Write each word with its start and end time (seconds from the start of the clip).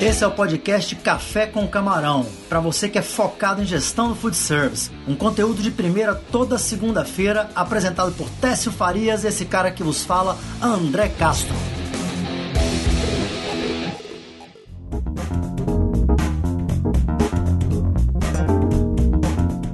Esse 0.00 0.22
é 0.22 0.26
o 0.28 0.30
podcast 0.30 0.94
Café 0.94 1.44
com 1.48 1.66
Camarão, 1.66 2.24
para 2.48 2.60
você 2.60 2.88
que 2.88 3.00
é 3.00 3.02
focado 3.02 3.60
em 3.60 3.66
gestão 3.66 4.08
do 4.08 4.14
food 4.14 4.36
service. 4.36 4.92
Um 5.08 5.16
conteúdo 5.16 5.60
de 5.60 5.72
primeira 5.72 6.14
toda 6.14 6.56
segunda-feira, 6.56 7.50
apresentado 7.52 8.12
por 8.12 8.30
Técio 8.30 8.70
Farias 8.70 9.24
e 9.24 9.26
esse 9.26 9.44
cara 9.44 9.72
que 9.72 9.82
vos 9.82 10.04
fala, 10.04 10.38
André 10.62 11.08
Castro. 11.08 11.52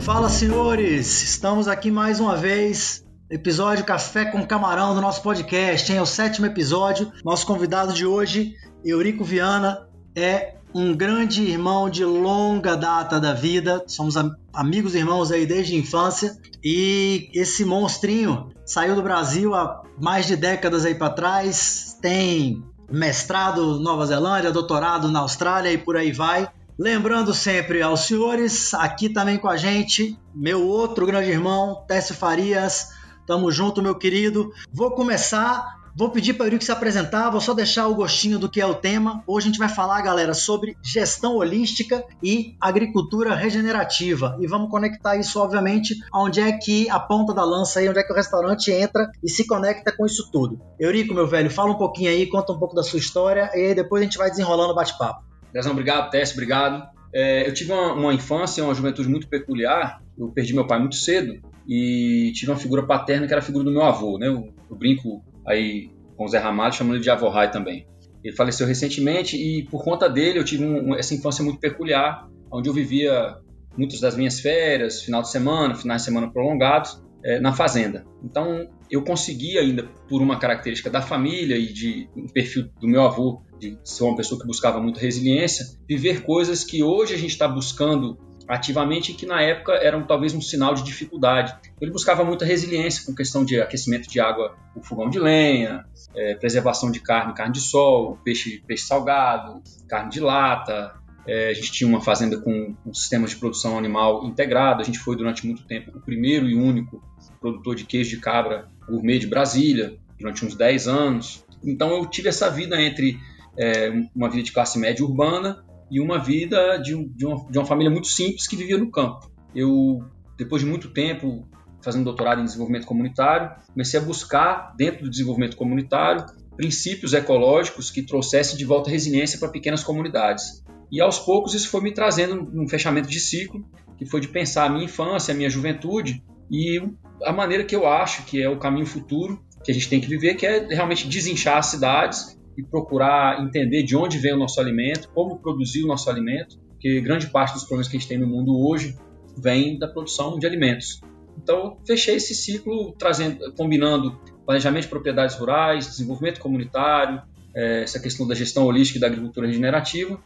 Fala, 0.01 0.31
senhores! 0.31 1.23
Estamos 1.23 1.69
aqui 1.69 1.91
mais 1.91 2.19
uma 2.19 2.35
vez 2.35 3.05
Episódio 3.31 3.85
Café 3.85 4.25
com 4.25 4.47
Camarão 4.47 4.95
do 4.95 5.03
nosso 5.03 5.21
podcast, 5.23 5.93
hein? 5.93 5.99
É 5.99 6.03
o 6.03 6.07
sétimo 6.07 6.47
episódio. 6.47 7.13
Nosso 7.23 7.47
convidado 7.47 7.93
de 7.93 8.07
hoje, 8.07 8.55
Eurico 8.83 9.23
Viana, 9.23 9.87
é 10.15 10.55
um 10.75 10.95
grande 10.95 11.43
irmão 11.43 11.89
de 11.89 12.05
longa 12.05 12.77
data 12.77 13.21
da 13.21 13.33
vida. 13.33 13.85
Somos 13.87 14.15
amigos 14.53 14.95
e 14.95 14.99
irmãos 14.99 15.31
aí 15.31 15.47
desde 15.47 15.75
a 15.75 15.79
infância. 15.79 16.37
E 16.63 17.31
esse 17.33 17.65
monstrinho 17.65 18.51
saiu 18.65 18.95
do 18.95 19.03
Brasil 19.03 19.55
há 19.55 19.83
mais 20.01 20.27
de 20.27 20.37
décadas 20.37 20.85
aí 20.85 20.95
para 20.95 21.11
trás. 21.11 21.97
Tem 22.01 22.65
mestrado 22.91 23.79
Nova 23.79 24.07
Zelândia, 24.07 24.51
doutorado 24.51 25.09
na 25.09 25.21
Austrália 25.21 25.73
e 25.73 25.79
por 25.79 25.97
aí 25.97 26.13
vai. 26.13 26.49
Lembrando 26.77 27.33
sempre 27.33 27.81
aos 27.83 28.01
senhores, 28.01 28.75
aqui 28.75 29.09
também 29.09 29.39
com 29.39 29.47
a 29.47 29.57
gente, 29.57 30.19
meu 30.35 30.67
outro 30.67 31.07
grande 31.07 31.31
irmão, 31.31 31.85
Técio 31.87 32.17
Farias. 32.17 32.89
Tamo 33.29 33.51
junto, 33.53 33.81
meu 33.81 33.95
querido. 33.95 34.53
Vou 34.73 34.91
começar 34.91 35.84
Vou 35.97 36.11
pedir 36.11 36.35
para 36.35 36.43
o 36.43 36.47
Eurico 36.49 36.65
se 36.65 36.73
apresentar, 36.73 37.31
vou 37.31 37.41
só 37.41 37.55
deixar 37.55 37.87
o 37.87 37.95
gostinho 37.95 38.37
do 38.37 38.49
que 38.49 38.61
é 38.61 38.67
o 38.67 38.75
tema. 38.75 39.23
Hoje 39.29 39.47
a 39.47 39.51
gente 39.51 39.61
vai 39.61 39.69
falar, 39.69 40.03
galera, 40.03 40.35
sobre 40.35 40.77
gestão 40.83 41.37
holística 41.37 42.05
e 42.21 42.57
agricultura 42.61 43.33
regenerativa. 43.33 44.37
E 44.41 44.47
vamos 44.49 44.71
conectar 44.71 45.17
isso, 45.17 45.39
obviamente, 45.39 45.95
aonde 46.13 46.41
é 46.41 46.51
que 46.51 46.91
a 46.91 46.99
ponta 46.99 47.33
da 47.33 47.45
lança 47.45 47.79
aí, 47.79 47.89
onde 47.89 48.01
é 48.01 48.03
que 48.03 48.13
o 48.13 48.17
restaurante 48.17 48.73
entra 48.73 49.09
e 49.23 49.31
se 49.31 49.47
conecta 49.47 49.93
com 49.97 50.05
isso 50.05 50.29
tudo. 50.33 50.61
Eurico, 50.81 51.15
meu 51.15 51.29
velho, 51.29 51.49
fala 51.49 51.71
um 51.71 51.79
pouquinho 51.79 52.11
aí, 52.11 52.27
conta 52.27 52.53
um 52.53 52.59
pouco 52.59 52.75
da 52.75 52.83
sua 52.83 52.99
história 52.99 53.49
e 53.55 53.67
aí 53.67 53.75
depois 53.77 54.03
a 54.03 54.05
gente 54.05 54.19
vai 54.19 54.29
desenrolando 54.29 54.73
o 54.73 54.75
bate-papo. 54.75 55.23
Dezão, 55.53 55.71
obrigado, 55.71 56.11
Tess, 56.11 56.33
obrigado. 56.33 56.89
É, 57.15 57.47
eu 57.47 57.55
tive 57.55 57.73
uma, 57.73 57.93
uma 57.93 58.13
infância, 58.13 58.65
uma 58.65 58.75
juventude 58.75 59.09
muito 59.09 59.29
peculiar. 59.29 60.03
Eu 60.19 60.27
perdi 60.33 60.55
meu 60.55 60.67
pai 60.67 60.81
muito 60.81 60.97
cedo 60.97 61.41
e 61.69 62.33
tive 62.35 62.51
uma 62.51 62.59
figura 62.59 62.83
paterna 62.83 63.29
que 63.29 63.33
era 63.33 63.41
a 63.41 63.45
figura 63.45 63.65
do 63.65 63.71
meu 63.71 63.85
avô, 63.85 64.19
né? 64.19 64.27
Eu, 64.27 64.53
eu 64.69 64.77
brinco 64.77 65.23
aí 65.47 65.91
com 66.17 66.25
o 66.25 66.29
Zé 66.29 66.39
Ramalho, 66.39 66.75
chamando 66.75 66.97
ele 66.97 67.03
de 67.03 67.11
avô 67.11 67.29
Rai 67.29 67.51
também. 67.51 67.87
Ele 68.23 68.35
faleceu 68.35 68.67
recentemente 68.67 69.37
e 69.37 69.65
por 69.65 69.85
conta 69.85 70.09
dele 70.09 70.39
eu 70.39 70.45
tive 70.45 70.65
um, 70.65 70.95
essa 70.95 71.15
infância 71.15 71.45
muito 71.45 71.61
peculiar, 71.61 72.29
onde 72.51 72.69
eu 72.69 72.73
vivia 72.73 73.37
muitas 73.77 74.01
das 74.01 74.17
minhas 74.17 74.41
férias, 74.41 75.03
final 75.03 75.21
de 75.21 75.31
semana, 75.31 75.75
finais 75.75 76.03
de 76.03 76.07
semana 76.07 76.31
prolongados, 76.31 77.03
é, 77.25 77.41
na 77.41 77.53
fazenda. 77.53 78.07
Então 78.23 78.69
eu 78.91 79.03
consegui 79.03 79.59
ainda, 79.59 79.89
por 80.09 80.23
uma 80.23 80.39
característica 80.39 80.91
da 80.91 81.03
família 81.03 81.57
e 81.57 81.73
de 81.73 82.09
um 82.17 82.29
perfil 82.29 82.69
do 82.81 82.87
meu 82.87 83.03
avô, 83.03 83.43
de 83.59 83.79
ser 83.83 84.05
uma 84.05 84.17
pessoa 84.17 84.41
que 84.41 84.47
buscava 84.47 84.81
muito 84.81 85.01
resiliência, 85.01 85.67
viver 85.89 86.23
coisas 86.23 86.63
que 86.65 86.83
hoje 86.83 87.15
a 87.15 87.19
gente 87.19 87.31
está 87.31 87.49
buscando 87.49 88.19
ativamente 88.49 89.15
que 89.15 89.27
na 89.27 89.41
época 89.41 89.73
eram 89.73 90.03
talvez 90.03 90.35
um 90.35 90.41
sinal 90.41 90.75
de 90.75 90.83
dificuldade. 90.83 91.55
Ele 91.81 91.91
buscava 91.91 92.25
muita 92.25 92.45
resiliência 92.45 93.05
com 93.05 93.15
questão 93.15 93.45
de 93.45 93.61
aquecimento 93.61 94.09
de 94.09 94.21
água, 94.21 94.57
o 94.75 94.83
fogão 94.83 95.09
de 95.09 95.19
lenha, 95.19 95.85
é, 96.15 96.35
preservação 96.35 96.91
de 96.91 97.01
carne, 97.01 97.35
carne 97.35 97.53
de 97.53 97.61
sol, 97.61 98.19
peixe, 98.25 98.63
peixe 98.67 98.87
salgado, 98.87 99.63
carne 99.89 100.11
de 100.11 100.21
lata. 100.21 100.95
É, 101.27 101.49
a 101.49 101.55
gente 101.55 101.73
tinha 101.73 101.89
uma 101.89 102.01
fazenda 102.01 102.39
com 102.39 102.75
um 102.85 102.93
sistema 102.93 103.27
de 103.27 103.37
produção 103.37 103.79
animal 103.79 104.25
integrado. 104.25 104.83
A 104.83 104.85
gente 104.85 104.99
foi 104.99 105.17
durante 105.17 105.47
muito 105.47 105.65
tempo 105.67 105.91
o 105.97 106.01
primeiro 106.01 106.47
e 106.49 106.55
único 106.55 107.03
produtor 107.41 107.75
de 107.75 107.85
queijo 107.85 108.11
de 108.11 108.19
cabra 108.19 108.69
gourmet 108.87 109.19
de 109.19 109.27
Brasília, 109.27 109.97
durante 110.19 110.45
uns 110.45 110.55
10 110.55 110.89
anos. 110.89 111.45
Então 111.63 111.91
eu 111.97 112.07
tive 112.07 112.29
essa 112.29 112.51
vida 112.51 112.81
entre 112.81 113.19
é, 113.57 113.91
uma 114.15 114.29
vida 114.29 114.43
de 114.43 114.53
classe 114.53 114.79
média 114.79 115.05
urbana 115.05 115.65
e 115.95 116.01
uma 116.01 116.19
vida 116.19 116.77
de, 116.79 116.93
de, 117.11 117.25
uma, 117.25 117.49
de 117.49 117.57
uma 117.57 117.65
família 117.65 117.89
muito 117.89 118.09
simples 118.09 118.49
que 118.49 118.57
vivia 118.57 118.77
no 118.77 118.91
campo. 118.91 119.31
Eu, 119.55 120.05
depois 120.37 120.61
de 120.61 120.69
muito 120.69 120.91
tempo 120.91 121.49
fazendo 121.81 122.03
doutorado 122.03 122.41
em 122.41 122.45
desenvolvimento 122.45 122.85
comunitário, 122.85 123.55
comecei 123.73 124.01
a 124.01 124.03
buscar, 124.03 124.75
dentro 124.77 125.05
do 125.05 125.11
desenvolvimento 125.11 125.57
comunitário, 125.57 126.27
princípios 126.57 127.13
ecológicos 127.13 127.93
que 127.93 128.03
trouxessem 128.03 128.59
de 128.59 128.65
volta 128.65 128.91
resiliência 128.91 129.39
para 129.39 129.49
pequenas 129.49 129.85
comunidades. 129.85 130.65
E 130.91 131.01
aos 131.01 131.21
poucos 131.21 131.55
isso 131.55 131.69
foi 131.69 131.81
me 131.81 131.93
trazendo 131.93 132.51
um 132.53 132.67
fechamento 132.67 133.09
de 133.09 133.21
ciclo, 133.21 133.65
que 133.97 134.05
foi 134.05 134.21
de 134.21 134.27
pensar 134.27 134.65
a 134.65 134.69
minha 134.69 134.87
infância, 134.87 135.33
a 135.33 135.37
minha 135.37 135.49
juventude 135.49 136.25
e 136.51 136.83
a 137.23 137.33
maneira 137.33 137.63
que 137.63 137.77
eu 137.77 137.87
acho 137.87 138.25
que 138.25 138.43
é 138.43 138.49
o 138.49 138.59
caminho 138.59 138.87
futuro 138.87 139.41
que 139.63 139.71
a 139.71 139.75
gente 139.75 139.89
tem 139.89 140.01
que 140.01 140.09
viver, 140.09 140.35
que 140.35 140.45
é 140.45 140.67
realmente 140.67 141.07
desinchar 141.07 141.59
as 141.59 141.67
cidades 141.67 142.37
e 142.57 142.63
procurar 142.63 143.43
entender 143.43 143.83
de 143.83 143.97
onde 143.97 144.19
vem 144.19 144.33
o 144.33 144.37
nosso 144.37 144.61
alimento, 144.61 145.09
como 145.15 145.39
produzir 145.39 145.85
o 145.85 145.87
nosso 145.87 146.09
alimento, 146.09 146.59
porque 146.71 147.01
grande 147.01 147.29
parte 147.29 147.55
dos 147.55 147.65
problemas 147.65 147.89
que 147.89 147.97
a 147.97 148.01
gente 148.01 148.09
tem 148.09 148.19
no 148.19 148.27
mundo 148.27 148.57
hoje 148.59 148.97
vem 149.37 149.79
da 149.79 149.89
produção 149.89 150.39
de 150.39 150.47
alimentos. 150.47 151.01
Então, 151.37 151.79
fechei 151.87 152.17
esse 152.17 152.35
ciclo 152.35 152.95
trazendo, 152.99 153.53
combinando 153.55 154.19
planejamento 154.47 154.83
de 154.83 154.89
propriedades 154.89 155.37
rurais, 155.37 155.87
desenvolvimento 155.87 156.39
comunitário, 156.39 157.23
é, 157.55 157.83
essa 157.83 158.01
questão 158.01 158.27
da 158.27 158.35
gestão 158.35 158.65
holística 158.67 158.99
e 158.99 159.01
da 159.01 159.07
agricultura 159.07 159.47
regenerativa. 159.47 160.21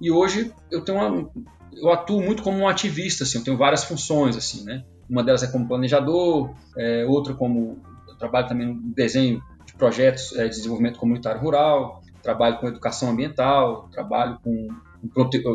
E 0.00 0.10
hoje 0.10 0.52
eu 0.70 0.82
tenho 0.82 0.98
uma, 0.98 1.30
eu 1.74 1.90
atuo 1.90 2.22
muito 2.22 2.42
como 2.42 2.58
um 2.58 2.68
ativista, 2.68 3.24
assim, 3.24 3.38
eu 3.38 3.44
tenho 3.44 3.56
várias 3.56 3.84
funções, 3.84 4.36
assim, 4.36 4.64
né? 4.64 4.84
Uma 5.08 5.22
delas 5.22 5.42
é 5.42 5.46
como 5.46 5.66
planejador, 5.66 6.54
é, 6.76 7.04
outra 7.06 7.34
como 7.34 7.78
eu 8.08 8.14
trabalho 8.16 8.48
também 8.48 8.66
no 8.66 8.94
desenho 8.94 9.42
projetos 9.80 10.36
é, 10.36 10.44
de 10.44 10.50
desenvolvimento 10.50 10.98
comunitário 10.98 11.40
rural, 11.40 12.02
trabalho 12.22 12.58
com 12.58 12.68
educação 12.68 13.10
ambiental, 13.10 13.88
trabalho 13.90 14.38
com, 14.44 14.68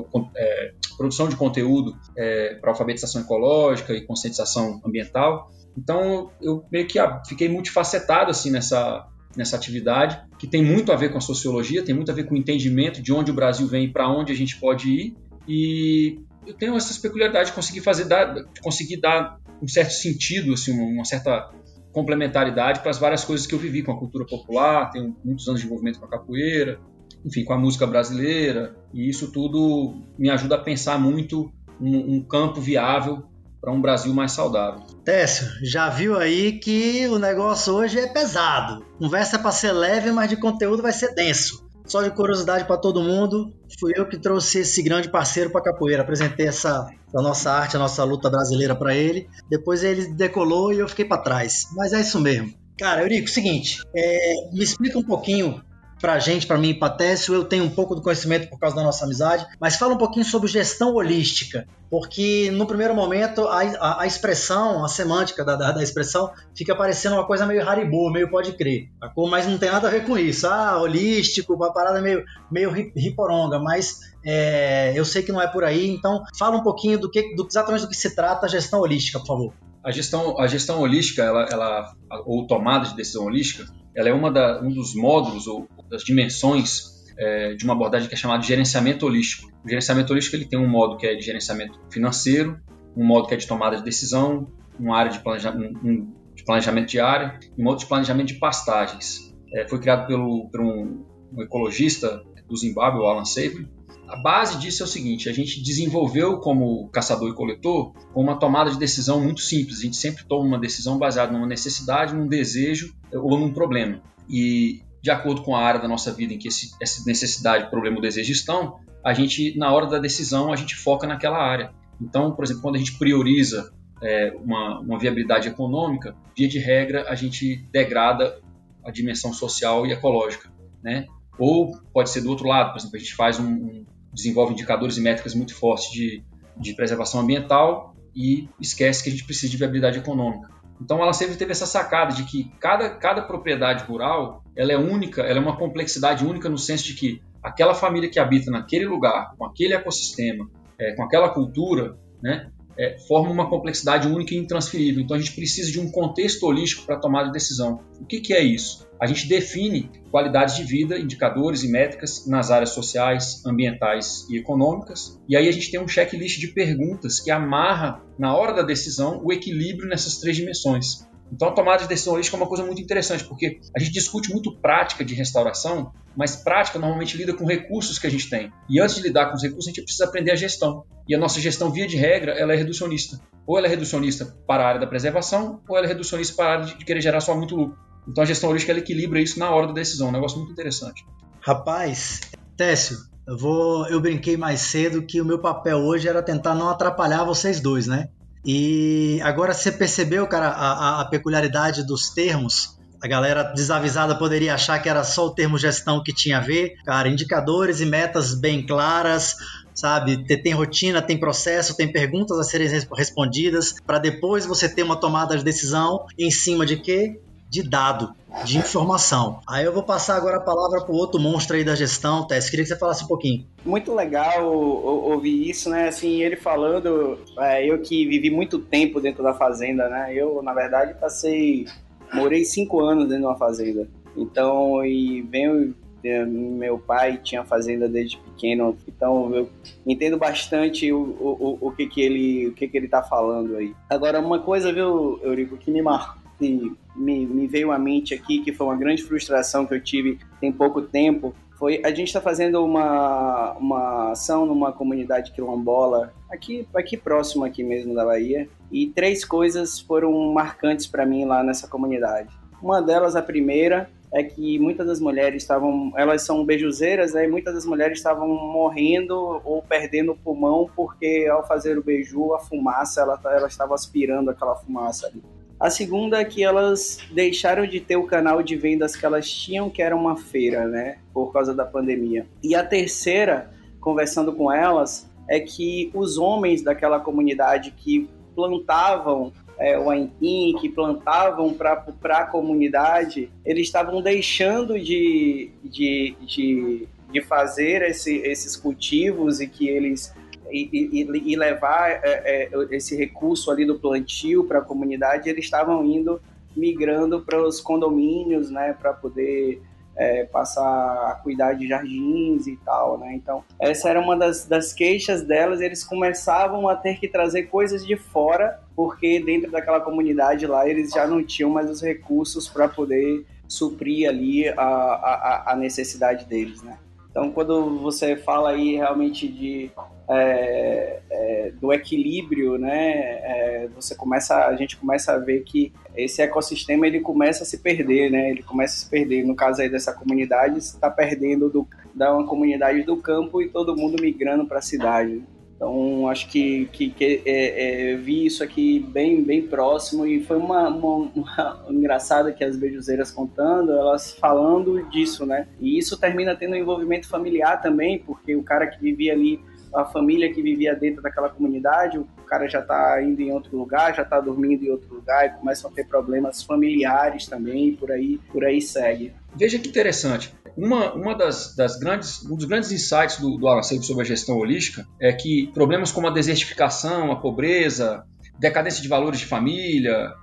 com, 0.09 0.29
é, 0.35 0.73
produção 0.97 1.29
de 1.29 1.35
conteúdo 1.35 1.95
é, 2.17 2.55
para 2.55 2.71
alfabetização 2.71 3.21
ecológica 3.21 3.93
e 3.93 4.01
conscientização 4.01 4.81
ambiental. 4.83 5.51
Então 5.77 6.31
eu 6.41 6.65
meio 6.71 6.87
que 6.87 6.99
fiquei 7.27 7.47
multifacetado 7.47 8.31
assim 8.31 8.49
nessa 8.49 9.07
nessa 9.37 9.57
atividade 9.57 10.17
que 10.39 10.47
tem 10.47 10.63
muito 10.63 10.93
a 10.93 10.95
ver 10.95 11.11
com 11.11 11.17
a 11.17 11.21
sociologia, 11.21 11.83
tem 11.83 11.93
muito 11.93 12.09
a 12.09 12.15
ver 12.15 12.23
com 12.23 12.35
o 12.35 12.37
entendimento 12.37 13.01
de 13.01 13.11
onde 13.11 13.31
o 13.31 13.33
Brasil 13.33 13.67
vem 13.67 13.83
e 13.83 13.91
para 13.91 14.09
onde 14.09 14.31
a 14.31 14.35
gente 14.35 14.57
pode 14.57 14.89
ir 14.89 15.17
e 15.45 16.19
eu 16.47 16.53
tenho 16.53 16.73
essas 16.77 16.97
peculiaridades 16.97 17.49
de 17.49 17.55
conseguir 17.55 17.81
fazer 17.81 18.05
dar, 18.05 18.33
conseguir 18.61 18.95
dar 19.01 19.37
um 19.61 19.67
certo 19.67 19.91
sentido 19.91 20.53
assim 20.53 20.71
uma 20.71 21.03
certa 21.03 21.51
complementaridade 21.95 22.81
para 22.81 22.91
as 22.91 22.99
várias 22.99 23.23
coisas 23.23 23.47
que 23.47 23.55
eu 23.55 23.59
vivi 23.59 23.81
com 23.81 23.93
a 23.93 23.97
cultura 23.97 24.25
popular, 24.25 24.91
tenho 24.91 25.15
muitos 25.23 25.47
anos 25.47 25.61
de 25.61 25.65
envolvimento 25.65 25.97
com 25.97 26.05
a 26.05 26.09
capoeira, 26.09 26.77
enfim, 27.23 27.45
com 27.45 27.53
a 27.53 27.57
música 27.57 27.87
brasileira, 27.87 28.75
e 28.93 29.09
isso 29.09 29.31
tudo 29.31 29.95
me 30.19 30.29
ajuda 30.29 30.55
a 30.55 30.57
pensar 30.57 30.99
muito 30.99 31.49
um, 31.79 32.17
um 32.17 32.21
campo 32.21 32.59
viável 32.59 33.23
para 33.61 33.71
um 33.71 33.81
Brasil 33.81 34.13
mais 34.13 34.33
saudável. 34.33 34.81
Técio, 35.05 35.47
já 35.63 35.89
viu 35.89 36.17
aí 36.17 36.59
que 36.59 37.07
o 37.07 37.17
negócio 37.17 37.73
hoje 37.73 37.97
é 37.97 38.07
pesado. 38.07 38.85
Conversa 38.99 39.39
para 39.39 39.51
ser 39.51 39.71
leve, 39.71 40.11
mas 40.11 40.29
de 40.29 40.35
conteúdo 40.35 40.83
vai 40.83 40.91
ser 40.91 41.15
denso. 41.15 41.64
Só 41.85 42.01
de 42.01 42.09
curiosidade 42.09 42.65
para 42.65 42.77
todo 42.77 43.01
mundo, 43.01 43.53
fui 43.79 43.93
eu 43.95 44.07
que 44.07 44.17
trouxe 44.17 44.59
esse 44.59 44.81
grande 44.81 45.09
parceiro 45.09 45.51
para 45.51 45.61
capoeira. 45.61 46.01
Apresentei 46.01 46.47
essa 46.47 46.87
a 47.15 47.21
nossa 47.21 47.51
arte, 47.51 47.75
a 47.75 47.79
nossa 47.79 48.03
luta 48.03 48.29
brasileira 48.29 48.75
para 48.75 48.95
ele. 48.95 49.29
Depois 49.49 49.83
ele 49.83 50.07
decolou 50.07 50.73
e 50.73 50.79
eu 50.79 50.87
fiquei 50.89 51.05
para 51.05 51.21
trás. 51.21 51.67
Mas 51.75 51.93
é 51.93 52.01
isso 52.01 52.19
mesmo. 52.19 52.53
Cara, 52.77 53.03
Eurico, 53.03 53.29
seguinte, 53.29 53.81
é, 53.95 54.49
me 54.51 54.61
explica 54.61 54.99
um 54.99 55.03
pouquinho 55.03 55.63
pra 55.99 56.19
gente, 56.19 56.45
pra 56.45 56.57
mim, 56.57 56.73
Patécio, 56.73 57.33
eu 57.33 57.45
tenho 57.45 57.63
um 57.63 57.69
pouco 57.69 57.95
do 57.95 58.01
conhecimento 58.01 58.49
por 58.49 58.59
causa 58.59 58.75
da 58.75 58.83
nossa 58.83 59.05
amizade, 59.05 59.45
mas 59.59 59.75
fala 59.75 59.93
um 59.93 59.97
pouquinho 59.97 60.25
sobre 60.25 60.47
gestão 60.47 60.93
holística, 60.93 61.67
porque 61.89 62.51
no 62.51 62.65
primeiro 62.65 62.93
momento 62.93 63.47
a, 63.47 63.61
a, 63.61 64.01
a 64.01 64.07
expressão, 64.07 64.83
a 64.83 64.87
semântica 64.87 65.43
da, 65.43 65.55
da, 65.55 65.71
da, 65.71 65.83
expressão 65.83 66.31
fica 66.55 66.75
parecendo 66.75 67.15
uma 67.15 67.25
coisa 67.25 67.45
meio 67.45 67.67
haribo, 67.67 68.11
meio 68.11 68.29
pode 68.29 68.53
crer, 68.53 68.89
mas 69.29 69.47
não 69.47 69.57
tem 69.57 69.71
nada 69.71 69.87
a 69.87 69.91
ver 69.91 70.05
com 70.05 70.17
isso. 70.17 70.47
Ah, 70.47 70.79
holístico, 70.79 71.53
uma 71.53 71.73
parada 71.73 72.01
meio, 72.01 72.23
meio 72.51 72.69
riporonga, 72.71 73.59
mas 73.59 73.99
é, 74.25 74.93
eu 74.95 75.05
sei 75.05 75.21
que 75.23 75.31
não 75.31 75.41
é 75.41 75.47
por 75.47 75.63
aí, 75.63 75.89
então 75.89 76.23
fala 76.37 76.57
um 76.57 76.63
pouquinho 76.63 76.99
do 76.99 77.09
que 77.09 77.35
do, 77.35 77.45
exatamente 77.47 77.81
do 77.81 77.89
que 77.89 77.97
se 77.97 78.15
trata 78.15 78.45
a 78.45 78.49
gestão 78.49 78.81
holística, 78.81 79.19
por 79.19 79.27
favor. 79.27 79.53
A 79.83 79.91
gestão, 79.91 80.39
a 80.39 80.47
gestão 80.47 80.81
holística, 80.81 81.21
ela, 81.21 81.45
ela, 81.51 81.93
ou 82.25 82.47
tomada 82.47 82.87
de 82.87 82.95
decisão 82.95 83.25
holística, 83.25 83.65
ela 83.95 84.09
é 84.09 84.13
uma 84.13 84.31
da, 84.31 84.59
um 84.61 84.69
dos 84.69 84.95
módulos 84.95 85.47
ou 85.47 85.67
das 85.95 86.03
dimensões 86.03 87.05
é, 87.17 87.53
de 87.53 87.63
uma 87.63 87.73
abordagem 87.73 88.07
que 88.07 88.13
é 88.13 88.17
chamada 88.17 88.41
de 88.41 88.47
gerenciamento 88.47 89.05
holístico. 89.05 89.49
O 89.63 89.69
gerenciamento 89.69 90.11
holístico 90.11 90.35
ele 90.35 90.45
tem 90.45 90.59
um 90.59 90.67
modo 90.67 90.97
que 90.97 91.07
é 91.07 91.15
de 91.15 91.21
gerenciamento 91.21 91.79
financeiro, 91.89 92.59
um 92.95 93.05
modo 93.05 93.27
que 93.27 93.33
é 93.33 93.37
de 93.37 93.47
tomada 93.47 93.77
de 93.77 93.83
decisão, 93.83 94.51
uma 94.77 94.97
área 94.97 95.11
de, 95.11 95.19
planeja, 95.19 95.51
um, 95.51 96.13
de 96.35 96.43
planejamento 96.43 96.89
de 96.89 96.99
área 96.99 97.39
e 97.57 97.61
um 97.61 97.63
modo 97.63 97.79
de 97.79 97.85
planejamento 97.85 98.27
de 98.27 98.35
pastagens. 98.35 99.33
É, 99.53 99.67
foi 99.67 99.79
criado 99.79 100.05
pelo, 100.05 100.49
por 100.49 100.59
um, 100.59 101.05
um, 101.33 101.41
ecologista 101.41 102.21
do 102.47 102.57
Zimbábue, 102.57 102.99
o 102.99 103.05
Alan 103.05 103.25
Savory, 103.25 103.67
a 104.07 104.17
base 104.17 104.59
disso 104.59 104.83
é 104.83 104.85
o 104.85 104.89
seguinte: 104.89 105.29
a 105.29 105.33
gente 105.33 105.63
desenvolveu 105.63 106.37
como 106.39 106.87
caçador 106.89 107.29
e 107.29 107.33
coletor 107.33 107.93
com 108.13 108.21
uma 108.21 108.37
tomada 108.37 108.69
de 108.69 108.77
decisão 108.77 109.19
muito 109.19 109.41
simples. 109.41 109.79
A 109.79 109.81
gente 109.81 109.95
sempre 109.95 110.25
toma 110.25 110.45
uma 110.45 110.59
decisão 110.59 110.99
baseada 110.99 111.31
numa 111.31 111.47
necessidade, 111.47 112.13
num 112.13 112.27
desejo 112.27 112.93
ou 113.11 113.39
num 113.39 113.51
problema. 113.51 114.01
E 114.29 114.81
de 115.05 115.11
acordo 115.11 115.43
com 115.43 115.55
a 115.55 115.61
área 115.61 115.79
da 115.79 115.87
nossa 115.87 116.11
vida 116.11 116.33
em 116.33 116.39
que 116.39 116.47
esse, 116.47 116.71
essa 116.81 117.05
necessidade, 117.05 117.69
problema 117.69 117.97
ou 117.97 118.01
desejo 118.01 118.31
estão, 118.31 118.79
a 119.03 119.13
gente, 119.13 119.55
na 119.55 119.71
hora 119.71 119.85
da 119.85 119.99
decisão, 119.99 120.51
a 120.51 120.55
gente 120.55 120.75
foca 120.75 121.05
naquela 121.05 121.37
área. 121.37 121.71
Então, 122.01 122.31
por 122.31 122.43
exemplo, 122.43 122.63
quando 122.63 122.77
a 122.77 122.79
gente 122.79 122.97
prioriza 122.97 123.71
é, 124.01 124.33
uma, 124.43 124.79
uma 124.79 124.97
viabilidade 124.97 125.47
econômica, 125.47 126.15
via 126.35 126.47
de 126.47 126.57
regra, 126.57 127.07
a 127.07 127.13
gente 127.13 127.63
degrada 127.71 128.41
a 128.83 128.89
dimensão 128.89 129.31
social 129.31 129.85
e 129.85 129.91
ecológica, 129.91 130.51
né? 130.83 131.05
Ou 131.37 131.79
pode 131.93 132.09
ser 132.09 132.21
do 132.21 132.29
outro 132.31 132.47
lado, 132.47 132.71
por 132.71 132.79
exemplo, 132.79 132.95
a 132.95 132.99
gente 132.99 133.13
faz 133.13 133.39
um, 133.39 133.45
um 133.45 133.85
desenvolve 134.11 134.53
indicadores 134.53 134.97
e 134.97 135.01
métricas 135.01 135.35
muito 135.35 135.53
fortes 135.53 135.91
de, 135.91 136.23
de 136.57 136.73
preservação 136.73 137.21
ambiental 137.21 137.95
e 138.15 138.49
esquece 138.59 139.03
que 139.03 139.09
a 139.09 139.11
gente 139.11 139.25
precisa 139.25 139.51
de 139.51 139.57
viabilidade 139.57 139.99
econômica. 139.99 140.49
Então 140.81 141.01
ela 141.01 141.13
sempre 141.13 141.35
teve 141.35 141.51
essa 141.51 141.65
sacada 141.65 142.13
de 142.13 142.23
que 142.23 142.51
cada, 142.59 142.89
cada 142.89 143.21
propriedade 143.21 143.83
rural 143.85 144.43
ela 144.55 144.71
é 144.71 144.77
única, 144.77 145.21
ela 145.21 145.39
é 145.39 145.41
uma 145.41 145.57
complexidade 145.57 146.25
única 146.25 146.49
no 146.49 146.57
senso 146.57 146.85
de 146.85 146.93
que 146.93 147.21
aquela 147.41 147.73
família 147.73 148.09
que 148.09 148.19
habita 148.19 148.51
naquele 148.51 148.85
lugar, 148.85 149.33
com 149.37 149.45
aquele 149.45 149.73
ecossistema, 149.73 150.49
é, 150.79 150.95
com 150.95 151.03
aquela 151.03 151.29
cultura, 151.29 151.97
né, 152.21 152.49
é, 152.77 152.97
forma 153.07 153.31
uma 153.31 153.49
complexidade 153.49 154.07
única 154.07 154.33
e 154.33 154.37
intransferível. 154.37 155.03
Então 155.03 155.15
a 155.15 155.19
gente 155.19 155.33
precisa 155.33 155.71
de 155.71 155.79
um 155.79 155.89
contexto 155.89 156.43
holístico 156.45 156.85
para 156.85 156.97
tomar 156.97 157.25
a 157.25 157.31
decisão. 157.31 157.81
O 157.99 158.05
que, 158.05 158.19
que 158.19 158.33
é 158.33 158.41
isso? 158.41 158.85
A 158.99 159.07
gente 159.07 159.27
define 159.27 159.89
qualidades 160.09 160.55
de 160.55 160.63
vida, 160.63 160.97
indicadores 160.97 161.63
e 161.63 161.67
métricas 161.67 162.25
nas 162.25 162.49
áreas 162.49 162.69
sociais, 162.69 163.45
ambientais 163.45 164.25
e 164.29 164.37
econômicas, 164.37 165.19
e 165.27 165.35
aí 165.35 165.49
a 165.49 165.51
gente 165.51 165.69
tem 165.69 165.79
um 165.79 165.87
checklist 165.87 166.39
de 166.39 166.47
perguntas 166.47 167.19
que 167.19 167.29
amarra, 167.29 168.01
na 168.17 168.35
hora 168.35 168.53
da 168.53 168.61
decisão, 168.61 169.21
o 169.23 169.33
equilíbrio 169.33 169.89
nessas 169.89 170.17
três 170.19 170.37
dimensões. 170.37 171.05
Então, 171.31 171.49
a 171.49 171.51
tomada 171.51 171.83
de 171.83 171.89
decisão 171.89 172.13
holística 172.13 172.37
é 172.37 172.39
uma 172.39 172.47
coisa 172.47 172.63
muito 172.63 172.81
interessante, 172.81 173.23
porque 173.23 173.59
a 173.75 173.79
gente 173.79 173.91
discute 173.91 174.31
muito 174.31 174.55
prática 174.57 175.03
de 175.03 175.13
restauração, 175.15 175.91
mas 176.15 176.35
prática 176.35 176.79
normalmente 176.79 177.17
lida 177.17 177.33
com 177.33 177.45
recursos 177.45 177.99
que 177.99 178.07
a 178.07 178.09
gente 178.09 178.29
tem. 178.29 178.51
E 178.69 178.79
antes 178.79 178.95
de 178.95 179.01
lidar 179.01 179.27
com 179.27 179.35
os 179.35 179.43
recursos, 179.43 179.67
a 179.67 179.71
gente 179.71 179.83
precisa 179.83 180.05
aprender 180.05 180.31
a 180.31 180.35
gestão. 180.35 180.85
E 181.07 181.15
a 181.15 181.19
nossa 181.19 181.39
gestão, 181.39 181.71
via 181.71 181.87
de 181.87 181.97
regra, 181.97 182.33
ela 182.33 182.53
é 182.53 182.55
reducionista. 182.55 183.19
Ou 183.45 183.57
ela 183.57 183.67
é 183.67 183.69
reducionista 183.69 184.25
para 184.47 184.63
a 184.63 184.67
área 184.67 184.79
da 184.79 184.87
preservação, 184.87 185.61
ou 185.67 185.77
ela 185.77 185.85
é 185.85 185.89
reducionista 185.89 186.35
para 186.35 186.45
a 186.45 186.53
área 186.53 186.65
de 186.65 186.85
querer 186.85 187.01
gerar 187.01 187.19
só 187.19 187.35
muito 187.35 187.55
lucro. 187.55 187.77
Então, 188.07 188.23
a 188.23 188.27
gestão 188.27 188.49
holística 188.49 188.71
ela 188.71 188.79
equilibra 188.79 189.19
isso 189.19 189.39
na 189.39 189.49
hora 189.49 189.67
da 189.67 189.73
decisão. 189.73 190.09
Um 190.09 190.11
negócio 190.11 190.37
muito 190.37 190.51
interessante. 190.51 191.03
Rapaz, 191.41 192.21
Técio, 192.55 192.97
eu, 193.27 193.37
vou, 193.37 193.87
eu 193.87 193.99
brinquei 193.99 194.37
mais 194.37 194.61
cedo 194.61 195.01
que 195.01 195.19
o 195.19 195.25
meu 195.25 195.39
papel 195.39 195.77
hoje 195.77 196.07
era 196.07 196.21
tentar 196.21 196.55
não 196.55 196.69
atrapalhar 196.69 197.23
vocês 197.23 197.59
dois, 197.59 197.87
né? 197.87 198.09
E 198.45 199.19
agora 199.23 199.53
você 199.53 199.71
percebeu, 199.71 200.27
cara, 200.27 200.49
a, 200.49 201.01
a, 201.01 201.05
peculiaridade 201.05 201.83
dos 201.83 202.11
termos? 202.11 202.77
A 203.01 203.07
galera 203.07 203.43
desavisada 203.43 204.15
poderia 204.15 204.53
achar 204.53 204.79
que 204.79 204.87
era 204.87 205.03
só 205.03 205.25
o 205.25 205.31
termo 205.31 205.57
gestão 205.57 206.03
que 206.03 206.13
tinha 206.13 206.37
a 206.37 206.41
ver. 206.41 206.75
Cara, 206.85 207.09
indicadores 207.09 207.81
e 207.81 207.85
metas 207.85 208.39
bem 208.39 208.65
claras, 208.65 209.35
sabe? 209.73 210.25
Tem 210.25 210.53
rotina, 210.53 211.01
tem 211.01 211.19
processo, 211.19 211.75
tem 211.75 211.91
perguntas 211.91 212.37
a 212.37 212.43
serem 212.43 212.69
respondidas, 212.95 213.75
para 213.85 213.97
depois 213.97 214.45
você 214.45 214.69
ter 214.69 214.83
uma 214.83 214.95
tomada 214.95 215.35
de 215.35 215.43
decisão 215.43 216.05
em 216.17 216.29
cima 216.29 216.65
de 216.65 216.77
quê? 216.77 217.19
de 217.55 217.63
dado, 217.63 218.13
de 218.43 218.57
informação. 218.57 219.39
Aí 219.47 219.65
eu 219.65 219.73
vou 219.73 219.83
passar 219.83 220.17
agora 220.17 220.37
a 220.37 220.41
palavra 220.41 220.81
para 220.81 220.93
o 220.93 220.97
outro 220.97 221.19
monstro 221.19 221.55
aí 221.55 221.63
da 221.63 221.75
gestão, 221.75 222.27
Tess. 222.27 222.49
Queria 222.49 222.63
que 222.63 222.69
você 222.69 222.77
falasse 222.77 223.03
um 223.03 223.07
pouquinho. 223.07 223.45
Muito 223.63 223.93
legal 223.93 224.45
ouvir 224.45 225.49
isso, 225.49 225.69
né? 225.69 225.87
Assim, 225.87 226.21
ele 226.21 226.35
falando, 226.35 227.19
é, 227.39 227.65
eu 227.69 227.79
que 227.79 228.05
vivi 228.05 228.29
muito 228.29 228.59
tempo 228.59 228.99
dentro 228.99 229.23
da 229.23 229.33
fazenda, 229.33 229.87
né? 229.87 230.13
Eu, 230.13 230.41
na 230.43 230.53
verdade, 230.53 230.93
passei, 230.99 231.65
morei 232.13 232.43
cinco 232.43 232.81
anos 232.81 233.05
dentro 233.05 233.21
de 233.21 233.27
uma 233.27 233.37
fazenda. 233.37 233.87
Então, 234.15 234.85
e 234.85 235.21
venho 235.21 235.75
meu 236.21 236.77
pai 236.77 237.19
tinha 237.23 237.43
fazenda 237.43 237.89
desde 237.89 238.17
pequeno, 238.17 238.77
então 238.87 239.33
eu 239.33 239.49
entendo 239.87 240.17
bastante 240.17 240.91
o, 240.91 240.99
o, 240.99 241.57
o 241.61 241.71
que 241.71 241.87
que 241.87 242.01
ele 242.01 242.47
o 242.47 242.53
que 242.53 242.67
que 242.67 242.77
ele 242.77 242.87
tá 242.87 243.01
falando 243.01 243.55
aí. 243.55 243.73
Agora 243.89 244.19
uma 244.19 244.39
coisa, 244.39 244.71
viu, 244.71 245.19
Eurico, 245.23 245.57
que 245.57 245.71
me 245.71 245.81
marcou 245.81 246.24
que 246.37 246.71
me, 246.95 247.25
me 247.25 247.47
veio 247.47 247.71
à 247.71 247.79
mente 247.79 248.13
aqui, 248.13 248.39
que 248.39 248.53
foi 248.53 248.67
uma 248.67 248.75
grande 248.75 249.03
frustração 249.03 249.65
que 249.65 249.73
eu 249.73 249.81
tive 249.81 250.19
tem 250.39 250.51
pouco 250.51 250.81
tempo, 250.81 251.33
foi 251.57 251.81
a 251.83 251.89
gente 251.89 252.07
está 252.07 252.21
fazendo 252.21 252.63
uma, 252.63 253.53
uma 253.53 254.11
ação 254.11 254.45
numa 254.45 254.71
comunidade 254.71 255.31
quilombola 255.31 256.13
aqui 256.29 256.67
aqui 256.75 256.97
próximo 256.97 257.45
aqui 257.45 257.63
mesmo 257.63 257.93
da 257.93 258.05
Bahia 258.05 258.47
e 258.71 258.87
três 258.87 259.23
coisas 259.23 259.79
foram 259.79 260.11
marcantes 260.33 260.85
para 260.85 261.05
mim 261.05 261.25
lá 261.25 261.43
nessa 261.43 261.67
comunidade. 261.67 262.29
Uma 262.61 262.81
delas 262.81 263.15
a 263.15 263.21
primeira 263.21 263.89
é 264.13 264.23
que 264.23 264.59
muitas 264.59 264.87
das 264.87 264.99
mulheres 264.99 265.43
estavam 265.43 265.93
elas 265.95 266.23
são 266.23 266.45
beijuzeiras 266.45 267.13
né, 267.13 267.25
e 267.25 267.27
muitas 267.27 267.53
das 267.53 267.65
mulheres 267.65 267.97
estavam 267.97 268.27
morrendo 268.27 269.41
ou 269.43 269.61
perdendo 269.61 270.11
o 270.11 270.15
pulmão 270.15 270.69
porque 270.75 271.27
ao 271.31 271.45
fazer 271.47 271.77
o 271.77 271.83
beiju 271.83 272.33
a 272.33 272.39
fumaça 272.39 273.01
ela 273.01 273.19
ela 273.25 273.47
estava 273.47 273.73
aspirando 273.73 274.29
aquela 274.29 274.55
fumaça 274.55 275.07
ali 275.07 275.21
a 275.65 275.69
segunda 275.71 276.21
é 276.21 276.25
que 276.25 276.43
elas 276.43 276.99
deixaram 277.11 277.65
de 277.65 277.79
ter 277.79 277.95
o 277.95 278.05
canal 278.05 278.43
de 278.43 278.55
vendas 278.55 278.95
que 278.95 279.03
elas 279.03 279.27
tinham, 279.27 279.67
que 279.67 279.81
era 279.81 279.95
uma 279.95 280.15
feira, 280.15 280.67
né? 280.67 280.99
Por 281.11 281.33
causa 281.33 281.55
da 281.55 281.65
pandemia. 281.65 282.27
E 282.43 282.53
a 282.53 282.63
terceira, 282.63 283.51
conversando 283.81 284.31
com 284.33 284.51
elas, 284.51 285.09
é 285.27 285.39
que 285.39 285.89
os 285.95 286.19
homens 286.19 286.61
daquela 286.61 286.99
comunidade 286.99 287.71
que 287.75 288.07
plantavam 288.35 289.33
é, 289.57 289.79
o 289.79 289.89
aipim, 289.89 290.55
que 290.61 290.69
plantavam 290.69 291.51
para 291.51 292.17
a 292.19 292.25
comunidade, 292.27 293.31
eles 293.43 293.65
estavam 293.65 294.03
deixando 294.03 294.79
de, 294.79 295.49
de, 295.63 296.15
de, 296.21 296.87
de 297.11 297.21
fazer 297.23 297.81
esse, 297.81 298.17
esses 298.17 298.55
cultivos 298.55 299.41
e 299.41 299.47
que 299.47 299.67
eles 299.67 300.13
e, 300.51 300.69
e, 301.01 301.33
e 301.33 301.35
levar 301.35 301.89
é, 301.89 301.99
é, 302.03 302.49
esse 302.71 302.95
recurso 302.95 303.51
ali 303.51 303.65
do 303.65 303.79
plantio 303.79 304.43
para 304.45 304.59
a 304.59 304.61
comunidade, 304.61 305.29
eles 305.29 305.45
estavam 305.45 305.83
indo 305.85 306.21
migrando 306.55 307.21
para 307.21 307.41
os 307.41 307.59
condomínios, 307.59 308.49
né, 308.49 308.73
para 308.79 308.93
poder 308.93 309.61
é, 309.95 310.25
passar 310.25 310.63
a 310.63 311.15
cuidar 311.15 311.53
de 311.53 311.67
jardins 311.67 312.47
e 312.47 312.57
tal, 312.57 312.97
né? 312.97 313.13
Então, 313.15 313.43
essa 313.59 313.89
era 313.89 313.99
uma 313.99 314.15
das, 314.17 314.45
das 314.45 314.73
queixas 314.73 315.23
delas. 315.23 315.61
Eles 315.61 315.83
começavam 315.83 316.67
a 316.67 316.75
ter 316.75 316.99
que 316.99 317.07
trazer 317.07 317.43
coisas 317.43 317.85
de 317.85 317.95
fora, 317.95 318.59
porque 318.75 319.19
dentro 319.21 319.49
daquela 319.51 319.79
comunidade 319.79 320.45
lá 320.45 320.67
eles 320.67 320.91
já 320.91 321.07
não 321.07 321.23
tinham 321.23 321.49
mais 321.49 321.69
os 321.69 321.81
recursos 321.81 322.49
para 322.49 322.67
poder 322.67 323.25
suprir 323.47 324.09
ali 324.09 324.49
a, 324.49 324.61
a, 324.61 325.53
a 325.53 325.55
necessidade 325.55 326.25
deles, 326.25 326.61
né? 326.61 326.77
Então, 327.15 327.31
quando 327.31 327.77
você 327.79 328.17
fala 328.17 328.49
aí 328.49 328.75
realmente 328.75 329.25
de 329.25 329.71
é, 330.09 330.99
é, 331.09 331.51
do 331.61 331.71
equilíbrio, 331.71 332.57
né, 332.57 332.91
é, 333.23 333.69
você 333.73 333.95
começa, 333.95 334.45
a 334.45 334.53
gente 334.57 334.75
começa 334.75 335.13
a 335.13 335.17
ver 335.17 335.41
que 335.45 335.71
esse 335.95 336.21
ecossistema 336.21 336.85
ele 336.85 336.99
começa 336.99 337.43
a 337.43 337.45
se 337.45 337.59
perder, 337.59 338.11
né, 338.11 338.31
ele 338.31 338.43
começa 338.43 338.75
a 338.75 338.79
se 338.79 338.89
perder. 338.89 339.25
No 339.25 339.33
caso 339.33 339.61
aí 339.61 339.69
dessa 339.69 339.93
comunidade, 339.93 340.57
está 340.57 340.89
perdendo 340.89 341.49
do, 341.49 341.65
da 341.93 342.13
uma 342.13 342.27
comunidade 342.27 342.83
do 342.83 342.97
campo 342.97 343.41
e 343.41 343.47
todo 343.47 343.77
mundo 343.77 343.95
migrando 344.01 344.45
para 344.45 344.59
a 344.59 344.61
cidade. 344.61 345.23
Então, 345.55 346.07
acho 346.09 346.29
que, 346.29 346.65
que, 346.65 346.89
que 346.89 347.21
é, 347.25 347.91
é, 347.91 347.95
vi 347.95 348.25
isso 348.25 348.43
aqui 348.43 348.79
bem, 348.79 349.23
bem 349.23 349.41
próximo 349.41 350.05
e 350.05 350.21
foi 350.21 350.37
uma, 350.37 350.67
uma, 350.67 351.09
uma 351.15 351.65
engraçada 351.71 352.33
que 352.33 352.43
as 352.43 352.57
beijuzeiras 352.57 353.09
contando, 353.09 353.71
elas 353.71 354.13
falando 354.13 354.83
disso, 354.89 355.25
né? 355.25 355.47
E 355.61 355.77
isso 355.77 355.97
termina 355.97 356.35
tendo 356.35 356.53
um 356.53 356.57
envolvimento 356.57 357.07
familiar 357.07 357.61
também, 357.61 357.99
porque 357.99 358.35
o 358.35 358.43
cara 358.43 358.67
que 358.67 358.81
vivia 358.81 359.13
ali, 359.13 359.39
a 359.73 359.85
família 359.85 360.31
que 360.33 360.41
vivia 360.41 360.75
dentro 360.75 361.01
daquela 361.01 361.29
comunidade, 361.29 361.97
o 361.97 362.05
cara 362.27 362.49
já 362.49 362.59
está 362.59 363.01
indo 363.01 363.21
em 363.21 363.31
outro 363.31 363.57
lugar, 363.57 363.95
já 363.95 364.03
está 364.03 364.19
dormindo 364.19 364.65
em 364.65 364.69
outro 364.69 364.93
lugar 364.93 365.25
e 365.25 365.29
começam 365.39 365.71
a 365.71 365.73
ter 365.73 365.87
problemas 365.87 366.43
familiares 366.43 367.27
também, 367.27 367.73
por 367.75 367.91
aí, 367.91 368.19
por 368.29 368.43
aí 368.43 368.61
segue. 368.61 369.13
Veja 369.33 369.57
que 369.57 369.69
interessante. 369.69 370.33
Uma, 370.57 370.93
uma 370.93 371.15
das, 371.15 371.55
das, 371.55 371.77
grandes, 371.77 372.23
um 372.25 372.35
dos 372.35 372.45
grandes 372.45 372.71
insights 372.71 373.19
do, 373.19 373.37
do 373.37 373.47
Alan 373.47 373.61
sobre 373.61 374.03
a 374.03 374.05
gestão 374.05 374.37
holística 374.37 374.87
é 374.99 375.11
que 375.11 375.51
problemas 375.53 375.91
como 375.91 376.07
a 376.07 376.11
desertificação, 376.11 377.11
a 377.11 377.17
pobreza, 377.17 378.05
decadência 378.39 378.81
de 378.81 378.87
valores 378.87 379.19
de 379.19 379.25
família, 379.25 380.13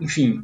enfim, 0.00 0.42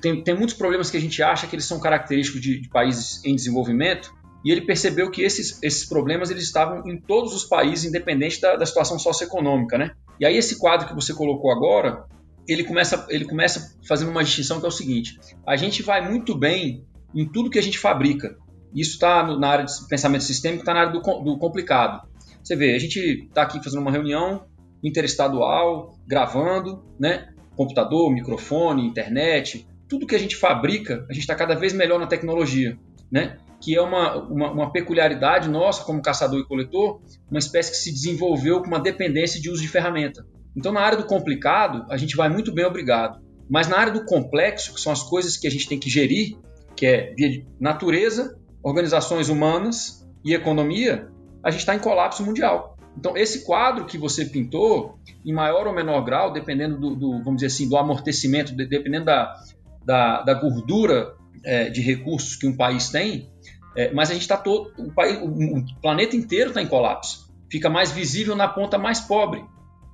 tem, 0.00 0.22
tem 0.22 0.34
muitos 0.34 0.54
problemas 0.54 0.90
que 0.90 0.96
a 0.96 1.00
gente 1.00 1.22
acha 1.22 1.46
que 1.46 1.54
eles 1.54 1.66
são 1.66 1.78
característicos 1.78 2.40
de, 2.40 2.60
de 2.60 2.68
países 2.68 3.22
em 3.24 3.34
desenvolvimento, 3.34 4.12
e 4.44 4.50
ele 4.50 4.60
percebeu 4.60 5.10
que 5.10 5.22
esses, 5.22 5.60
esses 5.62 5.84
problemas 5.84 6.30
eles 6.30 6.44
estavam 6.44 6.86
em 6.86 7.00
todos 7.00 7.34
os 7.34 7.44
países, 7.44 7.84
independente 7.84 8.40
da, 8.40 8.56
da 8.56 8.64
situação 8.64 8.98
socioeconômica, 8.98 9.76
né? 9.76 9.90
E 10.20 10.26
aí 10.26 10.36
esse 10.36 10.58
quadro 10.58 10.86
que 10.86 10.94
você 10.94 11.12
colocou 11.12 11.50
agora, 11.50 12.04
ele 12.46 12.62
começa, 12.62 13.06
ele 13.10 13.24
começa 13.24 13.76
fazendo 13.86 14.10
uma 14.10 14.22
distinção 14.22 14.60
que 14.60 14.64
é 14.64 14.68
o 14.68 14.72
seguinte: 14.72 15.18
a 15.44 15.56
gente 15.56 15.82
vai 15.82 16.08
muito 16.08 16.36
bem 16.36 16.84
em 17.14 17.26
tudo 17.26 17.50
que 17.50 17.58
a 17.58 17.62
gente 17.62 17.78
fabrica. 17.78 18.36
Isso 18.76 18.92
está 18.92 19.26
na 19.38 19.48
área 19.48 19.64
de 19.64 19.72
pensamento 19.88 20.22
sistêmico, 20.22 20.60
está 20.60 20.74
na 20.74 20.80
área 20.80 20.92
do, 20.92 21.00
do 21.00 21.38
complicado. 21.38 22.06
Você 22.44 22.54
vê, 22.54 22.74
a 22.74 22.78
gente 22.78 23.24
está 23.26 23.42
aqui 23.42 23.62
fazendo 23.64 23.80
uma 23.80 23.90
reunião 23.90 24.44
interestadual, 24.84 25.98
gravando, 26.06 26.84
né? 27.00 27.28
Computador, 27.56 28.12
microfone, 28.12 28.86
internet, 28.86 29.66
tudo 29.88 30.06
que 30.06 30.14
a 30.14 30.18
gente 30.18 30.36
fabrica, 30.36 31.06
a 31.08 31.12
gente 31.12 31.22
está 31.22 31.34
cada 31.34 31.54
vez 31.54 31.72
melhor 31.72 31.98
na 31.98 32.06
tecnologia, 32.06 32.78
né? 33.10 33.38
Que 33.62 33.74
é 33.74 33.80
uma, 33.80 34.16
uma, 34.16 34.52
uma, 34.52 34.72
peculiaridade 34.72 35.48
nossa 35.48 35.82
como 35.82 36.02
caçador 36.02 36.38
e 36.38 36.46
coletor, 36.46 37.00
uma 37.30 37.38
espécie 37.38 37.70
que 37.70 37.78
se 37.78 37.90
desenvolveu 37.90 38.60
com 38.60 38.66
uma 38.66 38.78
dependência 38.78 39.40
de 39.40 39.48
uso 39.48 39.62
de 39.62 39.68
ferramenta. 39.68 40.26
Então, 40.54 40.70
na 40.70 40.80
área 40.80 40.98
do 40.98 41.06
complicado, 41.06 41.86
a 41.90 41.96
gente 41.96 42.14
vai 42.14 42.28
muito 42.28 42.52
bem, 42.52 42.66
obrigado. 42.66 43.20
Mas 43.48 43.68
na 43.68 43.78
área 43.78 43.92
do 43.92 44.04
complexo, 44.04 44.74
que 44.74 44.80
são 44.80 44.92
as 44.92 45.02
coisas 45.02 45.36
que 45.38 45.46
a 45.46 45.50
gente 45.50 45.66
tem 45.66 45.78
que 45.78 45.88
gerir, 45.88 46.36
que 46.76 46.84
é 46.84 47.14
natureza, 47.58 48.36
organizações 48.66 49.28
humanas 49.28 50.04
e 50.24 50.34
economia, 50.34 51.08
a 51.40 51.52
gente 51.52 51.60
está 51.60 51.76
em 51.76 51.78
colapso 51.78 52.24
mundial. 52.24 52.76
Então, 52.98 53.16
esse 53.16 53.44
quadro 53.44 53.84
que 53.84 53.96
você 53.96 54.24
pintou, 54.24 54.98
em 55.24 55.32
maior 55.32 55.68
ou 55.68 55.72
menor 55.72 56.00
grau, 56.00 56.32
dependendo 56.32 56.76
do, 56.76 56.96
do 56.96 57.10
vamos 57.18 57.36
dizer 57.36 57.46
assim, 57.46 57.68
do 57.68 57.76
amortecimento, 57.76 58.52
dependendo 58.56 59.04
da, 59.04 59.36
da, 59.84 60.22
da 60.22 60.34
gordura 60.34 61.14
é, 61.44 61.70
de 61.70 61.80
recursos 61.80 62.34
que 62.34 62.44
um 62.44 62.56
país 62.56 62.88
tem, 62.88 63.30
é, 63.76 63.92
mas 63.92 64.10
a 64.10 64.14
gente 64.14 64.22
está 64.22 64.36
todo, 64.36 64.72
o, 64.76 64.92
país, 64.92 65.16
o, 65.22 65.26
o 65.26 65.80
planeta 65.80 66.16
inteiro 66.16 66.48
está 66.48 66.60
em 66.60 66.66
colapso. 66.66 67.32
Fica 67.48 67.70
mais 67.70 67.92
visível 67.92 68.34
na 68.34 68.48
ponta 68.48 68.76
mais 68.76 68.98
pobre, 68.98 69.44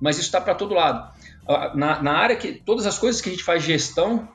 mas 0.01 0.15
isso 0.15 0.25
está 0.25 0.41
para 0.41 0.55
todo 0.55 0.73
lado. 0.73 1.13
Na, 1.75 2.01
na, 2.01 2.13
área 2.13 2.35
que 2.35 2.53
todas 2.53 2.87
as 2.87 2.97
coisas 2.97 3.21
que 3.21 3.29
a 3.29 3.31
gente 3.31 3.43
faz 3.43 3.61
gestão, 3.61 4.27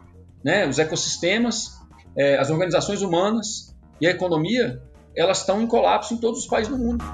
né, 0.45 0.65
os 0.69 0.79
ecossistemas, 0.79 1.77
é, 2.17 2.39
as 2.39 2.51
organizações 2.51 3.03
humanas 3.03 3.68
e 4.01 4.07
a 4.07 4.11
economia, 4.11 4.83
elas 5.17 5.41
estão 5.41 5.61
em 5.61 5.67
colapso 5.67 6.15
em 6.15 6.19
todos 6.19 6.41
os 6.41 6.47
países 6.47 6.71
do 6.71 6.79
mundo. 6.79 7.05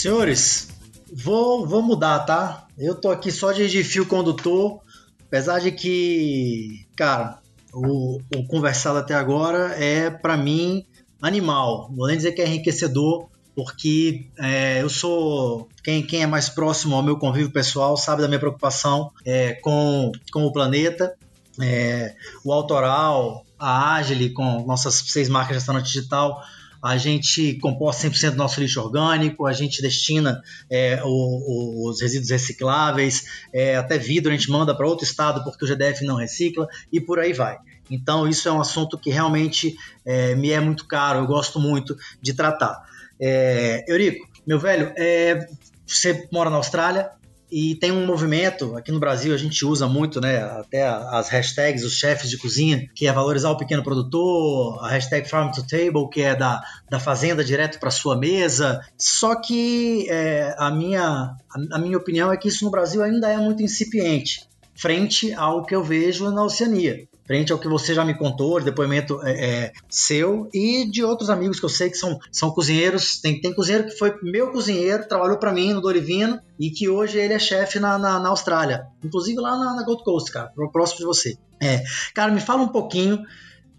Senhores, 0.00 0.68
vou, 1.12 1.66
vou 1.66 1.82
mudar, 1.82 2.20
tá? 2.20 2.66
Eu 2.78 2.94
tô 2.94 3.10
aqui 3.10 3.30
só 3.30 3.52
de, 3.52 3.84
fio 3.84 4.06
condutor, 4.06 4.80
apesar 5.26 5.58
de 5.58 5.70
que, 5.70 6.86
cara, 6.96 7.38
o, 7.74 8.18
o 8.34 8.46
conversado 8.46 8.98
até 8.98 9.14
agora 9.14 9.74
é, 9.78 10.08
para 10.08 10.38
mim, 10.38 10.86
animal. 11.20 11.90
Vou 11.94 12.06
nem 12.06 12.16
dizer 12.16 12.32
que 12.32 12.40
é 12.40 12.46
enriquecedor, 12.46 13.28
porque 13.54 14.26
é, 14.38 14.82
eu 14.82 14.88
sou. 14.88 15.68
Quem, 15.82 16.02
quem 16.02 16.22
é 16.22 16.26
mais 16.26 16.48
próximo 16.48 16.96
ao 16.96 17.02
meu 17.02 17.16
convívio 17.16 17.50
pessoal 17.50 17.96
sabe 17.96 18.22
da 18.22 18.28
minha 18.28 18.40
preocupação 18.40 19.10
é, 19.24 19.54
com, 19.54 20.12
com 20.32 20.44
o 20.44 20.52
planeta. 20.52 21.14
É, 21.60 22.14
o 22.44 22.52
autoral, 22.52 23.44
a 23.58 23.94
Agile, 23.94 24.30
com 24.30 24.64
nossas 24.66 24.94
seis 24.94 25.28
marcas 25.28 25.48
de 25.48 25.54
restaurante 25.54 25.86
digital, 25.86 26.40
a 26.82 26.96
gente 26.96 27.54
composta 27.54 28.08
100% 28.08 28.30
do 28.30 28.36
nosso 28.36 28.60
lixo 28.60 28.80
orgânico, 28.80 29.46
a 29.46 29.52
gente 29.52 29.82
destina 29.82 30.42
é, 30.70 31.02
o, 31.04 31.08
o, 31.08 31.90
os 31.90 32.00
resíduos 32.00 32.30
recicláveis, 32.30 33.24
é, 33.52 33.76
até 33.76 33.98
vidro 33.98 34.32
a 34.32 34.36
gente 34.36 34.50
manda 34.50 34.74
para 34.74 34.86
outro 34.86 35.04
estado 35.04 35.44
porque 35.44 35.64
o 35.64 35.68
GDF 35.68 36.04
não 36.04 36.16
recicla 36.16 36.66
e 36.90 37.00
por 37.00 37.18
aí 37.18 37.32
vai. 37.32 37.58
Então, 37.90 38.28
isso 38.28 38.48
é 38.48 38.52
um 38.52 38.60
assunto 38.60 38.96
que 38.96 39.10
realmente 39.10 39.74
é, 40.04 40.34
me 40.34 40.50
é 40.50 40.60
muito 40.60 40.86
caro, 40.86 41.20
eu 41.20 41.26
gosto 41.26 41.58
muito 41.58 41.96
de 42.22 42.32
tratar. 42.34 42.80
É, 43.20 43.84
Eurico, 43.88 44.28
meu 44.46 44.58
velho, 44.58 44.92
é, 44.96 45.46
você 45.86 46.28
mora 46.32 46.48
na 46.48 46.56
Austrália, 46.56 47.10
e 47.50 47.74
tem 47.74 47.90
um 47.90 48.06
movimento, 48.06 48.76
aqui 48.76 48.92
no 48.92 49.00
Brasil 49.00 49.34
a 49.34 49.36
gente 49.36 49.64
usa 49.64 49.88
muito, 49.88 50.20
né, 50.20 50.40
até 50.40 50.86
as 50.86 51.28
hashtags, 51.28 51.84
os 51.84 51.94
chefes 51.94 52.30
de 52.30 52.38
cozinha, 52.38 52.88
que 52.94 53.08
é 53.08 53.12
valorizar 53.12 53.50
o 53.50 53.56
pequeno 53.56 53.82
produtor, 53.82 54.78
a 54.84 54.88
hashtag 54.88 55.28
Farm 55.28 55.50
to 55.50 55.66
Table, 55.66 56.08
que 56.10 56.22
é 56.22 56.36
da, 56.36 56.62
da 56.88 57.00
fazenda 57.00 57.42
direto 57.42 57.80
para 57.80 57.90
sua 57.90 58.16
mesa. 58.16 58.80
Só 58.96 59.34
que 59.34 60.06
é, 60.08 60.54
a, 60.58 60.70
minha, 60.70 61.34
a 61.72 61.78
minha 61.78 61.98
opinião 61.98 62.32
é 62.32 62.36
que 62.36 62.46
isso 62.46 62.64
no 62.64 62.70
Brasil 62.70 63.02
ainda 63.02 63.28
é 63.28 63.36
muito 63.36 63.62
incipiente, 63.64 64.46
frente 64.76 65.32
ao 65.34 65.64
que 65.64 65.74
eu 65.74 65.82
vejo 65.82 66.30
na 66.30 66.44
Oceania 66.44 67.09
frente 67.30 67.52
ao 67.52 67.60
que 67.60 67.68
você 67.68 67.94
já 67.94 68.04
me 68.04 68.12
contou, 68.12 68.58
de 68.58 68.64
depoimento 68.64 69.20
é, 69.22 69.30
é, 69.30 69.72
seu 69.88 70.50
e 70.52 70.84
de 70.84 71.04
outros 71.04 71.30
amigos 71.30 71.60
que 71.60 71.64
eu 71.64 71.68
sei 71.68 71.88
que 71.88 71.96
são, 71.96 72.18
são 72.32 72.50
cozinheiros. 72.50 73.20
Tem, 73.20 73.40
tem 73.40 73.54
cozinheiro 73.54 73.86
que 73.86 73.96
foi 73.96 74.18
meu 74.20 74.50
cozinheiro, 74.50 75.06
trabalhou 75.06 75.38
para 75.38 75.52
mim 75.52 75.72
no 75.72 75.80
Dorivino 75.80 76.40
e 76.58 76.70
que 76.72 76.88
hoje 76.88 77.18
ele 77.18 77.32
é 77.32 77.38
chefe 77.38 77.78
na, 77.78 77.96
na, 77.96 78.18
na, 78.18 78.30
Austrália, 78.30 78.88
inclusive 79.04 79.38
lá 79.38 79.56
na, 79.56 79.76
na 79.76 79.84
Gold 79.84 80.02
Coast, 80.02 80.32
cara, 80.32 80.50
próximo 80.72 80.98
de 80.98 81.04
você. 81.04 81.38
É, 81.62 81.84
cara, 82.12 82.32
me 82.32 82.40
fala 82.40 82.62
um 82.62 82.68
pouquinho 82.68 83.22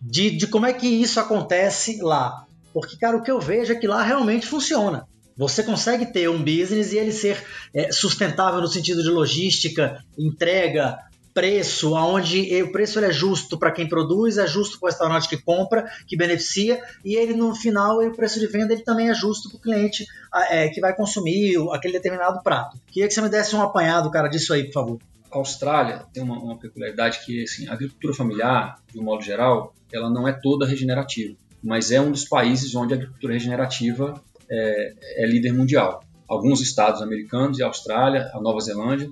de, 0.02 0.30
de 0.30 0.48
como 0.48 0.66
é 0.66 0.72
que 0.72 0.88
isso 0.88 1.20
acontece 1.20 2.02
lá. 2.02 2.46
Porque, 2.74 2.96
cara, 2.96 3.18
o 3.18 3.22
que 3.22 3.32
eu 3.32 3.42
vejo 3.42 3.74
é 3.74 3.76
que 3.76 3.86
lá 3.86 4.02
realmente 4.02 4.48
funciona. 4.48 5.06
Você 5.36 5.62
consegue 5.62 6.06
ter 6.06 6.30
um 6.30 6.38
business 6.38 6.94
e 6.94 6.98
ele 6.98 7.12
ser 7.12 7.44
é, 7.74 7.92
sustentável 7.92 8.62
no 8.62 8.68
sentido 8.68 9.04
de 9.04 9.10
logística, 9.10 10.02
entrega, 10.18 10.98
preço, 11.34 11.94
onde 11.94 12.62
o 12.64 12.72
preço 12.72 13.00
é 13.00 13.12
justo 13.12 13.58
para 13.58 13.72
quem 13.72 13.88
produz, 13.88 14.38
é 14.38 14.48
justo 14.48 14.80
para 14.80 14.88
o 14.88 14.90
restaurante 14.90 15.30
que 15.30 15.38
compra, 15.38 15.90
que 16.08 16.18
beneficia, 16.18 16.82
e 17.04 17.16
ele 17.16 17.34
no 17.34 17.56
final, 17.56 18.00
o 18.02 18.16
preço 18.16 18.40
de 18.40 18.48
venda 18.48 18.74
ele 18.74 18.84
também 18.84 19.10
é 19.10 19.14
justo 19.14 19.50
para 19.50 19.58
o 19.58 19.62
cliente 19.62 20.06
é, 20.50 20.70
que 20.70 20.82
vai 20.82 20.96
consumir 20.96 21.56
aquele 21.72 21.94
determinado 21.94 22.42
prato. 22.44 22.78
Queria 22.88 23.08
que 23.08 23.14
você 23.14 23.22
me 23.22 23.30
desse 23.30 23.56
um 23.56 23.62
apanhado, 23.62 24.10
cara, 24.12 24.28
disso 24.28 24.54
aí, 24.54 24.66
por 24.66 24.74
favor. 24.74 25.00
A 25.32 25.38
Austrália 25.38 26.06
tem 26.14 26.22
uma, 26.22 26.38
uma 26.38 26.58
peculiaridade 26.58 27.20
que, 27.26 27.44
assim, 27.44 27.68
a 27.68 27.74
agricultura 27.74 28.14
familiar, 28.14 28.76
de 28.92 29.00
um 29.00 29.04
modo 29.04 29.24
geral, 29.24 29.74
ela 29.92 30.10
não 30.10 30.28
é 30.28 30.34
toda 30.34 30.66
regenerativa, 30.66 31.36
mas 31.64 31.92
é 31.92 32.02
um 32.02 32.12
dos 32.12 32.26
países 32.26 32.76
onde 32.76 32.94
a 32.94 32.98
agricultura 32.98 33.34
regenerativa 33.34 34.22
é, 34.50 34.94
é 35.24 35.26
líder 35.26 35.54
mundial. 35.54 36.04
Alguns 36.28 36.62
estados 36.62 37.02
americanos 37.02 37.60
e 37.60 37.64
a 37.64 37.68
Austrália, 37.68 38.30
a 38.34 38.42
Nova 38.42 38.60
Zelândia, 38.60 39.10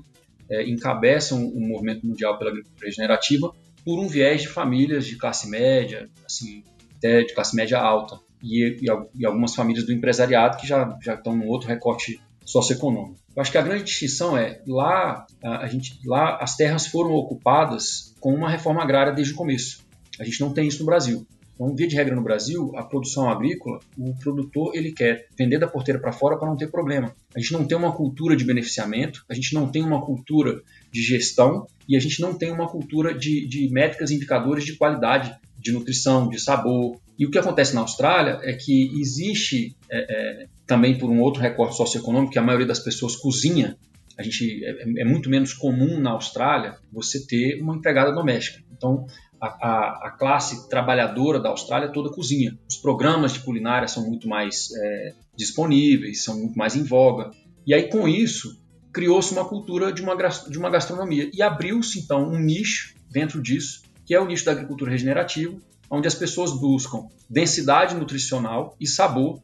é, 0.49 0.67
encabeçam 0.69 1.45
o 1.45 1.59
movimento 1.59 2.05
mundial 2.05 2.37
pela 2.37 2.51
agricultura 2.51 2.85
regenerativa 2.85 3.51
por 3.85 3.99
um 3.99 4.07
viés 4.07 4.41
de 4.41 4.47
famílias 4.47 5.05
de 5.05 5.15
classe 5.15 5.49
média, 5.49 6.09
assim, 6.25 6.63
até 6.97 7.23
de 7.23 7.33
classe 7.33 7.55
média 7.55 7.79
alta, 7.79 8.19
e, 8.43 8.77
e, 8.81 8.85
e 9.15 9.25
algumas 9.25 9.55
famílias 9.55 9.85
do 9.85 9.93
empresariado 9.93 10.57
que 10.57 10.67
já, 10.67 10.97
já 11.01 11.13
estão 11.13 11.35
num 11.35 11.47
outro 11.47 11.67
recorte 11.67 12.19
socioeconômico. 12.45 13.19
Eu 13.35 13.41
acho 13.41 13.51
que 13.51 13.57
a 13.57 13.61
grande 13.61 13.83
distinção 13.83 14.37
é 14.37 14.61
lá 14.67 15.25
a, 15.43 15.63
a 15.63 15.67
gente 15.67 15.99
lá 16.05 16.37
as 16.41 16.55
terras 16.55 16.87
foram 16.87 17.11
ocupadas 17.11 18.15
com 18.19 18.33
uma 18.33 18.49
reforma 18.49 18.81
agrária 18.81 19.13
desde 19.13 19.33
o 19.33 19.37
começo. 19.37 19.85
A 20.19 20.23
gente 20.23 20.41
não 20.41 20.51
tem 20.51 20.67
isso 20.67 20.79
no 20.79 20.85
Brasil. 20.85 21.25
Então, 21.59 21.75
via 21.75 21.87
de 21.89 21.95
regra 21.95 22.15
no 22.15 22.23
Brasil, 22.23 22.71
a 22.77 22.83
produção 22.83 23.29
agrícola, 23.29 23.81
o 23.97 24.15
produtor 24.15 24.71
ele 24.73 24.93
quer 24.93 25.27
vender 25.37 25.59
da 25.59 25.67
porteira 25.67 25.99
para 25.99 26.13
fora 26.13 26.37
para 26.37 26.47
não 26.47 26.55
ter 26.55 26.71
problema. 26.71 27.13
A 27.35 27.39
gente 27.39 27.51
não 27.51 27.65
tem 27.65 27.77
uma 27.77 27.91
cultura 27.91 28.33
de 28.33 28.45
beneficiamento, 28.45 29.25
a 29.27 29.33
gente 29.33 29.53
não 29.53 29.69
tem 29.69 29.83
uma 29.83 30.01
cultura 30.01 30.61
de 30.89 31.01
gestão 31.01 31.67
e 31.85 31.97
a 31.97 31.99
gente 31.99 32.21
não 32.21 32.33
tem 32.33 32.49
uma 32.49 32.69
cultura 32.69 33.13
de, 33.13 33.45
de 33.45 33.69
métricas 33.71 34.09
indicadores 34.09 34.63
de 34.63 34.77
qualidade, 34.77 35.35
de 35.57 35.73
nutrição, 35.73 36.29
de 36.29 36.39
sabor. 36.39 36.97
E 37.17 37.25
o 37.25 37.29
que 37.29 37.37
acontece 37.37 37.75
na 37.75 37.81
Austrália 37.81 38.39
é 38.43 38.53
que 38.53 38.97
existe 38.97 39.75
é, 39.91 40.43
é, 40.43 40.47
também 40.65 40.97
por 40.97 41.09
um 41.09 41.19
outro 41.19 41.41
recorte 41.41 41.75
socioeconômico 41.75 42.31
que 42.31 42.39
a 42.39 42.43
maioria 42.43 42.67
das 42.67 42.79
pessoas 42.79 43.17
cozinha. 43.17 43.75
A 44.17 44.23
gente 44.23 44.63
é, 44.63 45.01
é 45.01 45.03
muito 45.03 45.29
menos 45.29 45.53
comum 45.53 45.99
na 45.99 46.11
Austrália 46.11 46.77
você 46.89 47.25
ter 47.25 47.61
uma 47.61 47.75
empregada 47.75 48.13
doméstica. 48.13 48.63
Então, 48.71 49.05
a, 49.41 50.07
a, 50.07 50.15
classe 50.17 50.69
trabalhadora 50.69 51.39
da 51.39 51.49
Austrália 51.49 51.91
toda 51.91 52.09
cozinha. 52.09 52.57
Os 52.69 52.77
programas 52.77 53.33
de 53.33 53.39
culinária 53.39 53.87
são 53.87 54.07
muito 54.07 54.27
mais 54.27 54.69
é, 54.75 55.13
disponíveis, 55.35 56.23
são 56.23 56.37
muito 56.37 56.57
mais 56.57 56.75
em 56.75 56.83
voga. 56.83 57.31
E 57.65 57.73
aí, 57.73 57.89
com 57.89 58.07
isso, 58.07 58.61
criou-se 58.91 59.31
uma 59.33 59.45
cultura 59.45 59.91
de 59.91 60.01
uma, 60.01 60.15
de 60.15 60.57
uma 60.57 60.69
gastronomia. 60.69 61.29
E 61.33 61.41
abriu-se, 61.41 61.99
então, 61.99 62.23
um 62.23 62.39
nicho 62.39 62.95
dentro 63.09 63.41
disso, 63.41 63.81
que 64.05 64.13
é 64.13 64.19
o 64.19 64.25
nicho 64.25 64.45
da 64.45 64.51
agricultura 64.51 64.91
regenerativa, 64.91 65.55
onde 65.89 66.07
as 66.07 66.15
pessoas 66.15 66.51
buscam 66.51 67.07
densidade 67.29 67.95
nutricional 67.95 68.75
e 68.79 68.87
sabor 68.87 69.41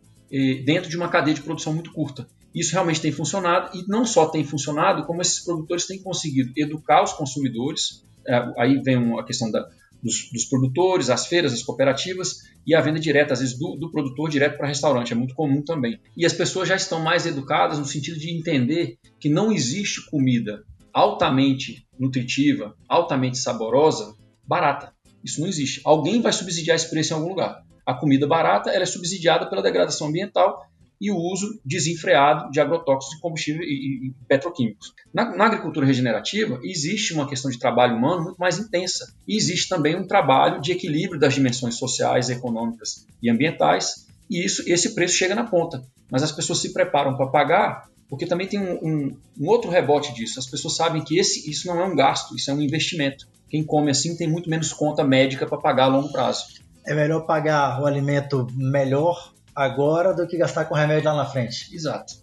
dentro 0.65 0.89
de 0.89 0.97
uma 0.97 1.07
cadeia 1.07 1.35
de 1.35 1.41
produção 1.41 1.73
muito 1.73 1.91
curta. 1.91 2.27
Isso 2.53 2.71
realmente 2.71 3.01
tem 3.01 3.11
funcionado, 3.11 3.77
e 3.77 3.85
não 3.87 4.05
só 4.05 4.27
tem 4.27 4.43
funcionado, 4.43 5.05
como 5.05 5.21
esses 5.21 5.43
produtores 5.43 5.85
têm 5.85 6.01
conseguido 6.01 6.53
educar 6.55 7.03
os 7.03 7.13
consumidores. 7.13 8.03
É, 8.27 8.53
aí 8.57 8.81
vem 8.81 9.19
a 9.19 9.23
questão 9.23 9.51
da, 9.51 9.67
dos, 10.05 10.29
dos, 10.31 10.45
produtores, 10.45 11.09
as 11.09 11.25
feiras, 11.25 11.51
as 11.51 11.63
cooperativas 11.63 12.43
e 12.65 12.75
a 12.75 12.79
venda 12.79 12.99
direta, 12.99 13.33
às 13.33 13.39
vezes, 13.39 13.57
do, 13.57 13.75
do 13.75 13.91
produtor 13.91 14.29
direto 14.29 14.55
para 14.55 14.67
restaurante. 14.67 15.11
É 15.11 15.15
muito 15.15 15.33
comum 15.33 15.63
também. 15.63 15.99
E 16.15 16.25
as 16.25 16.33
pessoas 16.33 16.69
já 16.69 16.75
estão 16.75 17.01
mais 17.01 17.25
educadas 17.25 17.79
no 17.79 17.85
sentido 17.85 18.19
de 18.19 18.29
entender 18.29 18.99
que 19.19 19.27
não 19.27 19.51
existe 19.51 20.05
comida 20.05 20.63
altamente 20.93 21.87
nutritiva, 21.99 22.75
altamente 22.87 23.39
saborosa, 23.39 24.15
barata. 24.47 24.93
Isso 25.23 25.41
não 25.41 25.47
existe. 25.47 25.81
Alguém 25.83 26.21
vai 26.21 26.31
subsidiar 26.31 26.75
esse 26.75 26.89
preço 26.89 27.11
em 27.11 27.15
algum 27.15 27.29
lugar. 27.29 27.63
A 27.83 27.93
comida 27.95 28.27
barata 28.27 28.69
ela 28.69 28.83
é 28.83 28.85
subsidiada 28.85 29.49
pela 29.49 29.63
degradação 29.63 30.07
ambiental 30.07 30.65
e 30.99 31.11
o 31.11 31.17
uso 31.17 31.59
desenfreado 31.63 32.49
de 32.51 32.59
agrotóxicos 32.59 33.15
de 33.15 33.21
combustível 33.21 33.61
e, 33.63 34.07
e 34.07 34.13
petroquímicos. 34.27 34.93
Na, 35.13 35.35
na, 35.35 35.45
agricultura 35.45 35.85
regenerativa, 35.85 36.59
existe 36.63 37.13
uma 37.13 37.27
questão 37.27 37.51
de 37.51 37.59
trabalho 37.59 37.95
humano 37.95 38.23
muito 38.23 38.37
mais 38.37 38.57
intensa. 38.57 39.13
E 39.27 39.35
existe 39.35 39.67
também 39.67 39.95
um 39.95 40.07
trabalho 40.07 40.61
de 40.61 40.71
equilíbrio 40.71 41.19
das 41.19 41.33
dimensões 41.33 41.75
sociais, 41.75 42.29
econômicas 42.29 43.05
e 43.21 43.29
ambientais, 43.29 44.05
e 44.29 44.43
isso, 44.43 44.63
esse 44.67 44.95
preço 44.95 45.15
chega 45.15 45.35
na 45.35 45.43
ponta. 45.43 45.83
Mas 46.09 46.23
as 46.23 46.31
pessoas 46.31 46.59
se 46.59 46.73
preparam 46.73 47.15
para 47.15 47.27
pagar, 47.27 47.89
porque 48.09 48.25
também 48.25 48.47
tem 48.47 48.59
um, 48.59 48.73
um, 48.81 49.17
um, 49.39 49.47
outro 49.47 49.69
rebote 49.69 50.13
disso. 50.13 50.39
As 50.39 50.47
pessoas 50.47 50.75
sabem 50.75 51.03
que 51.03 51.17
esse, 51.17 51.49
isso 51.49 51.67
não 51.67 51.79
é 51.79 51.85
um 51.85 51.95
gasto, 51.95 52.35
isso 52.35 52.49
é 52.49 52.53
um 52.53 52.61
investimento. 52.61 53.27
Quem 53.49 53.63
come 53.63 53.91
assim 53.91 54.15
tem 54.17 54.27
muito 54.27 54.49
menos 54.49 54.73
conta 54.73 55.03
médica 55.03 55.45
para 55.45 55.57
pagar 55.57 55.85
a 55.85 55.87
longo 55.87 56.11
prazo. 56.11 56.45
É 56.85 56.93
melhor 56.93 57.21
pagar 57.25 57.81
o 57.81 57.85
alimento 57.85 58.47
melhor 58.53 59.33
agora 59.55 60.13
do 60.13 60.27
que 60.27 60.37
gastar 60.37 60.65
com 60.65 60.75
remédio 60.75 61.09
lá 61.09 61.15
na 61.15 61.25
frente. 61.25 61.73
Exato. 61.73 62.13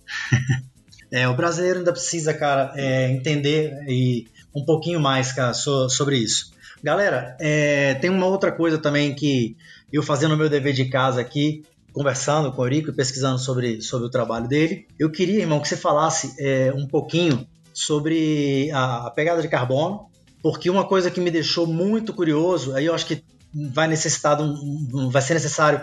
é, 1.11 1.27
o 1.29 1.35
brasileiro 1.35 1.79
ainda 1.79 1.93
precisa, 1.93 2.35
cara, 2.35 2.73
é, 2.77 3.11
entender 3.11 3.73
e 3.89 4.27
um 4.55 4.65
pouquinho 4.65 5.01
mais, 5.01 5.33
cara, 5.33 5.55
so, 5.55 5.89
sobre 5.89 6.19
isso. 6.19 6.53
Galera, 6.83 7.37
é, 7.41 7.95
tem 7.95 8.11
uma 8.11 8.27
outra 8.27 8.53
coisa 8.53 8.77
também 8.77 9.15
que 9.15 9.57
eu 9.93 10.03
fazendo 10.03 10.35
o 10.35 10.37
meu 10.37 10.49
dever 10.49 10.73
de 10.73 10.87
casa 10.87 11.21
aqui, 11.21 11.65
conversando 11.93 12.53
com 12.53 12.63
o 12.63 12.65
Eurico 12.65 12.91
e 12.91 12.95
pesquisando 12.95 13.39
sobre, 13.39 13.81
sobre 13.81 14.09
o 14.09 14.11
trabalho 14.11 14.49
dele, 14.49 14.87
eu 14.99 15.11
queria, 15.11 15.41
irmão, 15.41 15.61
que 15.61 15.69
você 15.69 15.77
falasse 15.77 16.35
é, 16.39 16.73
um 16.75 16.87
pouquinho 16.87 17.47
sobre 17.73 18.71
a, 18.73 19.07
a 19.07 19.11
pegada 19.11 19.41
de 19.41 19.49
carbono, 19.49 20.07
porque 20.43 20.69
uma 20.69 20.87
coisa 20.87 21.11
que 21.11 21.21
me 21.21 21.31
deixou 21.31 21.67
muito 21.67 22.13
curioso, 22.13 22.75
aí 22.75 22.87
eu 22.87 22.95
acho 22.95 23.07
que 23.07 23.23
vai 23.55 23.87
necessitar 23.87 24.41
um, 24.41 25.11
vai 25.11 25.23
ser 25.23 25.35
necessário 25.35 25.83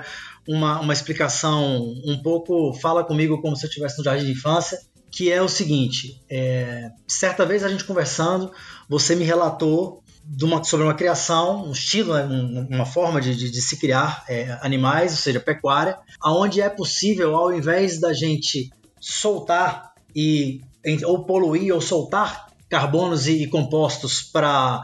uma, 0.50 0.80
uma 0.80 0.94
explicação 0.94 1.94
um 2.04 2.20
pouco 2.24 2.74
fala 2.74 3.04
comigo 3.04 3.40
como 3.40 3.56
se 3.56 3.68
eu 3.68 3.68
estivesse 3.68 4.00
no 4.00 4.04
jardim 4.04 4.26
de 4.26 4.32
infância 4.32 4.80
que 5.12 5.32
é 5.32 5.40
o 5.40 5.48
seguinte 5.48 6.20
é, 6.28 6.90
certa 7.08 7.46
vez 7.46 7.64
a 7.64 7.70
gente 7.70 7.84
conversando 7.84 8.52
você 8.90 9.16
me 9.16 9.24
relatou 9.24 10.04
uma, 10.42 10.64
sobre 10.64 10.88
uma 10.88 10.96
criação 10.96 11.68
um 11.68 11.72
estilo 11.72 12.16
né, 12.16 12.68
uma 12.68 12.86
forma 12.86 13.22
de, 13.22 13.36
de, 13.36 13.52
de 13.52 13.62
se 13.62 13.78
criar 13.78 14.24
é, 14.28 14.58
animais 14.64 15.12
ou 15.12 15.20
seja 15.20 15.40
pecuária 15.40 16.00
aonde 16.20 16.62
é 16.62 16.70
possível 16.70 17.36
ao 17.36 17.54
invés 17.54 18.00
da 18.00 18.12
gente 18.12 18.72
soltar 19.00 19.94
e 20.16 20.62
ou 21.06 21.26
poluir 21.26 21.76
ou 21.76 21.80
soltar 21.80 22.48
carbonos 22.68 23.28
e, 23.28 23.44
e 23.44 23.48
compostos 23.48 24.24
para 24.24 24.82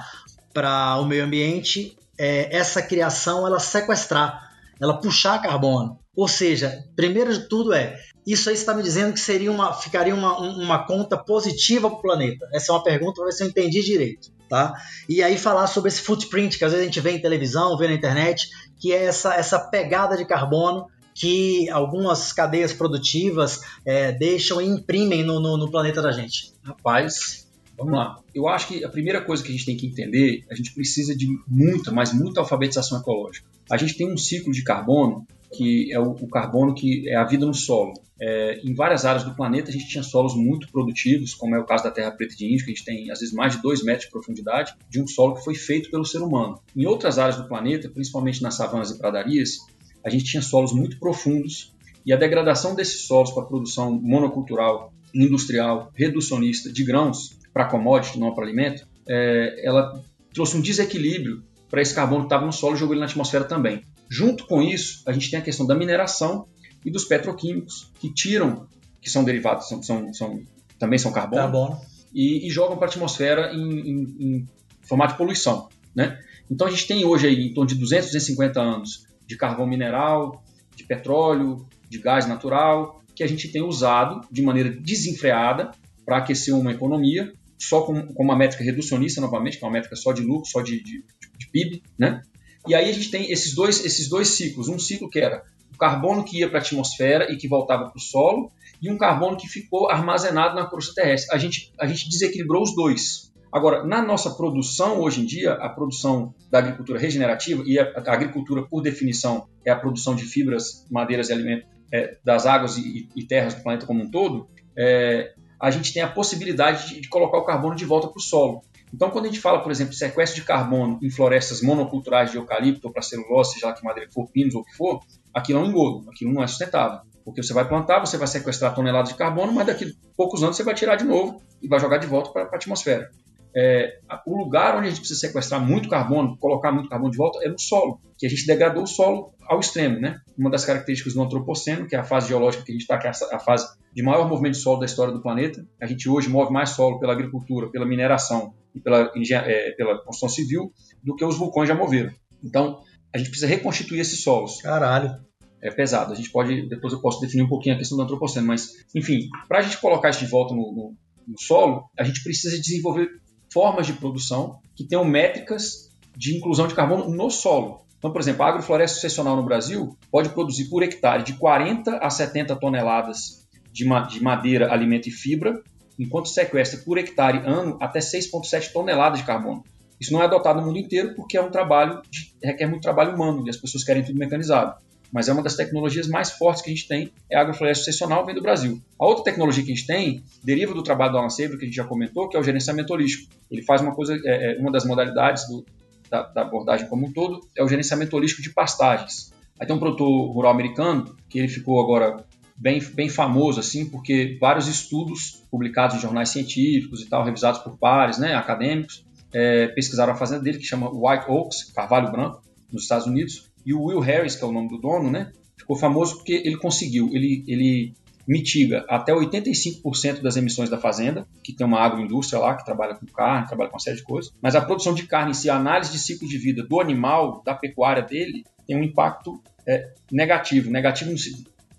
para 0.54 1.00
o 1.00 1.06
meio 1.06 1.26
ambiente 1.26 1.98
é, 2.18 2.56
essa 2.56 2.82
criação 2.82 3.46
ela 3.46 3.60
sequestrar, 3.60 4.45
ela 4.79 5.00
puxar 5.00 5.41
carbono. 5.41 6.00
Ou 6.15 6.27
seja, 6.27 6.84
primeiro 6.96 7.34
de 7.34 7.48
tudo 7.48 7.74
é, 7.74 7.98
isso 8.25 8.50
aí 8.50 8.55
está 8.55 8.74
me 8.74 8.82
dizendo 8.82 9.13
que 9.13 9.20
seria 9.20 9.51
uma, 9.51 9.74
ficaria 9.74 10.15
uma, 10.15 10.38
uma 10.39 10.86
conta 10.86 11.17
positiva 11.17 11.89
para 11.89 12.00
o 12.00 12.01
planeta? 12.01 12.48
Essa 12.53 12.72
é 12.72 12.75
uma 12.75 12.84
pergunta 12.84 13.15
para 13.15 13.25
ver 13.25 13.32
se 13.34 13.44
eu 13.44 13.48
entendi 13.48 13.84
direito. 13.84 14.34
Tá? 14.48 14.74
E 15.10 15.24
aí 15.24 15.38
falar 15.38 15.65
sobre 15.65 15.89
esse 15.89 16.01
footprint 16.01 16.58
que 16.58 16.63
às 16.63 16.72
vezes 16.72 16.84
a 16.84 16.88
gente 16.88 17.01
vê 17.01 17.12
em 17.12 17.22
televisão, 17.22 17.75
vê 17.77 17.88
na 17.88 17.96
internet, 17.96 18.48
que 18.79 18.94
é 18.94 19.05
essa, 19.05 19.34
essa 19.34 19.60
pegada 19.60 20.15
de 20.15 20.24
carbono 20.24 20.88
que 21.15 21.70
algumas 21.70 22.32
cadeias 22.32 22.74
produtivas 22.74 23.62
é, 23.86 24.12
deixam 24.12 24.62
e 24.62 24.65
imprimem 24.65 25.24
no, 25.24 25.39
no, 25.39 25.58
no 25.58 25.72
planeta 25.72 26.01
da 26.01 26.12
gente. 26.12 26.53
Rapaz, 26.62 27.45
Vamos 27.77 27.94
lá. 27.94 28.20
Eu 28.34 28.48
acho 28.48 28.67
que 28.67 28.84
a 28.84 28.89
primeira 28.89 29.22
coisa 29.22 29.44
que 29.44 29.50
a 29.50 29.51
gente 29.51 29.65
tem 29.65 29.77
que 29.77 29.88
entender, 29.88 30.46
a 30.50 30.55
gente 30.55 30.74
precisa 30.74 31.15
de 31.15 31.27
muita, 31.48 31.91
mas 31.91 32.13
muita 32.13 32.39
alfabetização 32.39 33.00
ecológica. 33.00 33.48
A 33.70 33.77
gente 33.77 33.96
tem 33.96 34.12
um 34.12 34.17
ciclo 34.17 34.51
de 34.53 34.63
carbono 34.63 35.25
que 35.55 35.91
é 35.91 36.00
o, 36.00 36.13
carbono 36.27 36.74
que 36.74 37.08
é 37.08 37.15
a 37.15 37.24
vida 37.24 37.46
no 37.46 37.53
solo. 37.53 37.94
É, 38.20 38.60
em 38.63 38.74
várias 38.74 39.05
áreas 39.05 39.24
do 39.24 39.36
planeta 39.36 39.70
a 39.70 39.74
gente 39.74 39.88
tinha 39.88 40.03
solos 40.03 40.36
muito 40.36 40.70
produtivos, 40.72 41.34
como 41.34 41.55
é 41.55 41.60
o 41.60 41.65
caso 41.65 41.84
da 41.84 41.91
Terra 41.91 42.11
Preta 42.11 42.35
de 42.35 42.46
Índio, 42.46 42.66
que 42.66 42.72
a 42.72 42.74
gente 42.74 42.85
tem 42.85 43.11
às 43.11 43.20
vezes 43.20 43.33
mais 43.33 43.55
de 43.55 43.61
2 43.61 43.83
metros 43.83 44.05
de 44.05 44.11
profundidade, 44.11 44.74
de 44.90 45.01
um 45.01 45.07
solo 45.07 45.35
que 45.35 45.44
foi 45.44 45.55
feito 45.55 45.90
pelo 45.90 46.05
ser 46.05 46.20
humano. 46.20 46.59
Em 46.75 46.85
outras 46.85 47.18
áreas 47.18 47.38
do 47.38 47.48
planeta, 47.48 47.90
principalmente 47.90 48.42
nas 48.42 48.55
savanas 48.55 48.92
e 48.92 48.98
pradarias, 48.98 49.59
a 50.03 50.09
gente 50.09 50.25
tinha 50.25 50.42
solos 50.42 50.72
muito 50.72 51.00
profundos 51.00 51.74
e 52.05 52.14
a 52.14 52.18
degradação 52.18 52.75
desses 52.75 53.01
solos 53.01 53.31
para 53.31 53.44
a 53.44 53.48
produção 53.48 53.92
monocultural, 53.92 54.94
industrial, 55.14 55.92
reducionista 55.96 56.72
de 56.72 56.83
grãos 56.83 57.38
para 57.55 57.63
commodity, 57.63 58.20
não 58.20 58.35
para 58.35 58.44
alimento, 58.44 58.85
é, 59.07 59.65
ela 59.65 60.03
trouxe 60.33 60.57
um 60.57 60.61
desequilíbrio 60.61 61.41
para 61.70 61.81
esse 61.81 61.96
carbono 61.96 62.24
que 62.24 62.25
estava 62.25 62.46
no 62.46 62.51
solo 62.51 62.75
e 62.75 62.77
jogou 62.77 62.94
ele 62.94 63.00
na 63.00 63.05
atmosfera 63.05 63.46
também. 63.46 63.81
Junto 64.09 64.46
com 64.46 64.61
isso, 64.61 65.01
a 65.07 65.13
gente 65.13 65.31
tem 65.31 65.39
a 65.39 65.41
questão 65.41 65.65
da 65.65 65.74
mineração 65.74 66.50
e 66.83 66.91
dos 66.91 67.05
petroquímicos 67.05 67.89
que 67.98 68.13
tiram, 68.13 68.68
que 69.01 69.09
são 69.09 69.24
derivados, 69.24 69.70
são, 69.70 69.81
são, 69.81 70.13
são 70.13 70.41
também 70.77 71.00
são 71.00 71.13
carbono, 71.13 71.44
carbono. 71.44 71.81
E, 72.13 72.46
e, 72.46 72.50
jogam 72.50 72.75
para 72.75 72.87
a 72.87 72.89
atmosfera 72.89 73.53
em, 73.53 73.79
em, 73.79 74.15
em, 74.20 74.48
formato 74.81 75.13
de 75.13 75.18
poluição. 75.18 75.70
Né? 75.96 76.20
Então 76.51 76.68
a 76.68 76.70
gente 76.70 76.85
tem 76.85 77.05
hoje 77.05 77.25
aí 77.25 77.48
em 77.48 77.53
torno 77.53 77.70
de 77.70 77.75
200, 77.75 78.07
250 78.07 78.59
anos 78.59 79.07
de 79.25 79.37
carvão 79.37 79.65
mineral, 79.65 80.44
de 80.75 80.83
petróleo, 80.83 81.65
de 81.89 82.00
gás 82.00 82.27
natural, 82.27 83.01
que 83.15 83.24
a 83.24 83.27
gente 83.27 83.48
tem 83.48 83.61
usado 83.61 84.27
de 84.29 84.41
maneira 84.41 84.70
desenfreada 84.70 85.72
para 86.05 86.18
aquecer 86.18 86.53
uma 86.53 86.74
economia 86.74 87.31
só 87.57 87.81
com, 87.81 88.13
com, 88.13 88.24
uma 88.24 88.35
métrica 88.35 88.63
reducionista, 88.63 89.22
novamente, 89.22 89.57
que 89.57 89.63
é 89.63 89.68
uma 89.68 89.74
métrica 89.74 89.96
só 89.96 90.11
de 90.11 90.22
lucro, 90.22 90.50
só 90.50 90.61
de, 90.61 90.83
de, 90.83 91.03
de, 91.37 91.48
PIB, 91.51 91.83
né? 91.98 92.22
E 92.68 92.74
aí 92.74 92.89
a 92.89 92.94
gente 92.94 93.11
tem 93.11 93.31
esses 93.31 93.53
dois, 93.53 93.83
esses 93.85 94.09
dois 94.09 94.29
ciclos. 94.29 94.68
Um 94.68 94.79
ciclo 94.79 95.09
que 95.09 95.20
era 95.20 95.44
o 95.74 95.77
carbono 95.77 96.24
que 96.24 96.39
ia 96.39 96.50
para 96.50 96.59
a 96.59 96.61
atmosfera 96.61 97.31
e 97.31 97.37
que 97.37 97.48
voltava 97.48 97.89
para 97.89 97.98
o 97.98 98.01
solo, 98.01 98.51
e 98.81 98.89
um 98.89 98.98
carbono 98.98 99.37
que 99.37 99.48
ficou 99.48 99.89
armazenado 99.89 100.55
na 100.55 100.65
crosta 100.65 100.94
terrestre. 100.94 101.33
A 101.35 101.37
gente, 101.37 101.72
a 101.79 101.85
gente 101.85 102.09
desequilibrou 102.09 102.63
os 102.63 102.75
dois. 102.75 103.31
Agora, 103.51 103.85
na 103.85 104.01
nossa 104.01 104.31
produção 104.31 105.00
hoje 105.00 105.22
em 105.22 105.25
dia, 105.25 105.53
a 105.53 105.70
produção 105.70 106.33
da 106.51 106.59
agricultura 106.59 107.00
regenerativa, 107.00 107.63
e 107.65 107.79
a, 107.79 107.83
a 107.83 108.13
agricultura, 108.13 108.63
por 108.63 108.81
definição, 108.81 109.48
é 109.65 109.72
a 109.72 109.75
produção 109.77 110.13
de 110.13 110.25
fibras, 110.25 110.85
madeiras 110.91 111.29
e 111.29 111.33
alimentos 111.33 111.68
é, 111.91 112.18
das 112.24 112.46
águas 112.46 112.77
e, 112.77 113.07
e, 113.15 113.24
terras 113.24 113.53
do 113.53 113.63
planeta 113.63 113.85
como 113.85 114.03
um 114.03 114.11
todo, 114.11 114.50
é, 114.77 115.33
a 115.59 115.72
gente 115.72 115.94
tem 115.94 116.01
a 116.01 116.07
possibilidade 116.07 116.87
de, 116.87 117.01
de 117.01 117.09
colocar 117.09 117.37
o 117.37 117.44
carbono 117.44 117.75
de 117.75 117.85
volta 117.85 118.07
para 118.07 118.18
o 118.18 118.22
solo. 118.22 118.61
Então, 118.94 119.09
quando 119.09 119.25
a 119.25 119.27
gente 119.27 119.39
fala, 119.39 119.61
por 119.61 119.72
exemplo, 119.72 119.94
sequestro 119.94 120.39
de 120.39 120.48
carbono 120.48 121.00
em 121.01 121.09
florestas 121.09 121.61
monoculturais 121.61 122.31
de 122.31 122.37
eucalipto 122.37 122.87
ou 122.87 122.94
para 122.94 123.01
celulose, 123.01 123.53
seja 123.53 123.68
lá 123.68 123.74
que 123.74 123.83
madeira 123.83 124.09
for, 124.11 124.29
pinos 124.31 124.55
ou 124.55 124.61
o 124.61 124.63
que 124.63 124.75
for, 124.75 125.01
aquilo 125.33 125.59
é 125.59 125.61
um 125.63 125.65
engodo, 125.65 126.09
aquilo 126.09 126.33
não 126.33 126.44
é 126.44 126.48
sustentável. 126.48 127.00
Porque 127.24 127.41
você 127.41 127.53
vai 127.53 127.68
plantar, 127.68 128.00
você 128.00 128.18
vai 128.18 128.27
sequestrar 128.27 128.74
toneladas 128.75 129.09
de 129.09 129.15
carbono, 129.15 129.51
mas 129.51 129.65
daqui 129.65 129.85
a 129.85 130.15
poucos 130.15 130.44
anos 130.44 130.55
você 130.55 130.63
vai 130.63 130.75
tirar 130.75 130.96
de 130.96 131.03
novo 131.03 131.41
e 131.61 131.68
vai 131.68 131.79
jogar 131.79 131.98
de 131.98 132.07
volta 132.07 132.29
para 132.31 132.44
a 132.44 132.55
atmosfera 132.55 133.09
é, 133.55 134.00
o 134.25 134.37
lugar 134.37 134.75
onde 134.75 134.87
a 134.87 134.89
gente 134.89 135.00
precisa 135.00 135.22
sequestrar 135.22 135.65
muito 135.65 135.87
carbono, 135.87 136.37
colocar 136.37 136.74
muito 136.74 136.89
carbono 136.89 137.09
de 137.09 137.18
volta, 137.18 137.39
é 137.41 137.48
no 137.48 137.57
solo, 137.57 138.01
que 138.18 138.25
a 138.25 138.29
gente 138.29 138.46
degradou 138.46 138.83
o 138.83 138.87
solo 138.87 139.33
ao 139.48 139.61
extremo. 139.61 140.00
Né? 140.00 140.20
Uma 140.37 140.50
das 140.50 140.65
características 140.65 141.13
do 141.13 141.22
antropoceno, 141.22 141.87
que 141.87 141.96
é 141.96 142.00
a 142.00 142.03
fase 142.03 142.27
geológica 142.27 142.65
que 142.65 142.72
a 142.72 142.74
gente 142.74 142.81
está, 142.81 142.98
que 142.98 143.07
é 143.07 143.09
a 143.09 143.39
fase 143.39 143.65
de 143.96 144.03
maior 144.03 144.27
movimento 144.27 144.55
de 144.55 144.60
solo 144.60 144.79
da 144.79 144.86
história 144.86 145.14
do 145.14 145.22
planeta. 145.22 145.66
A 145.81 145.86
gente 145.86 146.10
hoje 146.10 146.27
move 146.27 146.51
mais 146.51 146.72
solo 146.72 147.00
pela 147.00 147.14
agricultura, 147.14 147.72
pela 147.72 147.86
mineração 147.86 148.53
e 148.75 148.79
pela, 148.79 149.10
é, 149.16 149.72
pela 149.72 149.98
construção 150.00 150.27
civil 150.27 150.74
do 151.01 151.16
que 151.16 151.24
os 151.24 151.38
vulcões 151.38 151.70
já 151.70 151.74
moveram. 151.74 152.12
Então, 152.44 152.81
a 153.14 153.18
gente 153.18 153.29
precisa 153.29 153.48
reconstituir 153.48 154.01
esses 154.01 154.22
solos. 154.22 154.62
Caralho 154.62 155.18
é 155.62 155.72
pesado. 155.72 156.12
A 156.12 156.16
gente 156.16 156.29
pode, 156.29 156.68
depois 156.68 156.92
eu 156.92 157.00
posso 157.00 157.22
definir 157.22 157.44
um 157.44 157.48
pouquinho 157.48 157.75
a 157.75 157.77
questão 157.77 157.98
do 157.98 158.03
antropoceno, 158.03 158.46
mas, 158.46 158.86
enfim, 158.94 159.29
para 159.48 159.60
a 159.60 159.62
gente 159.62 159.79
colocar 159.79 160.10
isso 160.10 160.20
de 160.20 160.29
volta 160.29 160.53
no, 160.53 160.74
no, 160.74 160.94
no, 161.25 161.40
solo, 161.40 161.90
a 161.98 162.03
gente 162.03 162.22
precisa 162.22 162.60
desenvolver 162.60 163.10
formas 163.51 163.88
de 163.88 163.94
produção 163.94 164.60
que 164.75 164.86
tenham 164.86 165.05
métricas 165.05 165.90
de 166.18 166.36
inclusão 166.36 166.68
de 166.68 166.75
carbono 166.75 167.10
no 167.10 167.29
solo. 167.29 167.86
Então, 167.98 168.12
por 168.12 168.20
exemplo, 168.20 168.44
a 168.44 168.50
agrofloresta 168.50 168.96
sucessional 168.96 169.38
no 169.38 169.46
Brasil 169.46 169.98
pode 170.12 170.29
produzir 170.29 170.66
por 170.66 170.84
hectare 170.84 171.24
de 171.24 171.34
40 171.34 171.98
a 171.98 172.10
70 172.10 172.58
toneladas 172.58 173.45
de, 173.83 174.24
madeira, 174.24 174.72
alimento 174.72 175.07
e 175.07 175.11
fibra, 175.11 175.61
enquanto 176.00 176.29
sequestra 176.29 176.79
por 176.79 176.98
hectare 176.98 177.40
ano 177.46 177.77
até 177.81 178.00
6,7 178.00 178.72
toneladas 178.72 179.20
de 179.20 179.25
carbono. 179.25 179.64
Isso 180.00 180.11
não 180.11 180.22
é 180.22 180.25
adotado 180.25 180.59
no 180.59 180.68
mundo 180.68 180.79
inteiro 180.79 181.14
porque 181.16 181.38
é 181.38 181.42
um 181.42 181.50
trabalho 181.50 182.01
de, 182.09 182.33
requer 182.44 182.68
muito 182.68 182.81
trabalho 182.81 183.16
humano 183.16 183.44
e 183.46 183.50
as 183.50 183.57
pessoas 183.57 183.83
querem 183.83 184.03
tudo 184.03 184.20
mecanizado 184.20 184.75
mas 185.16 185.29
é 185.29 185.33
uma 185.33 185.42
das 185.42 185.55
tecnologias 185.55 186.09
mais 186.09 186.31
fortes 186.31 186.61
que 186.61 186.70
a 186.70 186.74
gente 186.74 186.90
tem, 186.90 187.09
é 187.31 187.38
a 187.38 187.42
agrofloresta 187.42 187.85
sucessional, 187.85 188.25
vem 188.25 188.35
do 188.35 188.42
Brasil. 188.42 188.81
A 189.00 189.05
outra 189.05 189.24
tecnologia 189.24 189.64
que 189.64 189.72
a 189.72 189.74
gente 189.74 189.88
tem 189.88 190.22
deriva 190.44 190.74
do 190.74 190.83
trabalho 190.83 191.14
do 191.14 191.18
Alan 191.18 191.29
Sabre, 191.29 191.57
que 191.57 191.64
a 191.64 191.68
gente 191.68 191.75
já 191.75 191.85
comentou, 191.85 192.27
que 192.27 192.35
é 192.35 192.40
o 192.40 192.44
gerenciamento 192.44 192.92
holístico. 192.94 193.33
Ele 193.50 193.61
faz 193.61 193.81
uma 193.81 193.96
coisa, 193.96 194.14
é, 194.25 194.57
é, 194.57 194.59
uma 194.59 194.70
das 194.72 194.83
modalidades 194.83 195.48
do, 195.48 195.66
da, 196.09 196.24
da, 196.24 196.42
abordagem 196.42 196.90
como 196.90 197.07
um 197.07 197.14
todo, 197.14 197.40
é 197.55 197.64
o 197.64 197.68
gerenciamento 197.70 198.14
holístico 198.16 198.42
de 198.42 198.50
pastagens. 198.50 199.33
Aí 199.57 199.66
tem 199.66 199.74
um 199.74 199.79
produtor 199.79 200.33
rural 200.33 200.51
americano, 200.51 201.16
que 201.29 201.40
ele 201.40 201.48
ficou 201.48 201.81
agora 201.81 202.25
bem, 202.55 202.79
bem 202.94 203.09
famoso, 203.09 203.59
assim, 203.59 203.89
porque 203.89 204.37
vários 204.39 204.68
estudos 204.68 205.44
publicados 205.51 205.98
em 205.98 206.00
jornais 206.00 206.29
científicos 206.29 207.01
e 207.01 207.09
tal, 207.09 207.24
revisados 207.24 207.61
por 207.61 207.77
pares, 207.77 208.18
né, 208.18 208.33
acadêmicos, 208.35 209.05
é, 209.33 209.68
pesquisaram 209.68 210.13
a 210.13 210.15
fazenda 210.15 210.44
dele, 210.44 210.57
que 210.57 210.65
chama 210.65 210.89
White 210.89 211.29
Oaks, 211.29 211.72
Carvalho 211.74 212.11
Branco, 212.11 212.41
nos 212.72 212.83
Estados 212.83 213.05
Unidos, 213.05 213.50
e 213.65 213.74
o 213.74 213.83
Will 213.83 214.00
Harris, 214.00 214.35
que 214.35 214.44
é 214.44 214.48
o 214.48 214.51
nome 214.51 214.70
do 214.70 214.77
dono, 214.77 215.09
né? 215.11 215.31
Ficou 215.57 215.75
famoso 215.75 216.18
porque 216.18 216.33
ele 216.33 216.57
conseguiu, 216.57 217.09
ele, 217.11 217.44
ele 217.48 217.94
mitiga 218.27 218.85
até 218.87 219.13
85% 219.13 220.22
das 220.22 220.35
emissões 220.35 220.70
da 220.70 220.77
fazenda, 220.77 221.27
que 221.44 221.53
tem 221.53 221.65
uma 221.65 221.79
agroindústria 221.79 222.39
lá 222.39 222.55
que 222.55 222.65
trabalha 222.65 222.96
com 222.96 223.05
carne, 223.07 223.48
trabalha 223.48 223.70
com 223.70 223.75
uma 223.75 223.81
série 223.81 223.98
de 223.98 224.03
coisas. 224.03 224.31
Mas 224.41 224.55
a 224.55 224.61
produção 224.61 224.94
de 224.94 225.07
carne 225.07 225.31
em 225.31 225.33
si, 225.33 225.50
a 225.50 225.55
análise 225.55 225.91
de 225.91 226.00
ciclo 226.00 226.27
de 226.27 226.37
vida 226.37 226.63
do 226.63 226.79
animal, 226.79 227.41
da 227.44 227.53
pecuária 227.53 228.03
dele, 228.03 228.44
tem 228.68 228.75
um 228.75 228.83
impacto 228.83 229.41
é, 229.68 229.94
negativo. 230.11 230.70
Negativo 230.70 231.11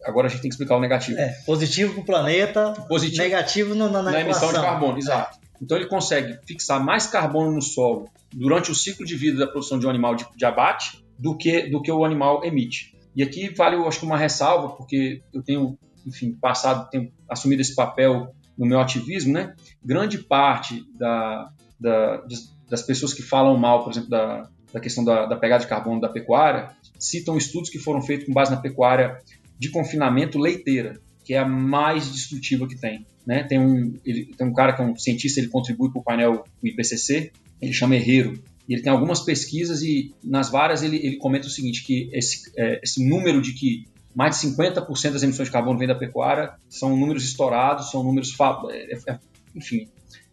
Agora 0.07 0.27
a 0.27 0.31
gente 0.31 0.43
tem 0.43 0.49
que 0.49 0.55
explicar 0.55 0.77
o 0.77 0.81
negativo. 0.81 1.19
É, 1.19 1.29
positivo 1.45 1.95
para 1.95 2.01
o 2.01 2.05
planeta, 2.05 2.73
positivo, 2.89 3.23
negativo 3.23 3.75
no, 3.75 3.91
na, 3.91 4.03
na, 4.03 4.11
na 4.13 4.21
emissão 4.21 4.53
de 4.53 4.61
carbono, 4.61 4.99
exato. 4.99 5.39
Então 5.61 5.77
ele 5.77 5.87
consegue 5.87 6.39
fixar 6.47 6.83
mais 6.83 7.07
carbono 7.07 7.53
no 7.53 7.63
solo 7.63 8.09
durante 8.33 8.71
o 8.71 8.75
ciclo 8.75 9.07
de 9.07 9.17
vida 9.17 9.39
da 9.39 9.47
produção 9.47 9.79
de 9.79 9.87
um 9.87 9.91
animal 9.91 10.15
de, 10.15 10.27
de 10.37 10.45
abate 10.45 11.05
do 11.19 11.37
que, 11.37 11.69
do 11.71 11.81
que 11.81 11.91
o 11.91 12.05
animal 12.05 12.45
emite. 12.45 12.95
E 13.15 13.23
aqui 13.23 13.49
vale, 13.49 13.77
eu 13.77 13.89
acho 13.89 14.01
que 14.01 14.07
uma 14.07 14.19
ressalva, 14.19 14.77
porque 14.77 15.23
eu 15.33 15.43
tenho, 15.43 15.79
enfim, 16.07 16.33
passado, 16.33 16.89
tenho 16.91 17.11
assumido 17.29 17.63
esse 17.63 17.75
papel 17.75 18.35
no 18.59 18.67
meu 18.67 18.79
ativismo, 18.79 19.33
né? 19.33 19.55
Grande 19.83 20.19
parte 20.19 20.85
da, 20.99 21.49
da, 21.81 22.23
das 22.69 22.83
pessoas 22.83 23.15
que 23.15 23.23
falam 23.23 23.57
mal, 23.57 23.83
por 23.83 23.93
exemplo, 23.93 24.11
da, 24.11 24.49
da 24.73 24.81
questão 24.81 25.03
da, 25.03 25.25
da 25.25 25.37
pegada 25.37 25.63
de 25.63 25.69
carbono 25.69 26.01
da 26.01 26.09
pecuária, 26.09 26.69
citam 26.99 27.39
estudos 27.39 27.71
que 27.71 27.79
foram 27.79 28.03
feitos 28.03 28.27
com 28.27 28.33
base 28.33 28.51
na 28.51 28.59
pecuária 28.59 29.19
de 29.59 29.71
confinamento 29.71 30.39
leiteira, 30.39 31.01
que 31.25 31.35
é 31.35 31.39
a 31.39 31.49
mais 31.49 32.11
destrutiva 32.11 32.69
que 32.69 32.77
tem. 32.77 33.07
Né? 33.27 33.43
Tem, 33.45 33.59
um, 33.59 33.95
ele, 34.05 34.27
tem 34.27 34.47
um 34.47 34.53
cara 34.53 34.73
que 34.73 34.81
é 34.81 34.85
um 34.85 34.97
cientista, 34.97 35.41
ele 35.41 35.49
contribui 35.49 35.91
para 35.91 36.01
o 36.01 36.05
painel 36.05 36.45
IPCC, 36.63 37.33
ele 37.61 37.73
chama 37.73 37.97
Herrero, 37.97 38.41
e 38.69 38.75
ele 38.75 38.83
tem 38.83 38.93
algumas 38.93 39.21
pesquisas 39.21 39.83
e 39.83 40.15
nas 40.23 40.51
várias 40.51 40.83
ele, 40.83 40.97
ele 40.97 41.17
comenta 41.17 41.47
o 41.47 41.51
seguinte, 41.51 41.85
que 41.85 42.09
esse, 42.13 42.51
é, 42.57 42.81
esse 42.83 43.05
número 43.05 43.41
de 43.41 43.53
que 43.53 43.87
mais 44.15 44.41
de 44.41 44.49
50% 44.49 45.13
das 45.13 45.23
emissões 45.23 45.49
de 45.49 45.53
carbono 45.53 45.79
vem 45.79 45.87
da 45.87 45.95
pecuária 45.95 46.55
são 46.69 46.97
números 46.97 47.25
estourados, 47.25 47.91
são 47.91 48.03
números, 48.03 48.35
é, 48.71 49.13
é, 49.13 49.19
enfim, 49.55 49.89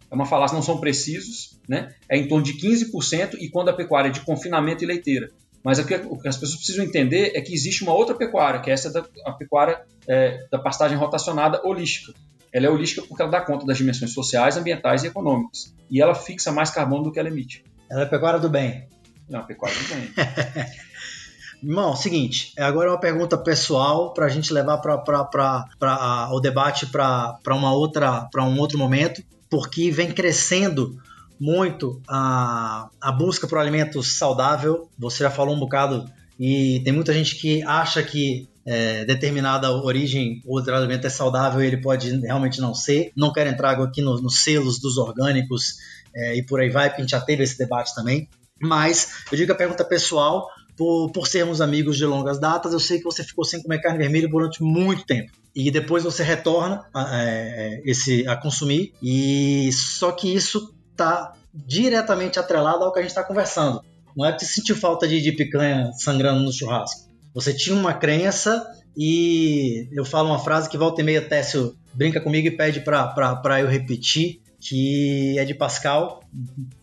é 0.09 0.15
uma 0.15 0.25
falácia, 0.25 0.55
não 0.55 0.63
são 0.63 0.79
precisos, 0.79 1.59
né? 1.67 1.93
é 2.07 2.17
em 2.17 2.27
torno 2.27 2.43
de 2.43 2.53
15% 2.53 3.35
e 3.39 3.49
quando 3.49 3.69
a 3.69 3.73
pecuária 3.73 4.09
é 4.09 4.11
de 4.11 4.21
confinamento 4.21 4.83
e 4.83 4.87
leiteira. 4.87 5.31
Mas 5.63 5.79
o 5.79 5.85
que, 5.85 5.95
o 5.95 6.17
que 6.17 6.27
as 6.27 6.35
pessoas 6.35 6.57
precisam 6.57 6.83
entender 6.83 7.31
é 7.35 7.41
que 7.41 7.53
existe 7.53 7.83
uma 7.83 7.93
outra 7.93 8.13
pecuária, 8.13 8.59
que 8.59 8.69
é 8.69 8.73
essa 8.73 8.91
da 8.91 9.05
a 9.25 9.31
pecuária 9.31 9.81
é, 10.07 10.45
da 10.51 10.59
pastagem 10.59 10.97
rotacionada 10.97 11.61
holística. 11.65 12.13
Ela 12.51 12.67
é 12.67 12.69
holística 12.69 13.01
porque 13.07 13.21
ela 13.21 13.31
dá 13.31 13.41
conta 13.41 13.65
das 13.65 13.77
dimensões 13.77 14.13
sociais, 14.13 14.57
ambientais 14.57 15.03
e 15.03 15.07
econômicas. 15.07 15.73
E 15.89 16.01
ela 16.01 16.13
fixa 16.13 16.51
mais 16.51 16.69
carbono 16.69 17.03
do 17.03 17.11
que 17.11 17.19
ela 17.19 17.29
emite. 17.29 17.63
Ela 17.89 18.03
é 18.03 18.05
pecuária 18.05 18.39
do 18.39 18.49
bem. 18.49 18.87
É 19.29 19.35
uma 19.35 19.45
pecuária 19.45 19.77
do 19.77 19.87
bem. 19.87 20.13
Irmão, 21.63 21.95
seguinte, 21.95 22.51
agora 22.59 22.89
é 22.89 22.91
uma 22.91 22.99
pergunta 22.99 23.37
pessoal 23.37 24.13
para 24.13 24.25
a 24.25 24.29
gente 24.29 24.51
levar 24.51 24.79
para 24.79 26.27
o 26.31 26.39
debate 26.41 26.87
para 26.87 27.39
uma 27.47 27.71
outra 27.71 28.27
para 28.29 28.43
um 28.43 28.59
outro 28.59 28.77
momento, 28.77 29.23
porque 29.49 29.89
vem 29.89 30.11
crescendo 30.11 31.01
muito 31.43 32.01
a, 32.07 32.89
a 33.01 33.11
busca 33.11 33.45
por 33.45 33.57
alimento 33.57 34.01
saudável. 34.01 34.89
Você 34.97 35.25
já 35.25 35.29
falou 35.29 35.53
um 35.53 35.59
bocado 35.59 36.09
e 36.39 36.79
tem 36.85 36.93
muita 36.93 37.13
gente 37.13 37.35
que 37.35 37.61
acha 37.63 38.01
que 38.01 38.47
é, 38.65 39.03
determinada 39.03 39.69
origem 39.69 40.41
ou 40.45 40.55
outro 40.55 40.73
alimento 40.73 41.05
é 41.05 41.09
saudável 41.09 41.61
ele 41.61 41.75
pode 41.75 42.17
realmente 42.21 42.61
não 42.61 42.73
ser. 42.73 43.11
Não 43.13 43.33
quero 43.33 43.49
entrar 43.49 43.71
aqui 43.71 44.01
nos, 44.01 44.41
selos 44.41 44.79
dos 44.79 44.97
orgânicos 44.97 45.75
é, 46.15 46.37
e 46.37 46.45
por 46.45 46.61
aí 46.61 46.69
vai, 46.69 46.87
porque 46.87 47.01
a 47.01 47.03
gente 47.03 47.11
já 47.11 47.19
teve 47.19 47.43
esse 47.43 47.57
debate 47.57 47.93
também. 47.93 48.29
Mas 48.61 49.25
eu 49.29 49.37
digo 49.37 49.51
a 49.51 49.55
pergunta 49.55 49.83
pessoal, 49.83 50.47
por, 50.77 51.11
por 51.11 51.27
sermos 51.27 51.59
amigos 51.59 51.97
de 51.97 52.05
longas 52.05 52.39
datas, 52.39 52.71
eu 52.71 52.79
sei 52.79 52.99
que 52.99 53.03
você 53.03 53.21
ficou 53.21 53.43
sem 53.43 53.61
comer 53.61 53.81
carne 53.81 53.97
vermelha 53.97 54.29
durante 54.29 54.63
muito 54.63 55.05
tempo. 55.05 55.29
E 55.53 55.69
depois 55.69 56.05
você 56.05 56.23
retorna 56.23 56.85
a, 56.93 57.21
é, 57.21 57.81
esse, 57.83 58.25
a 58.29 58.37
consumir, 58.37 58.93
e 59.03 59.69
só 59.73 60.13
que 60.13 60.33
isso 60.33 60.73
está 60.93 61.33
diretamente 61.53 62.39
atrelado 62.39 62.83
ao 62.83 62.91
que 62.91 62.99
a 62.99 63.01
gente 63.01 63.11
está 63.11 63.23
conversando. 63.23 63.83
Não 64.15 64.25
é 64.25 64.31
que 64.31 64.45
sentiu 64.45 64.75
falta 64.75 65.07
de, 65.07 65.21
de 65.21 65.31
picanha 65.31 65.91
sangrando 65.93 66.41
no 66.41 66.51
churrasco. 66.51 67.11
Você 67.33 67.53
tinha 67.53 67.75
uma 67.75 67.93
crença 67.93 68.65
e 68.95 69.87
eu 69.91 70.05
falo 70.05 70.29
uma 70.29 70.39
frase 70.39 70.69
que 70.69 70.77
volta 70.77 71.01
e 71.01 71.03
meia 71.03 71.21
Técio 71.21 71.75
brinca 71.93 72.21
comigo 72.21 72.47
e 72.47 72.51
pede 72.51 72.79
para 72.79 73.59
eu 73.59 73.67
repetir, 73.67 74.39
que 74.59 75.37
é 75.37 75.43
de 75.43 75.53
Pascal, 75.53 76.23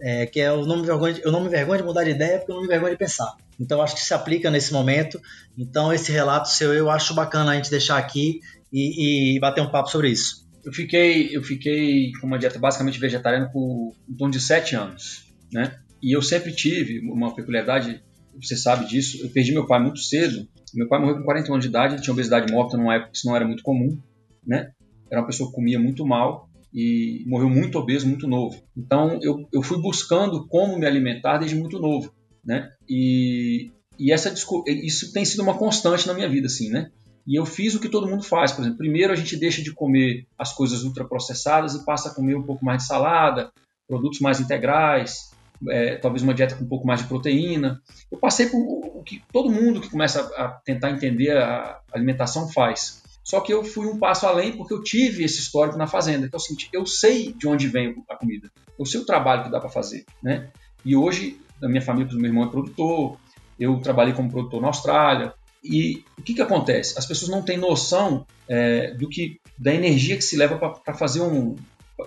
é, 0.00 0.26
que 0.26 0.40
é 0.40 0.52
o 0.52 0.66
não, 0.66 0.78
me 0.78 0.86
vergonha 0.86 1.14
de, 1.14 1.22
eu 1.24 1.32
não 1.32 1.40
me 1.40 1.48
vergonho 1.48 1.78
de 1.78 1.84
mudar 1.84 2.04
de 2.04 2.10
ideia 2.10 2.38
porque 2.38 2.52
eu 2.52 2.56
não 2.56 2.62
me 2.62 2.68
vergonho 2.68 2.92
de 2.92 2.98
pensar. 2.98 3.32
Então 3.58 3.80
acho 3.80 3.94
que 3.94 4.02
se 4.02 4.12
aplica 4.12 4.50
nesse 4.50 4.72
momento. 4.72 5.20
Então 5.56 5.92
esse 5.92 6.10
relato 6.10 6.48
seu 6.48 6.74
eu 6.74 6.90
acho 6.90 7.14
bacana 7.14 7.52
a 7.52 7.54
gente 7.54 7.70
deixar 7.70 7.96
aqui 7.96 8.40
e, 8.72 9.36
e 9.36 9.40
bater 9.40 9.60
um 9.60 9.70
papo 9.70 9.88
sobre 9.88 10.08
isso. 10.08 10.46
Eu 10.70 10.74
fiquei, 10.74 11.36
eu 11.36 11.42
fiquei 11.42 12.12
com 12.20 12.28
uma 12.28 12.38
dieta 12.38 12.56
basicamente 12.56 13.00
vegetariana 13.00 13.50
por 13.50 13.92
em 14.08 14.14
torno 14.14 14.32
de 14.32 14.40
sete 14.40 14.76
anos, 14.76 15.26
né? 15.52 15.76
E 16.00 16.14
eu 16.14 16.22
sempre 16.22 16.52
tive 16.54 17.00
uma 17.10 17.34
peculiaridade, 17.34 18.00
você 18.40 18.56
sabe 18.56 18.86
disso, 18.86 19.18
eu 19.20 19.30
perdi 19.30 19.50
meu 19.50 19.66
pai 19.66 19.82
muito 19.82 19.98
cedo. 19.98 20.48
Meu 20.72 20.86
pai 20.86 21.00
morreu 21.00 21.16
com 21.16 21.24
41 21.24 21.54
anos 21.54 21.64
de 21.64 21.68
idade, 21.68 21.94
ele 21.94 22.02
tinha 22.02 22.14
obesidade 22.14 22.52
mórbida 22.52 22.78
numa 22.78 22.94
época 22.94 23.10
que 23.10 23.16
isso 23.16 23.26
não 23.26 23.34
era 23.34 23.44
muito 23.44 23.64
comum, 23.64 24.00
né? 24.46 24.70
Era 25.10 25.20
uma 25.20 25.26
pessoa 25.26 25.50
que 25.50 25.56
comia 25.56 25.80
muito 25.80 26.06
mal 26.06 26.48
e 26.72 27.24
morreu 27.26 27.50
muito 27.50 27.76
obeso, 27.76 28.06
muito 28.06 28.28
novo. 28.28 28.62
Então 28.76 29.18
eu, 29.20 29.48
eu 29.52 29.62
fui 29.62 29.82
buscando 29.82 30.46
como 30.46 30.78
me 30.78 30.86
alimentar 30.86 31.38
desde 31.38 31.56
muito 31.56 31.80
novo, 31.80 32.14
né? 32.44 32.70
E, 32.88 33.72
e 33.98 34.12
essa 34.12 34.32
isso 34.68 35.12
tem 35.12 35.24
sido 35.24 35.42
uma 35.42 35.58
constante 35.58 36.06
na 36.06 36.14
minha 36.14 36.28
vida, 36.28 36.46
assim, 36.46 36.70
né? 36.70 36.92
E 37.26 37.38
eu 37.38 37.44
fiz 37.46 37.74
o 37.74 37.80
que 37.80 37.88
todo 37.88 38.08
mundo 38.08 38.22
faz, 38.22 38.52
por 38.52 38.62
exemplo, 38.62 38.78
primeiro 38.78 39.12
a 39.12 39.16
gente 39.16 39.36
deixa 39.36 39.62
de 39.62 39.72
comer 39.72 40.26
as 40.38 40.52
coisas 40.52 40.82
ultraprocessadas 40.82 41.74
e 41.74 41.84
passa 41.84 42.08
a 42.08 42.14
comer 42.14 42.34
um 42.34 42.42
pouco 42.42 42.64
mais 42.64 42.82
de 42.82 42.88
salada, 42.88 43.52
produtos 43.86 44.20
mais 44.20 44.40
integrais, 44.40 45.30
é, 45.68 45.96
talvez 45.96 46.22
uma 46.22 46.32
dieta 46.32 46.54
com 46.54 46.64
um 46.64 46.68
pouco 46.68 46.86
mais 46.86 47.00
de 47.00 47.06
proteína. 47.06 47.80
Eu 48.10 48.18
passei 48.18 48.46
por 48.46 48.58
o 48.58 49.02
que 49.02 49.22
todo 49.32 49.50
mundo 49.50 49.80
que 49.80 49.90
começa 49.90 50.20
a 50.36 50.48
tentar 50.64 50.90
entender 50.90 51.36
a 51.36 51.80
alimentação 51.92 52.48
faz. 52.48 53.02
Só 53.22 53.40
que 53.40 53.52
eu 53.52 53.62
fui 53.62 53.86
um 53.86 53.98
passo 53.98 54.26
além 54.26 54.56
porque 54.56 54.72
eu 54.72 54.82
tive 54.82 55.24
esse 55.24 55.38
histórico 55.38 55.78
na 55.78 55.86
fazenda. 55.86 56.26
Então, 56.26 56.40
seguinte, 56.40 56.68
eu 56.72 56.86
sei 56.86 57.32
de 57.32 57.46
onde 57.46 57.68
vem 57.68 58.02
a 58.08 58.16
comida, 58.16 58.50
eu 58.78 58.86
sei 58.86 59.00
o 59.00 59.06
trabalho 59.06 59.44
que 59.44 59.50
dá 59.50 59.60
para 59.60 59.68
fazer, 59.68 60.04
né? 60.22 60.48
E 60.84 60.96
hoje, 60.96 61.38
na 61.60 61.68
minha 61.68 61.82
família, 61.82 62.12
meu 62.14 62.24
irmão 62.24 62.44
é 62.44 62.50
produtor, 62.50 63.18
eu 63.58 63.78
trabalhei 63.80 64.14
como 64.14 64.30
produtor 64.30 64.62
na 64.62 64.68
Austrália, 64.68 65.34
e 65.62 66.02
o 66.18 66.22
que, 66.22 66.34
que 66.34 66.42
acontece? 66.42 66.98
As 66.98 67.06
pessoas 67.06 67.30
não 67.30 67.42
têm 67.42 67.56
noção 67.56 68.26
é, 68.48 68.92
do 68.94 69.08
que 69.08 69.38
da 69.58 69.74
energia 69.74 70.16
que 70.16 70.22
se 70.22 70.36
leva 70.36 70.56
para 70.56 70.94
fazer 70.94 71.20
um 71.20 71.56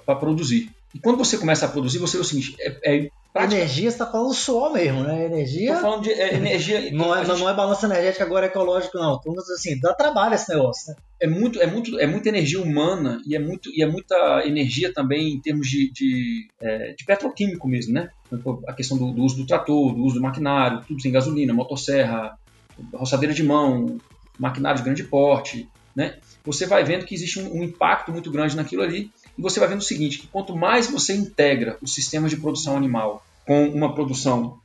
para 0.05 0.15
produzir. 0.15 0.71
E 0.93 0.99
quando 0.99 1.17
você 1.17 1.37
começa 1.37 1.65
a 1.65 1.69
produzir, 1.69 1.97
você 1.97 2.17
vê 2.17 2.21
o 2.21 2.25
seguinte: 2.25 2.55
é, 2.59 2.77
é 2.83 3.09
prática. 3.33 3.55
Energia, 3.55 3.89
você 3.89 3.95
está 3.95 4.05
falando 4.05 4.33
suor 4.33 4.71
mesmo, 4.71 5.03
né? 5.03 5.25
Energia. 5.25 5.73
Tô 5.73 5.81
falando 5.81 6.03
de 6.03 6.11
é, 6.11 6.35
energia. 6.35 6.91
não, 6.93 7.15
é, 7.15 7.25
gente... 7.25 7.39
não 7.39 7.49
é 7.49 7.53
balança 7.53 7.87
energética 7.87 8.23
agora 8.23 8.45
ecológico, 8.45 8.97
não. 8.97 9.19
Então, 9.19 9.33
assim, 9.55 9.79
dá 9.79 9.93
trabalho 9.93 10.35
esse 10.35 10.49
negócio, 10.49 10.91
né? 10.91 10.99
É, 11.19 11.27
muito, 11.27 11.59
é, 11.59 11.65
muito, 11.65 11.99
é 11.99 12.05
muita 12.05 12.29
energia 12.29 12.61
humana 12.61 13.19
e 13.25 13.35
é, 13.35 13.39
muito, 13.39 13.69
e 13.73 13.81
é 13.81 13.87
muita 13.87 14.43
energia 14.45 14.93
também 14.93 15.33
em 15.33 15.41
termos 15.41 15.67
de, 15.67 15.91
de, 15.91 16.47
é, 16.61 16.93
de 16.93 17.05
petroquímico 17.05 17.67
mesmo, 17.67 17.93
né? 17.93 18.09
A 18.67 18.73
questão 18.73 18.97
do, 18.97 19.11
do, 19.11 19.23
uso 19.23 19.37
do 19.37 19.47
trator, 19.47 19.93
do 19.93 20.03
uso 20.03 20.15
do 20.15 20.21
maquinário, 20.21 20.83
tudo 20.87 21.01
sem 21.01 21.11
gasolina, 21.11 21.53
motosserra, 21.53 22.37
roçadeira 22.93 23.33
de 23.33 23.43
mão, 23.43 23.99
maquinário 24.37 24.77
de 24.77 24.83
grande 24.83 25.03
porte, 25.03 25.69
né? 25.95 26.17
Você 26.43 26.65
vai 26.65 26.83
vendo 26.83 27.05
que 27.05 27.15
existe 27.15 27.39
um, 27.39 27.59
um 27.59 27.63
impacto 27.63 28.11
muito 28.11 28.31
grande 28.31 28.55
naquilo 28.55 28.81
ali 28.81 29.11
e 29.37 29.41
você 29.41 29.59
vai 29.59 29.69
vendo 29.69 29.79
o 29.79 29.83
seguinte, 29.83 30.19
que 30.19 30.27
quanto 30.27 30.55
mais 30.55 30.87
você 30.87 31.13
integra 31.13 31.77
os 31.81 31.93
sistemas 31.93 32.31
de 32.31 32.37
produção 32.37 32.75
animal 32.75 33.25
com 33.45 33.67
uma 33.69 33.93
produção 33.93 34.59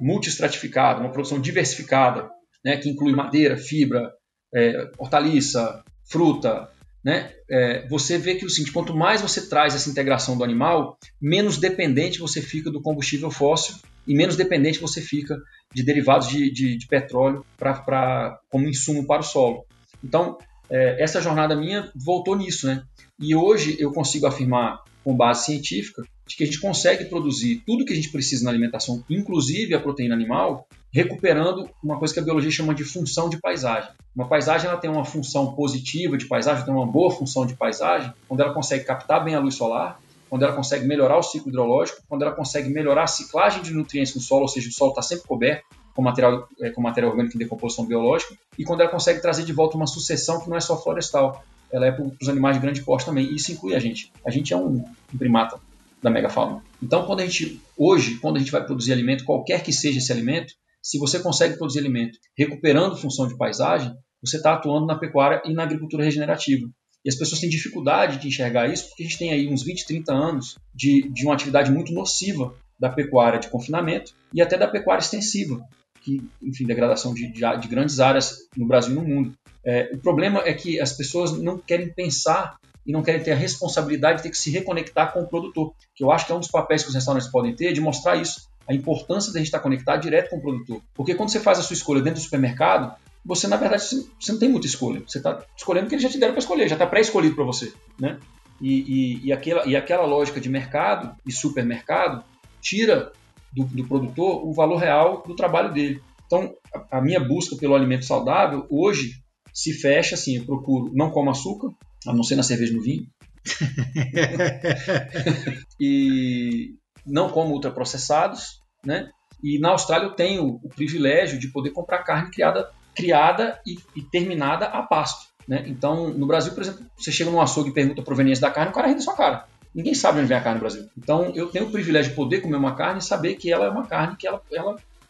multistratificada, 0.00 1.00
uma 1.00 1.12
produção 1.12 1.40
diversificada, 1.40 2.28
né, 2.64 2.76
que 2.76 2.88
inclui 2.88 3.12
madeira, 3.14 3.56
fibra, 3.56 4.12
é, 4.54 4.90
hortaliça, 4.98 5.82
fruta, 6.04 6.68
né, 7.04 7.32
é, 7.50 7.86
você 7.88 8.16
vê 8.16 8.36
que 8.36 8.46
o 8.46 8.50
seguinte, 8.50 8.72
quanto 8.72 8.94
mais 8.94 9.20
você 9.20 9.48
traz 9.48 9.74
essa 9.74 9.90
integração 9.90 10.36
do 10.36 10.44
animal, 10.44 10.98
menos 11.20 11.58
dependente 11.58 12.18
você 12.18 12.40
fica 12.40 12.70
do 12.70 12.80
combustível 12.80 13.30
fóssil 13.30 13.76
e 14.06 14.14
menos 14.14 14.36
dependente 14.36 14.80
você 14.80 15.00
fica 15.00 15.36
de 15.72 15.82
derivados 15.82 16.28
de, 16.28 16.50
de, 16.50 16.76
de 16.76 16.86
petróleo 16.86 17.44
pra, 17.56 17.74
pra, 17.74 18.38
como 18.50 18.68
insumo 18.68 19.06
para 19.06 19.20
o 19.20 19.24
solo. 19.24 19.64
Então, 20.02 20.38
é, 20.70 21.02
essa 21.02 21.20
jornada 21.20 21.56
minha 21.56 21.90
voltou 21.94 22.36
nisso, 22.36 22.66
né? 22.66 22.82
E 23.18 23.34
hoje 23.34 23.76
eu 23.78 23.92
consigo 23.92 24.26
afirmar, 24.26 24.82
com 25.04 25.16
base 25.16 25.46
científica, 25.46 26.02
de 26.26 26.36
que 26.36 26.44
a 26.44 26.46
gente 26.46 26.60
consegue 26.60 27.06
produzir 27.06 27.62
tudo 27.66 27.84
que 27.84 27.92
a 27.92 27.96
gente 27.96 28.10
precisa 28.10 28.44
na 28.44 28.50
alimentação, 28.50 29.04
inclusive 29.10 29.74
a 29.74 29.80
proteína 29.80 30.14
animal, 30.14 30.66
recuperando 30.92 31.68
uma 31.82 31.98
coisa 31.98 32.12
que 32.12 32.20
a 32.20 32.22
biologia 32.22 32.50
chama 32.50 32.74
de 32.74 32.84
função 32.84 33.28
de 33.28 33.40
paisagem. 33.40 33.90
Uma 34.14 34.28
paisagem 34.28 34.68
ela 34.68 34.78
tem 34.78 34.90
uma 34.90 35.04
função 35.04 35.54
positiva 35.54 36.18
de 36.18 36.26
paisagem, 36.26 36.64
tem 36.64 36.74
uma 36.74 36.86
boa 36.86 37.10
função 37.10 37.46
de 37.46 37.54
paisagem, 37.54 38.12
quando 38.28 38.40
ela 38.40 38.52
consegue 38.52 38.84
captar 38.84 39.24
bem 39.24 39.34
a 39.34 39.40
luz 39.40 39.54
solar, 39.54 39.98
quando 40.28 40.44
ela 40.44 40.52
consegue 40.54 40.86
melhorar 40.86 41.18
o 41.18 41.22
ciclo 41.22 41.48
hidrológico, 41.48 42.02
quando 42.08 42.22
ela 42.22 42.32
consegue 42.32 42.68
melhorar 42.68 43.04
a 43.04 43.06
ciclagem 43.06 43.62
de 43.62 43.72
nutrientes 43.72 44.14
no 44.14 44.20
solo, 44.20 44.42
ou 44.42 44.48
seja, 44.48 44.68
o 44.68 44.72
solo 44.72 44.90
está 44.90 45.02
sempre 45.02 45.26
coberto 45.26 45.64
com 45.94 46.02
material, 46.02 46.48
é, 46.60 46.70
com 46.70 46.80
material 46.80 47.10
orgânico 47.10 47.36
em 47.36 47.38
decomposição 47.38 47.84
biológica, 47.84 48.34
e 48.58 48.64
quando 48.64 48.80
ela 48.80 48.90
consegue 48.90 49.20
trazer 49.20 49.44
de 49.44 49.52
volta 49.52 49.76
uma 49.76 49.86
sucessão 49.86 50.40
que 50.40 50.48
não 50.48 50.56
é 50.56 50.60
só 50.60 50.80
florestal, 50.80 51.42
ela 51.70 51.86
é 51.86 51.92
para 51.92 52.04
os 52.20 52.28
animais 52.28 52.56
de 52.56 52.62
grande 52.62 52.82
porte 52.82 53.06
também. 53.06 53.26
E 53.26 53.36
isso 53.36 53.50
inclui 53.50 53.74
a 53.74 53.78
gente. 53.78 54.12
A 54.26 54.30
gente 54.30 54.52
é 54.52 54.56
um, 54.56 54.84
um 55.12 55.18
primata 55.18 55.58
da 56.02 56.10
megafauna. 56.10 56.62
Então, 56.82 57.06
quando 57.06 57.20
a 57.20 57.26
gente 57.26 57.60
hoje, 57.78 58.16
quando 58.16 58.36
a 58.36 58.38
gente 58.38 58.52
vai 58.52 58.62
produzir 58.64 58.92
alimento, 58.92 59.24
qualquer 59.24 59.62
que 59.62 59.72
seja 59.72 59.98
esse 59.98 60.12
alimento, 60.12 60.54
se 60.82 60.98
você 60.98 61.20
consegue 61.20 61.56
produzir 61.56 61.78
alimento 61.78 62.18
recuperando 62.36 62.96
função 62.96 63.28
de 63.28 63.36
paisagem, 63.36 63.94
você 64.20 64.36
está 64.36 64.54
atuando 64.54 64.86
na 64.86 64.98
pecuária 64.98 65.42
e 65.44 65.52
na 65.52 65.62
agricultura 65.62 66.04
regenerativa. 66.04 66.68
E 67.04 67.08
as 67.08 67.16
pessoas 67.16 67.40
têm 67.40 67.50
dificuldade 67.50 68.18
de 68.18 68.28
enxergar 68.28 68.68
isso 68.68 68.88
porque 68.88 69.02
a 69.02 69.06
gente 69.06 69.18
tem 69.18 69.32
aí 69.32 69.48
uns 69.48 69.62
20, 69.62 69.86
30 69.86 70.12
anos 70.12 70.56
de, 70.74 71.08
de 71.08 71.24
uma 71.24 71.34
atividade 71.34 71.70
muito 71.70 71.92
nociva 71.92 72.54
da 72.78 72.88
pecuária 72.88 73.38
de 73.38 73.48
confinamento 73.48 74.12
e 74.32 74.40
até 74.40 74.56
da 74.56 74.68
pecuária 74.68 75.02
extensiva, 75.02 75.64
que, 76.00 76.22
enfim, 76.40 76.64
degradação 76.64 77.14
de, 77.14 77.30
de, 77.32 77.40
de 77.40 77.68
grandes 77.68 78.00
áreas 78.00 78.48
no 78.56 78.66
Brasil 78.66 78.92
e 78.92 78.96
no 78.96 79.04
mundo. 79.04 79.32
É, 79.64 79.90
o 79.92 79.98
problema 79.98 80.40
é 80.44 80.52
que 80.52 80.80
as 80.80 80.92
pessoas 80.92 81.32
não 81.32 81.58
querem 81.58 81.92
pensar 81.92 82.56
e 82.84 82.92
não 82.92 83.02
querem 83.02 83.22
ter 83.22 83.32
a 83.32 83.36
responsabilidade 83.36 84.18
de 84.18 84.22
ter 84.24 84.30
que 84.30 84.36
se 84.36 84.50
reconectar 84.50 85.12
com 85.12 85.22
o 85.22 85.28
produtor, 85.28 85.72
que 85.94 86.02
eu 86.02 86.10
acho 86.10 86.26
que 86.26 86.32
é 86.32 86.34
um 86.34 86.40
dos 86.40 86.50
papéis 86.50 86.82
que 86.82 86.88
os 86.88 86.94
restaurantes 86.94 87.30
podem 87.30 87.54
ter 87.54 87.72
de 87.72 87.80
mostrar 87.80 88.16
isso, 88.16 88.48
a 88.68 88.74
importância 88.74 89.32
de 89.32 89.38
a 89.38 89.40
gente 89.40 89.48
estar 89.48 89.60
conectado 89.60 90.00
direto 90.00 90.30
com 90.30 90.36
o 90.36 90.40
produtor. 90.40 90.82
Porque 90.94 91.14
quando 91.14 91.30
você 91.30 91.40
faz 91.40 91.58
a 91.58 91.62
sua 91.62 91.74
escolha 91.74 92.00
dentro 92.00 92.20
do 92.20 92.24
supermercado, 92.24 92.94
você 93.24 93.46
na 93.46 93.56
verdade 93.56 93.84
você 94.18 94.32
não 94.32 94.38
tem 94.38 94.48
muita 94.48 94.66
escolha. 94.66 95.02
Você 95.06 95.18
está 95.18 95.44
escolhendo 95.56 95.86
o 95.86 95.88
que 95.88 95.94
eles 95.94 96.02
já 96.02 96.08
te 96.08 96.18
deram 96.18 96.32
para 96.32 96.40
escolher, 96.40 96.68
já 96.68 96.74
está 96.74 96.86
pré-escolhido 96.86 97.34
para 97.34 97.44
você, 97.44 97.72
né? 97.98 98.18
E, 98.60 98.72
e, 98.72 99.26
e, 99.26 99.32
aquela, 99.32 99.66
e 99.66 99.74
aquela 99.74 100.06
lógica 100.06 100.40
de 100.40 100.48
mercado 100.48 101.16
e 101.26 101.32
supermercado 101.32 102.24
tira 102.60 103.12
do, 103.52 103.64
do 103.64 103.84
produtor 103.86 104.46
o 104.46 104.52
valor 104.52 104.76
real 104.76 105.22
do 105.26 105.34
trabalho 105.34 105.72
dele. 105.72 106.00
Então, 106.26 106.54
a, 106.72 106.98
a 106.98 107.00
minha 107.00 107.20
busca 107.20 107.56
pelo 107.56 107.74
alimento 107.74 108.04
saudável 108.04 108.66
hoje 108.70 109.20
se 109.52 109.72
fecha 109.72 110.14
assim, 110.14 110.36
eu 110.36 110.46
procuro 110.46 110.90
não 110.94 111.10
como 111.10 111.30
açúcar, 111.30 111.70
a 112.06 112.12
não 112.12 112.22
ser 112.22 112.36
na 112.36 112.42
cerveja 112.42 112.72
e 112.72 112.76
no 112.76 112.82
vinho. 112.82 113.06
e 115.78 116.74
não 117.06 117.28
como 117.28 117.52
ultraprocessados, 117.52 118.60
né? 118.84 119.10
E 119.42 119.58
na 119.58 119.70
Austrália 119.70 120.06
eu 120.06 120.14
tenho 120.14 120.60
o 120.62 120.68
privilégio 120.68 121.38
de 121.38 121.48
poder 121.48 121.70
comprar 121.70 122.04
carne 122.04 122.30
criada, 122.30 122.70
criada 122.94 123.60
e, 123.66 123.76
e 123.96 124.02
terminada 124.02 124.66
a 124.66 124.82
pasto. 124.82 125.26
Né? 125.48 125.64
Então, 125.66 126.10
no 126.10 126.26
Brasil, 126.26 126.52
por 126.52 126.62
exemplo, 126.62 126.86
você 126.96 127.10
chega 127.10 127.30
num 127.30 127.40
açougue 127.40 127.70
e 127.70 127.74
pergunta 127.74 128.00
a 128.00 128.04
proveniência 128.04 128.42
da 128.42 128.52
carne, 128.52 128.70
o 128.70 128.74
cara 128.74 128.86
ri 128.86 128.94
da 128.94 129.00
sua 129.00 129.16
cara. 129.16 129.46
Ninguém 129.74 129.94
sabe 129.94 130.18
onde 130.18 130.28
vem 130.28 130.36
a 130.36 130.40
carne 130.40 130.56
no 130.56 130.60
Brasil. 130.60 130.88
Então, 130.96 131.32
eu 131.34 131.48
tenho 131.48 131.66
o 131.66 131.72
privilégio 131.72 132.10
de 132.10 132.16
poder 132.16 132.40
comer 132.40 132.56
uma 132.56 132.76
carne 132.76 133.00
e 133.00 133.04
saber 133.04 133.34
que 133.34 133.50
ela 133.50 133.66
é 133.66 133.70
uma 133.70 133.86
carne 133.86 134.16
que 134.16 134.28
ela 134.28 134.40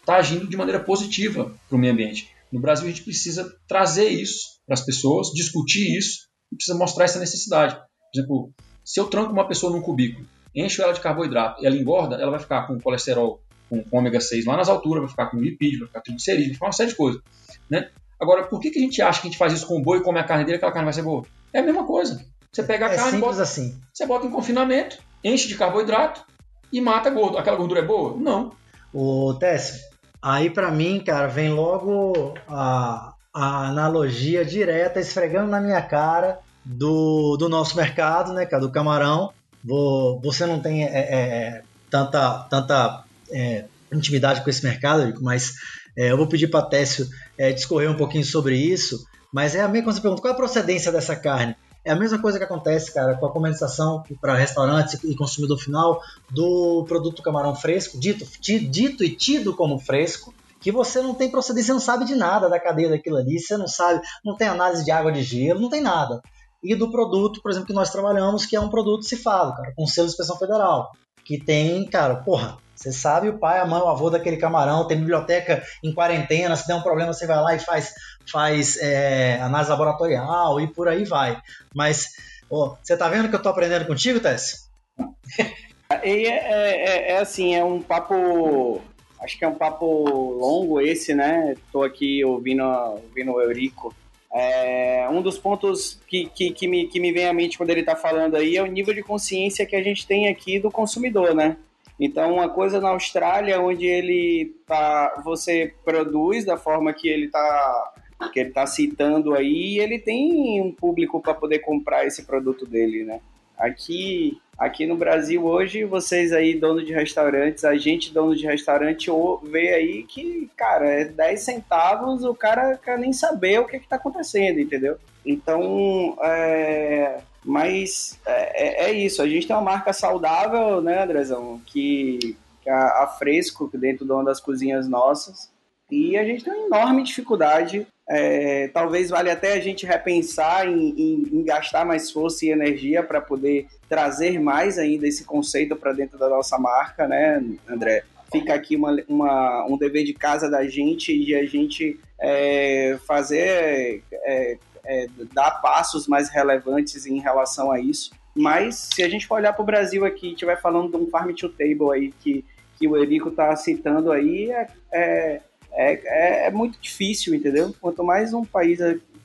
está 0.00 0.16
agindo 0.16 0.48
de 0.48 0.56
maneira 0.56 0.80
positiva 0.80 1.52
para 1.68 1.76
o 1.76 1.78
meio 1.78 1.92
ambiente. 1.92 2.30
No 2.50 2.60
Brasil, 2.60 2.86
a 2.86 2.90
gente 2.90 3.02
precisa 3.02 3.54
trazer 3.66 4.08
isso 4.08 4.60
para 4.64 4.74
as 4.74 4.80
pessoas, 4.80 5.30
discutir 5.34 5.96
isso 5.96 6.28
e 6.50 6.56
precisa 6.56 6.78
mostrar 6.78 7.04
essa 7.04 7.18
necessidade. 7.18 7.74
Por 7.74 8.18
exemplo, 8.18 8.54
se 8.84 9.00
eu 9.00 9.06
tranco 9.08 9.32
uma 9.32 9.48
pessoa 9.48 9.72
num 9.72 9.82
cubículo 9.82 10.26
encho 10.54 10.82
ela 10.82 10.92
de 10.92 11.00
carboidrato 11.00 11.62
e 11.62 11.66
ela 11.66 11.76
engorda, 11.76 12.16
ela 12.16 12.30
vai 12.30 12.40
ficar 12.40 12.66
com 12.66 12.78
colesterol, 12.78 13.40
com, 13.68 13.82
com 13.82 13.98
ômega 13.98 14.20
6 14.20 14.44
lá 14.44 14.56
nas 14.56 14.68
alturas, 14.68 15.02
vai 15.02 15.10
ficar 15.10 15.26
com 15.26 15.38
lipídio, 15.38 15.80
vai 15.80 15.88
ficar 15.88 16.00
com 16.00 16.04
triglicerídeo, 16.04 16.48
vai 16.48 16.54
ficar 16.54 16.66
uma 16.66 16.72
série 16.72 16.90
de 16.90 16.96
coisas. 16.96 17.22
Né? 17.70 17.88
Agora, 18.20 18.44
por 18.44 18.60
que, 18.60 18.70
que 18.70 18.78
a 18.78 18.82
gente 18.82 19.00
acha 19.02 19.20
que 19.20 19.26
a 19.26 19.30
gente 19.30 19.38
faz 19.38 19.52
isso 19.52 19.66
com 19.66 19.78
o 19.78 19.82
boi 19.82 19.98
e 19.98 20.02
come 20.02 20.20
a 20.20 20.24
carne 20.24 20.44
dele, 20.44 20.56
aquela 20.56 20.72
carne 20.72 20.84
vai 20.84 20.92
ser 20.92 21.02
boa? 21.02 21.24
É 21.52 21.58
a 21.58 21.62
mesma 21.62 21.84
coisa. 21.84 22.24
Você 22.52 22.62
pega 22.62 22.86
a 22.86 22.92
é 22.92 22.96
carne, 22.96 23.18
bota, 23.18 23.42
assim. 23.42 23.80
você 23.92 24.06
bota 24.06 24.26
em 24.26 24.30
confinamento, 24.30 24.98
enche 25.24 25.48
de 25.48 25.56
carboidrato 25.56 26.22
e 26.70 26.80
mata 26.80 27.08
gordo. 27.08 27.38
Aquela 27.38 27.56
gordura 27.56 27.80
é 27.80 27.84
boa? 27.84 28.16
Não. 28.16 28.52
O 28.92 29.34
Téssio, 29.34 29.80
aí 30.20 30.50
para 30.50 30.70
mim, 30.70 31.00
cara, 31.00 31.26
vem 31.26 31.50
logo 31.50 32.34
a, 32.46 33.14
a 33.32 33.68
analogia 33.68 34.44
direta 34.44 35.00
esfregando 35.00 35.50
na 35.50 35.60
minha 35.60 35.80
cara 35.80 36.40
do, 36.64 37.36
do 37.38 37.48
nosso 37.48 37.76
mercado, 37.76 38.32
né, 38.32 38.44
cara, 38.44 38.60
do 38.60 38.70
camarão, 38.70 39.32
você 39.64 40.46
não 40.46 40.60
tem 40.60 40.84
é, 40.84 40.88
é, 40.88 41.00
é, 41.00 41.62
tanta, 41.90 42.40
tanta 42.50 43.04
é, 43.30 43.64
intimidade 43.92 44.42
com 44.42 44.50
esse 44.50 44.64
mercado, 44.64 45.14
mas 45.20 45.54
é, 45.96 46.10
eu 46.10 46.16
vou 46.16 46.26
pedir 46.26 46.48
para 46.48 46.66
Técio 46.66 47.08
é, 47.38 47.52
discorrer 47.52 47.90
um 47.90 47.96
pouquinho 47.96 48.24
sobre 48.24 48.56
isso. 48.56 49.06
Mas 49.32 49.54
é 49.54 49.60
a 49.60 49.68
mesma 49.68 49.84
coisa, 49.84 49.98
você 49.98 50.02
pergunta, 50.02 50.22
qual 50.22 50.34
a 50.34 50.36
procedência 50.36 50.92
dessa 50.92 51.16
carne? 51.16 51.56
É 51.84 51.90
a 51.90 51.96
mesma 51.96 52.20
coisa 52.20 52.38
que 52.38 52.44
acontece, 52.44 52.92
cara, 52.92 53.16
com 53.16 53.26
a 53.26 53.32
comercialização 53.32 54.04
para 54.20 54.36
restaurantes 54.36 55.02
e 55.02 55.16
consumidor 55.16 55.58
final 55.58 56.00
do 56.30 56.84
produto 56.86 57.22
camarão 57.22 57.56
fresco, 57.56 57.98
dito, 57.98 58.24
dito 58.40 59.02
e 59.02 59.10
tido 59.10 59.54
como 59.54 59.78
fresco, 59.78 60.32
que 60.60 60.70
você 60.70 61.02
não 61.02 61.12
tem 61.12 61.28
procedência, 61.28 61.68
você 61.68 61.72
não 61.72 61.80
sabe 61.80 62.04
de 62.04 62.14
nada 62.14 62.48
da 62.48 62.60
cadeia 62.60 62.90
daquilo 62.90 63.16
ali, 63.16 63.40
você 63.40 63.56
não 63.56 63.66
sabe, 63.66 64.00
não 64.24 64.36
tem 64.36 64.46
análise 64.46 64.84
de 64.84 64.92
água 64.92 65.10
de 65.10 65.22
gelo, 65.22 65.60
não 65.60 65.68
tem 65.70 65.80
nada 65.80 66.22
e 66.62 66.74
do 66.74 66.90
produto, 66.90 67.40
por 67.42 67.50
exemplo, 67.50 67.66
que 67.66 67.72
nós 67.72 67.90
trabalhamos, 67.90 68.46
que 68.46 68.54
é 68.54 68.60
um 68.60 68.68
produto 68.68 69.04
cifado, 69.04 69.54
cara, 69.56 69.72
com 69.74 69.86
selo 69.86 70.06
de 70.06 70.12
inspeção 70.12 70.38
federal. 70.38 70.92
Que 71.24 71.38
tem, 71.38 71.84
cara, 71.86 72.16
porra, 72.16 72.58
você 72.74 72.92
sabe 72.92 73.28
o 73.28 73.38
pai, 73.38 73.60
a 73.60 73.66
mãe, 73.66 73.80
o 73.80 73.88
avô 73.88 74.10
daquele 74.10 74.36
camarão, 74.36 74.86
tem 74.86 74.98
biblioteca 74.98 75.62
em 75.82 75.94
quarentena, 75.94 76.56
se 76.56 76.66
der 76.66 76.74
um 76.74 76.82
problema 76.82 77.12
você 77.12 77.26
vai 77.26 77.40
lá 77.40 77.54
e 77.54 77.58
faz, 77.58 77.92
faz 78.30 78.76
é, 78.78 79.40
análise 79.40 79.70
laboratorial 79.70 80.60
e 80.60 80.66
por 80.66 80.88
aí 80.88 81.04
vai. 81.04 81.40
Mas, 81.74 82.10
ó, 82.50 82.76
você 82.82 82.96
tá 82.96 83.08
vendo 83.08 83.28
que 83.28 83.36
eu 83.36 83.42
tô 83.42 83.48
aprendendo 83.48 83.86
contigo, 83.86 84.20
Tess? 84.20 84.68
É, 86.00 86.08
é, 86.08 86.30
é, 86.30 87.10
é, 87.12 87.18
assim, 87.18 87.54
é 87.54 87.62
um 87.62 87.82
papo. 87.82 88.80
Acho 89.20 89.38
que 89.38 89.44
é 89.44 89.48
um 89.48 89.54
papo 89.54 89.84
longo 89.86 90.80
esse, 90.80 91.14
né? 91.14 91.54
Tô 91.70 91.82
aqui 91.82 92.24
ouvindo, 92.24 92.62
ouvindo 92.64 93.32
o 93.32 93.40
Eurico 93.42 93.94
é, 94.34 95.06
um 95.10 95.20
dos 95.20 95.38
pontos 95.38 96.00
que, 96.06 96.26
que, 96.26 96.50
que, 96.52 96.66
me, 96.66 96.86
que 96.86 96.98
me 96.98 97.12
vem 97.12 97.26
à 97.26 97.32
mente 97.32 97.58
quando 97.58 97.70
ele 97.70 97.80
está 97.80 97.94
falando 97.94 98.36
aí 98.36 98.56
é 98.56 98.62
o 98.62 98.66
nível 98.66 98.94
de 98.94 99.02
consciência 99.02 99.66
que 99.66 99.76
a 99.76 99.82
gente 99.82 100.06
tem 100.06 100.28
aqui 100.28 100.58
do 100.58 100.70
consumidor, 100.70 101.34
né? 101.34 101.56
Então, 102.00 102.34
uma 102.34 102.48
coisa 102.48 102.80
na 102.80 102.88
Austrália, 102.88 103.60
onde 103.60 103.86
ele 103.86 104.56
tá, 104.66 105.20
você 105.22 105.74
produz 105.84 106.44
da 106.44 106.56
forma 106.56 106.92
que 106.92 107.08
ele 107.08 107.26
está 107.26 107.92
que 108.32 108.38
ele 108.38 108.50
tá 108.50 108.64
citando 108.66 109.34
aí, 109.34 109.80
ele 109.80 109.98
tem 109.98 110.60
um 110.60 110.70
público 110.70 111.20
para 111.20 111.34
poder 111.34 111.58
comprar 111.58 112.06
esse 112.06 112.24
produto 112.24 112.64
dele, 112.64 113.02
né? 113.02 113.20
Aqui, 113.62 114.40
aqui 114.58 114.86
no 114.86 114.96
Brasil 114.96 115.44
hoje, 115.44 115.84
vocês 115.84 116.32
aí, 116.32 116.58
dono 116.58 116.84
de 116.84 116.92
restaurantes, 116.92 117.64
a 117.64 117.76
gente, 117.76 118.12
dono 118.12 118.34
de 118.34 118.44
restaurante, 118.44 119.08
vê 119.44 119.72
aí 119.72 120.02
que, 120.02 120.50
cara, 120.56 120.84
é 120.90 121.04
10 121.04 121.40
centavos, 121.40 122.24
o 122.24 122.34
cara 122.34 122.76
quer 122.76 122.98
nem 122.98 123.12
saber 123.12 123.60
o 123.60 123.64
que 123.64 123.76
está 123.76 123.94
acontecendo, 123.94 124.58
entendeu? 124.58 124.98
Então, 125.24 126.18
é, 126.24 127.20
mas 127.44 128.18
é, 128.26 128.86
é, 128.86 128.90
é, 128.90 128.92
isso, 128.92 129.22
a 129.22 129.28
gente 129.28 129.46
tem 129.46 129.54
uma 129.54 129.62
marca 129.62 129.92
saudável, 129.92 130.82
né, 130.82 131.04
Andrezão, 131.04 131.62
que, 131.64 132.36
que 132.62 132.68
é 132.68 132.72
a, 132.72 133.04
a 133.04 133.06
Fresco, 133.16 133.70
dentro 133.72 134.04
de 134.04 134.10
uma 134.10 134.24
das 134.24 134.40
cozinhas 134.40 134.88
nossas, 134.88 135.52
e 135.88 136.16
a 136.16 136.24
gente 136.24 136.42
tem 136.42 136.52
uma 136.52 136.66
enorme 136.66 137.04
dificuldade 137.04 137.86
é, 138.08 138.68
talvez 138.68 139.10
valha 139.10 139.32
até 139.32 139.52
a 139.52 139.60
gente 139.60 139.86
repensar 139.86 140.66
em, 140.66 140.90
em, 140.90 141.28
em 141.32 141.44
gastar 141.44 141.84
mais 141.84 142.10
força 142.10 142.44
e 142.44 142.50
energia 142.50 143.02
para 143.02 143.20
poder 143.20 143.66
trazer 143.88 144.40
mais 144.40 144.78
ainda 144.78 145.06
esse 145.06 145.24
conceito 145.24 145.76
para 145.76 145.92
dentro 145.92 146.18
da 146.18 146.28
nossa 146.28 146.58
marca, 146.58 147.06
né, 147.06 147.42
André? 147.68 148.04
Fica 148.30 148.54
aqui 148.54 148.76
uma, 148.76 148.96
uma, 149.08 149.66
um 149.66 149.76
dever 149.76 150.04
de 150.04 150.14
casa 150.14 150.50
da 150.50 150.66
gente 150.66 151.16
de 151.24 151.34
a 151.34 151.44
gente 151.44 152.00
é, 152.18 152.98
fazer, 153.06 154.02
é, 154.10 154.58
é, 154.84 155.06
dar 155.32 155.60
passos 155.60 156.08
mais 156.08 156.30
relevantes 156.30 157.06
em 157.06 157.20
relação 157.20 157.70
a 157.70 157.78
isso. 157.78 158.10
Mas 158.34 158.88
se 158.94 159.02
a 159.02 159.08
gente 159.08 159.26
for 159.26 159.34
olhar 159.34 159.52
para 159.52 159.62
o 159.62 159.66
Brasil 159.66 160.06
aqui 160.06 160.28
e 160.28 160.32
estiver 160.32 160.60
falando 160.60 160.90
de 160.90 160.96
um 160.96 161.10
farm 161.10 161.32
to 161.34 161.50
table 161.50 161.92
aí 161.92 162.12
que, 162.20 162.44
que 162.78 162.88
o 162.88 162.96
Erico 162.96 163.28
está 163.28 163.54
citando 163.54 164.10
aí, 164.10 164.50
é, 164.90 165.42
é 165.74 165.92
é, 165.92 166.00
é, 166.04 166.46
é, 166.46 166.50
muito 166.50 166.78
difícil, 166.80 167.34
entendeu? 167.34 167.74
Quanto 167.80 168.04
mais 168.04 168.32
um 168.32 168.44
país 168.44 168.78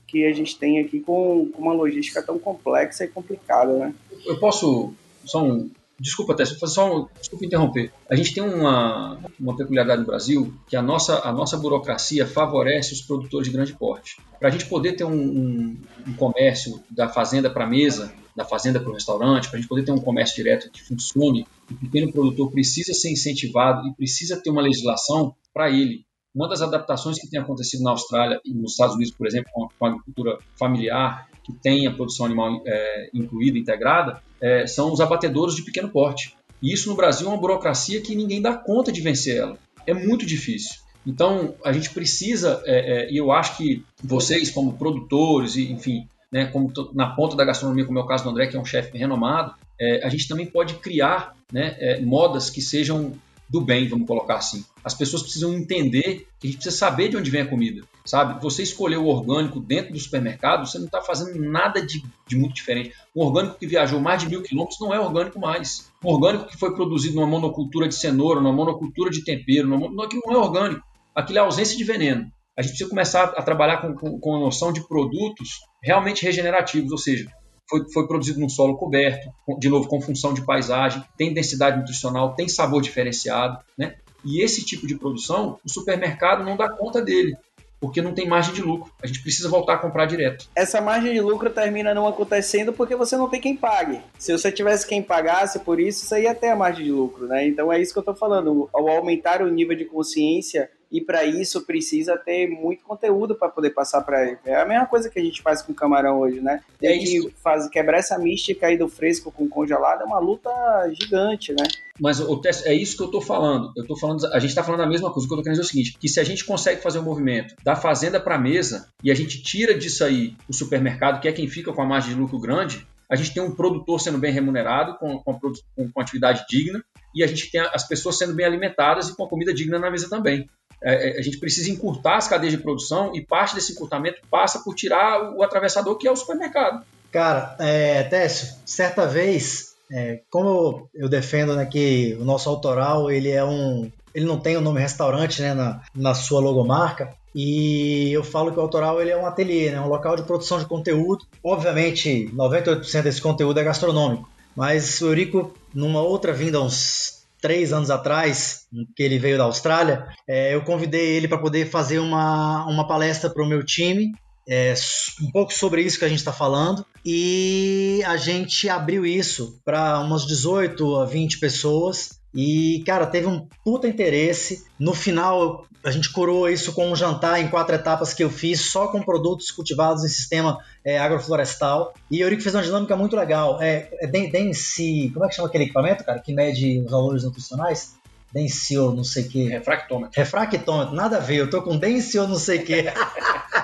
que 0.07 0.25
a 0.25 0.33
gente 0.33 0.57
tem 0.57 0.79
aqui 0.79 0.99
com, 0.99 1.49
com 1.53 1.61
uma 1.61 1.73
logística 1.73 2.21
tão 2.21 2.39
complexa 2.39 3.05
e 3.05 3.07
complicada, 3.07 3.73
né? 3.73 3.93
Eu 4.25 4.39
posso 4.39 4.93
só 5.25 5.43
um, 5.43 5.69
Desculpa, 5.99 6.35
Tess, 6.35 6.55
só 6.59 6.95
um, 6.95 7.07
desculpa 7.19 7.45
interromper. 7.45 7.91
A 8.07 8.15
gente 8.15 8.31
tem 8.31 8.43
uma, 8.43 9.19
uma 9.39 9.57
peculiaridade 9.57 10.01
no 10.01 10.05
Brasil 10.05 10.53
que 10.67 10.75
a 10.75 10.81
nossa, 10.81 11.27
a 11.27 11.31
nossa 11.31 11.57
burocracia 11.57 12.27
favorece 12.27 12.93
os 12.93 13.01
produtores 13.01 13.47
de 13.47 13.53
grande 13.53 13.73
porte. 13.73 14.17
Para 14.39 14.49
a 14.49 14.51
gente 14.51 14.67
poder 14.67 14.93
ter 14.93 15.05
um, 15.05 15.11
um, 15.11 15.77
um 16.07 16.13
comércio 16.13 16.79
da 16.91 17.09
fazenda 17.09 17.49
para 17.49 17.63
a 17.63 17.67
mesa, 17.67 18.13
da 18.35 18.45
fazenda 18.45 18.79
para 18.79 18.91
o 18.91 18.93
restaurante, 18.93 19.49
para 19.49 19.57
a 19.57 19.59
gente 19.59 19.67
poder 19.67 19.85
ter 19.85 19.91
um 19.91 19.99
comércio 19.99 20.35
direto 20.35 20.69
que 20.69 20.83
funcione, 20.83 21.47
o 21.69 21.73
pequeno 21.73 22.11
produtor 22.11 22.51
precisa 22.51 22.93
ser 22.93 23.11
incentivado 23.11 23.87
e 23.87 23.93
precisa 23.95 24.39
ter 24.39 24.51
uma 24.51 24.61
legislação 24.61 25.35
para 25.51 25.71
ele. 25.71 26.05
Uma 26.35 26.47
das 26.47 26.61
adaptações 26.61 27.17
que 27.19 27.29
tem 27.29 27.39
acontecido 27.39 27.83
na 27.83 27.91
Austrália 27.91 28.39
e 28.45 28.53
nos 28.53 28.71
Estados 28.71 28.95
Unidos, 28.95 29.13
por 29.13 29.25
exemplo, 29.25 29.51
com 29.53 29.85
a, 29.85 29.89
agricultura 29.89 30.37
familiar, 30.57 31.27
que 31.43 31.53
tem 31.53 31.87
a 31.87 31.91
produção 31.91 32.25
animal 32.25 32.61
é, 32.65 33.09
incluída, 33.13 33.57
integrada, 33.57 34.21
é, 34.41 34.67
são 34.67 34.91
os 34.91 34.99
abatedouros 34.99 35.55
de 35.55 35.63
pequeno 35.63 35.89
porte. 35.89 36.35
E 36.61 36.73
isso 36.73 36.89
no 36.89 36.95
Brasil 36.95 37.27
é 37.27 37.29
uma 37.29 37.39
burocracia 37.39 38.01
que 38.01 38.15
ninguém 38.15 38.41
dá 38.41 38.55
conta 38.55 38.91
de 38.91 39.01
vencer 39.01 39.37
ela. 39.37 39.57
É 39.85 39.93
muito 39.93 40.25
difícil. 40.25 40.75
Então, 41.05 41.55
a 41.63 41.71
gente 41.71 41.91
precisa, 41.91 42.61
é, 42.65 43.05
é, 43.05 43.11
e 43.11 43.17
eu 43.17 43.31
acho 43.31 43.55
que 43.55 43.83
vocês, 44.03 44.51
como 44.51 44.73
produtores, 44.73 45.55
e, 45.55 45.71
enfim, 45.71 46.07
né, 46.31 46.47
como 46.47 46.71
na 46.93 47.15
ponta 47.15 47.35
da 47.35 47.45
gastronomia, 47.45 47.85
como 47.85 47.97
é 47.97 48.01
o 48.01 48.05
caso 48.05 48.25
do 48.25 48.29
André, 48.29 48.47
que 48.47 48.57
é 48.57 48.59
um 48.59 48.65
chefe 48.65 48.97
renomado, 48.97 49.55
é, 49.79 50.05
a 50.05 50.09
gente 50.09 50.27
também 50.27 50.45
pode 50.45 50.75
criar 50.75 51.33
né, 51.51 51.75
é, 51.79 52.01
modas 52.01 52.49
que 52.49 52.61
sejam 52.61 53.13
do 53.49 53.61
bem, 53.61 53.87
vamos 53.87 54.07
colocar 54.07 54.35
assim. 54.35 54.65
As 54.83 54.93
pessoas 54.93 55.21
precisam 55.21 55.53
entender 55.53 56.27
que 56.39 56.47
a 56.47 56.51
gente 56.51 56.57
precisa 56.57 56.75
saber 56.75 57.09
de 57.09 57.17
onde 57.17 57.29
vem 57.29 57.41
a 57.41 57.47
comida, 57.47 57.83
sabe? 58.05 58.41
Você 58.41 58.63
escolher 58.63 58.97
o 58.97 59.07
orgânico 59.07 59.59
dentro 59.59 59.93
do 59.93 59.99
supermercado, 59.99 60.67
você 60.67 60.77
não 60.77 60.85
está 60.85 61.01
fazendo 61.01 61.39
nada 61.39 61.85
de, 61.85 62.03
de, 62.27 62.35
muito 62.35 62.55
diferente. 62.55 62.93
O 63.15 63.25
orgânico 63.25 63.57
que 63.57 63.67
viajou 63.67 63.99
mais 63.99 64.21
de 64.21 64.29
mil 64.29 64.41
quilômetros 64.41 64.79
não 64.79 64.93
é 64.93 64.99
orgânico 64.99 65.39
mais. 65.39 65.89
O 66.03 66.13
orgânico 66.13 66.47
que 66.47 66.57
foi 66.57 66.73
produzido 66.73 67.15
numa 67.15 67.27
monocultura 67.27 67.87
de 67.87 67.95
cenoura, 67.95 68.41
numa 68.41 68.53
monocultura 68.53 69.09
de 69.09 69.23
tempero, 69.23 69.67
numa, 69.67 70.05
aquilo 70.05 70.21
não 70.25 70.33
é 70.33 70.37
orgânico. 70.37 70.83
Aquilo 71.15 71.39
é 71.39 71.41
ausência 71.41 71.77
de 71.77 71.83
veneno. 71.83 72.29
A 72.55 72.61
gente 72.61 72.71
precisa 72.71 72.89
começar 72.89 73.23
a 73.23 73.41
trabalhar 73.41 73.77
com, 73.77 73.93
com, 73.93 74.19
com 74.19 74.35
a 74.35 74.39
noção 74.39 74.73
de 74.73 74.85
produtos 74.87 75.59
realmente 75.81 76.23
regenerativos, 76.23 76.91
ou 76.91 76.97
seja, 76.97 77.31
foi, 77.69 77.89
foi 77.91 78.07
produzido 78.07 78.39
num 78.39 78.49
solo 78.49 78.77
coberto, 78.77 79.29
de 79.59 79.69
novo, 79.69 79.87
com 79.87 80.01
função 80.01 80.33
de 80.33 80.45
paisagem, 80.45 81.03
tem 81.17 81.33
densidade 81.33 81.77
nutricional, 81.77 82.33
tem 82.33 82.47
sabor 82.47 82.81
diferenciado, 82.81 83.59
né? 83.77 83.95
E 84.23 84.43
esse 84.43 84.65
tipo 84.65 84.87
de 84.87 84.95
produção, 84.95 85.59
o 85.65 85.69
supermercado 85.69 86.43
não 86.43 86.57
dá 86.57 86.69
conta 86.69 87.01
dele, 87.01 87.37
porque 87.79 88.01
não 88.01 88.13
tem 88.13 88.27
margem 88.27 88.53
de 88.53 88.61
lucro. 88.61 88.91
A 89.01 89.07
gente 89.07 89.21
precisa 89.21 89.47
voltar 89.47 89.75
a 89.75 89.77
comprar 89.77 90.05
direto. 90.05 90.49
Essa 90.55 90.81
margem 90.81 91.13
de 91.13 91.21
lucro 91.21 91.49
termina 91.49 91.93
não 91.93 92.07
acontecendo 92.07 92.73
porque 92.73 92.95
você 92.95 93.15
não 93.15 93.29
tem 93.29 93.39
quem 93.39 93.55
pague. 93.55 94.01
Se 94.17 94.31
você 94.31 94.51
tivesse 94.51 94.87
quem 94.87 95.01
pagasse 95.01 95.59
por 95.59 95.79
isso, 95.79 96.05
você 96.05 96.23
ia 96.23 96.33
ter 96.33 96.49
a 96.49 96.55
margem 96.55 96.85
de 96.85 96.91
lucro, 96.91 97.27
né? 97.27 97.47
Então 97.47 97.71
é 97.71 97.79
isso 97.79 97.93
que 97.93 97.99
eu 97.99 98.01
estou 98.01 98.15
falando. 98.15 98.69
Ao 98.73 98.87
aumentar 98.89 99.41
o 99.41 99.49
nível 99.49 99.75
de 99.75 99.85
consciência 99.85 100.69
e 100.91 101.01
para 101.01 101.25
isso 101.25 101.65
precisa 101.65 102.17
ter 102.17 102.47
muito 102.47 102.83
conteúdo 102.83 103.35
para 103.35 103.49
poder 103.49 103.71
passar 103.71 104.01
para 104.01 104.25
ele. 104.25 104.37
É 104.45 104.55
a 104.55 104.65
mesma 104.65 104.85
coisa 104.85 105.09
que 105.09 105.19
a 105.19 105.23
gente 105.23 105.41
faz 105.41 105.61
com 105.61 105.71
o 105.71 105.75
camarão 105.75 106.19
hoje, 106.19 106.39
né? 106.39 106.61
Tem 106.79 106.95
é 106.95 106.99
que 106.99 107.33
faz, 107.43 107.67
quebrar 107.67 107.97
essa 107.97 108.17
mística 108.17 108.67
aí 108.67 108.77
do 108.77 108.87
fresco 108.87 109.31
com 109.31 109.47
congelado 109.47 110.01
é 110.01 110.05
uma 110.05 110.19
luta 110.19 110.49
gigante, 110.93 111.53
né? 111.53 111.67
Mas 111.99 112.19
o 112.19 112.41
é 112.65 112.73
isso 112.73 112.95
que 112.95 113.03
eu 113.03 113.07
estou 113.07 113.21
falando. 113.21 113.71
Eu 113.75 113.85
tô 113.85 113.97
falando, 113.97 114.25
a 114.27 114.39
gente 114.39 114.49
está 114.49 114.63
falando 114.63 114.81
a 114.81 114.87
mesma 114.87 115.11
coisa. 115.11 115.25
O 115.25 115.27
que 115.27 115.33
eu 115.33 115.39
estou 115.39 115.43
querendo 115.43 115.59
dizer 115.59 115.63
é 115.63 115.65
o 115.65 115.69
seguinte: 115.69 115.97
que 115.99 116.07
se 116.07 116.19
a 116.19 116.23
gente 116.23 116.45
consegue 116.45 116.81
fazer 116.81 116.99
o 116.99 117.01
um 117.01 117.05
movimento 117.05 117.55
da 117.63 117.75
fazenda 117.75 118.19
para 118.19 118.35
a 118.35 118.39
mesa 118.39 118.87
e 119.03 119.11
a 119.11 119.15
gente 119.15 119.41
tira 119.41 119.77
disso 119.77 120.03
aí 120.03 120.35
o 120.47 120.53
supermercado, 120.53 121.19
que 121.19 121.27
é 121.27 121.31
quem 121.31 121.47
fica 121.47 121.73
com 121.73 121.81
a 121.81 121.85
margem 121.85 122.13
de 122.13 122.19
lucro 122.19 122.39
grande, 122.39 122.87
a 123.09 123.15
gente 123.15 123.33
tem 123.33 123.41
um 123.41 123.55
produtor 123.55 123.99
sendo 123.99 124.17
bem 124.17 124.31
remunerado, 124.31 124.97
com, 124.97 125.17
com, 125.19 125.39
com, 125.39 125.91
com 125.91 126.01
atividade 126.01 126.45
digna, 126.49 126.83
e 127.15 127.23
a 127.23 127.27
gente 127.27 127.49
tem 127.49 127.61
as 127.61 127.87
pessoas 127.87 128.17
sendo 128.17 128.33
bem 128.33 128.45
alimentadas 128.45 129.09
e 129.09 129.15
com 129.15 129.27
comida 129.27 129.53
digna 129.53 129.79
na 129.79 129.89
mesa 129.89 130.09
também. 130.09 130.49
É, 130.81 131.09
é, 131.09 131.19
a 131.19 131.21
gente 131.21 131.37
precisa 131.37 131.71
encurtar 131.71 132.17
as 132.17 132.27
cadeias 132.27 132.53
de 132.55 132.61
produção 132.61 133.15
e 133.15 133.21
parte 133.21 133.55
desse 133.55 133.73
encurtamento 133.73 134.21
passa 134.29 134.59
por 134.59 134.75
tirar 134.75 135.33
o 135.35 135.43
atravessador 135.43 135.97
que 135.97 136.07
é 136.07 136.11
o 136.11 136.15
supermercado. 136.15 136.85
Cara, 137.11 137.55
é, 137.59 138.03
Técio, 138.03 138.55
certa 138.65 139.07
vez, 139.07 139.75
é, 139.91 140.21
como 140.29 140.89
eu 140.93 141.09
defendo 141.09 141.55
né, 141.55 141.65
que 141.65 142.17
o 142.19 142.25
nosso 142.25 142.49
autoral 142.49 143.09
ele 143.09 143.31
é 143.31 143.43
um, 143.43 143.91
ele 144.13 144.25
não 144.25 144.39
tem 144.39 144.57
o 144.57 144.61
nome 144.61 144.79
restaurante 144.79 145.41
né, 145.41 145.53
na, 145.53 145.81
na 145.95 146.13
sua 146.13 146.39
logomarca, 146.39 147.15
e 147.33 148.11
eu 148.11 148.23
falo 148.23 148.51
que 148.51 148.57
o 148.57 148.61
autoral 148.61 148.99
ele 148.99 149.11
é 149.11 149.17
um 149.17 149.25
ateliê, 149.25 149.71
né, 149.71 149.79
um 149.79 149.87
local 149.87 150.15
de 150.15 150.23
produção 150.23 150.57
de 150.57 150.65
conteúdo. 150.65 151.23
Obviamente, 151.43 152.31
98% 152.33 153.03
desse 153.03 153.21
conteúdo 153.21 153.59
é 153.59 153.63
gastronômico, 153.63 154.27
mas 154.55 154.99
o 155.01 155.07
Eurico, 155.07 155.53
numa 155.73 156.01
outra 156.01 156.33
vinda, 156.33 156.59
uns 156.59 157.16
três 157.47 157.71
anos 157.71 157.89
atrás, 157.89 158.65
que 158.93 159.01
ele 159.01 159.17
veio 159.17 159.37
da 159.37 159.45
Austrália, 159.45 160.05
é, 160.27 160.53
eu 160.53 160.61
convidei 160.63 161.15
ele 161.15 161.29
para 161.29 161.37
poder 161.37 161.69
fazer 161.69 161.97
uma, 161.97 162.65
uma 162.65 162.85
palestra 162.85 163.29
para 163.29 163.41
o 163.41 163.47
meu 163.47 163.63
time, 163.63 164.11
é, 164.49 164.73
um 165.21 165.31
pouco 165.31 165.53
sobre 165.53 165.81
isso 165.81 165.97
que 165.97 166.03
a 166.03 166.09
gente 166.09 166.17
está 166.17 166.33
falando, 166.33 166.85
e 167.05 168.03
a 168.05 168.17
gente 168.17 168.67
abriu 168.67 169.05
isso 169.05 169.61
para 169.63 169.97
umas 170.01 170.25
18 170.25 170.97
a 170.97 171.05
20 171.05 171.39
pessoas. 171.39 172.16
E, 172.37 172.83
cara, 172.85 173.07
teve 173.07 173.25
um 173.25 173.47
puta 173.65 173.87
interesse. 173.87 174.63
No 174.77 174.93
final, 174.93 175.65
a 175.83 175.89
gente 175.89 176.13
curou 176.13 176.47
isso 176.47 176.71
com 176.71 176.91
um 176.91 176.95
jantar 176.95 177.41
em 177.41 177.47
quatro 177.47 177.73
etapas 177.73 178.13
que 178.13 178.23
eu 178.23 178.29
fiz, 178.29 178.61
só 178.61 178.89
com 178.89 179.01
produtos 179.01 179.49
cultivados 179.49 180.05
em 180.05 180.07
sistema 180.07 180.59
é, 180.85 180.99
agroflorestal. 180.99 181.95
E 182.11 182.21
o 182.21 182.25
Eurico 182.25 182.43
fez 182.43 182.53
uma 182.53 182.61
dinâmica 182.61 182.95
muito 182.95 183.15
legal. 183.15 183.59
É, 183.59 183.89
é 183.99 184.05
Densi. 184.05 185.09
Como 185.11 185.25
é 185.25 185.29
que 185.29 185.33
chama 185.33 185.47
aquele 185.47 185.63
equipamento, 185.63 186.03
cara, 186.03 186.19
que 186.19 186.31
mede 186.31 186.81
os 186.81 186.91
valores 186.91 187.23
nutricionais? 187.23 187.95
Densio, 188.31 188.91
não 188.91 189.03
sei 189.03 189.23
o 189.23 189.29
que. 189.29 189.47
Refractômetro. 189.47 190.21
Refractômetro, 190.21 190.93
nada 190.93 191.17
a 191.17 191.21
ver, 191.21 191.37
eu 191.37 191.49
tô 191.49 191.63
com 191.63 191.75
Densio, 191.75 192.27
não 192.27 192.37
sei 192.37 192.59
o 192.59 192.63
que. 192.63 192.85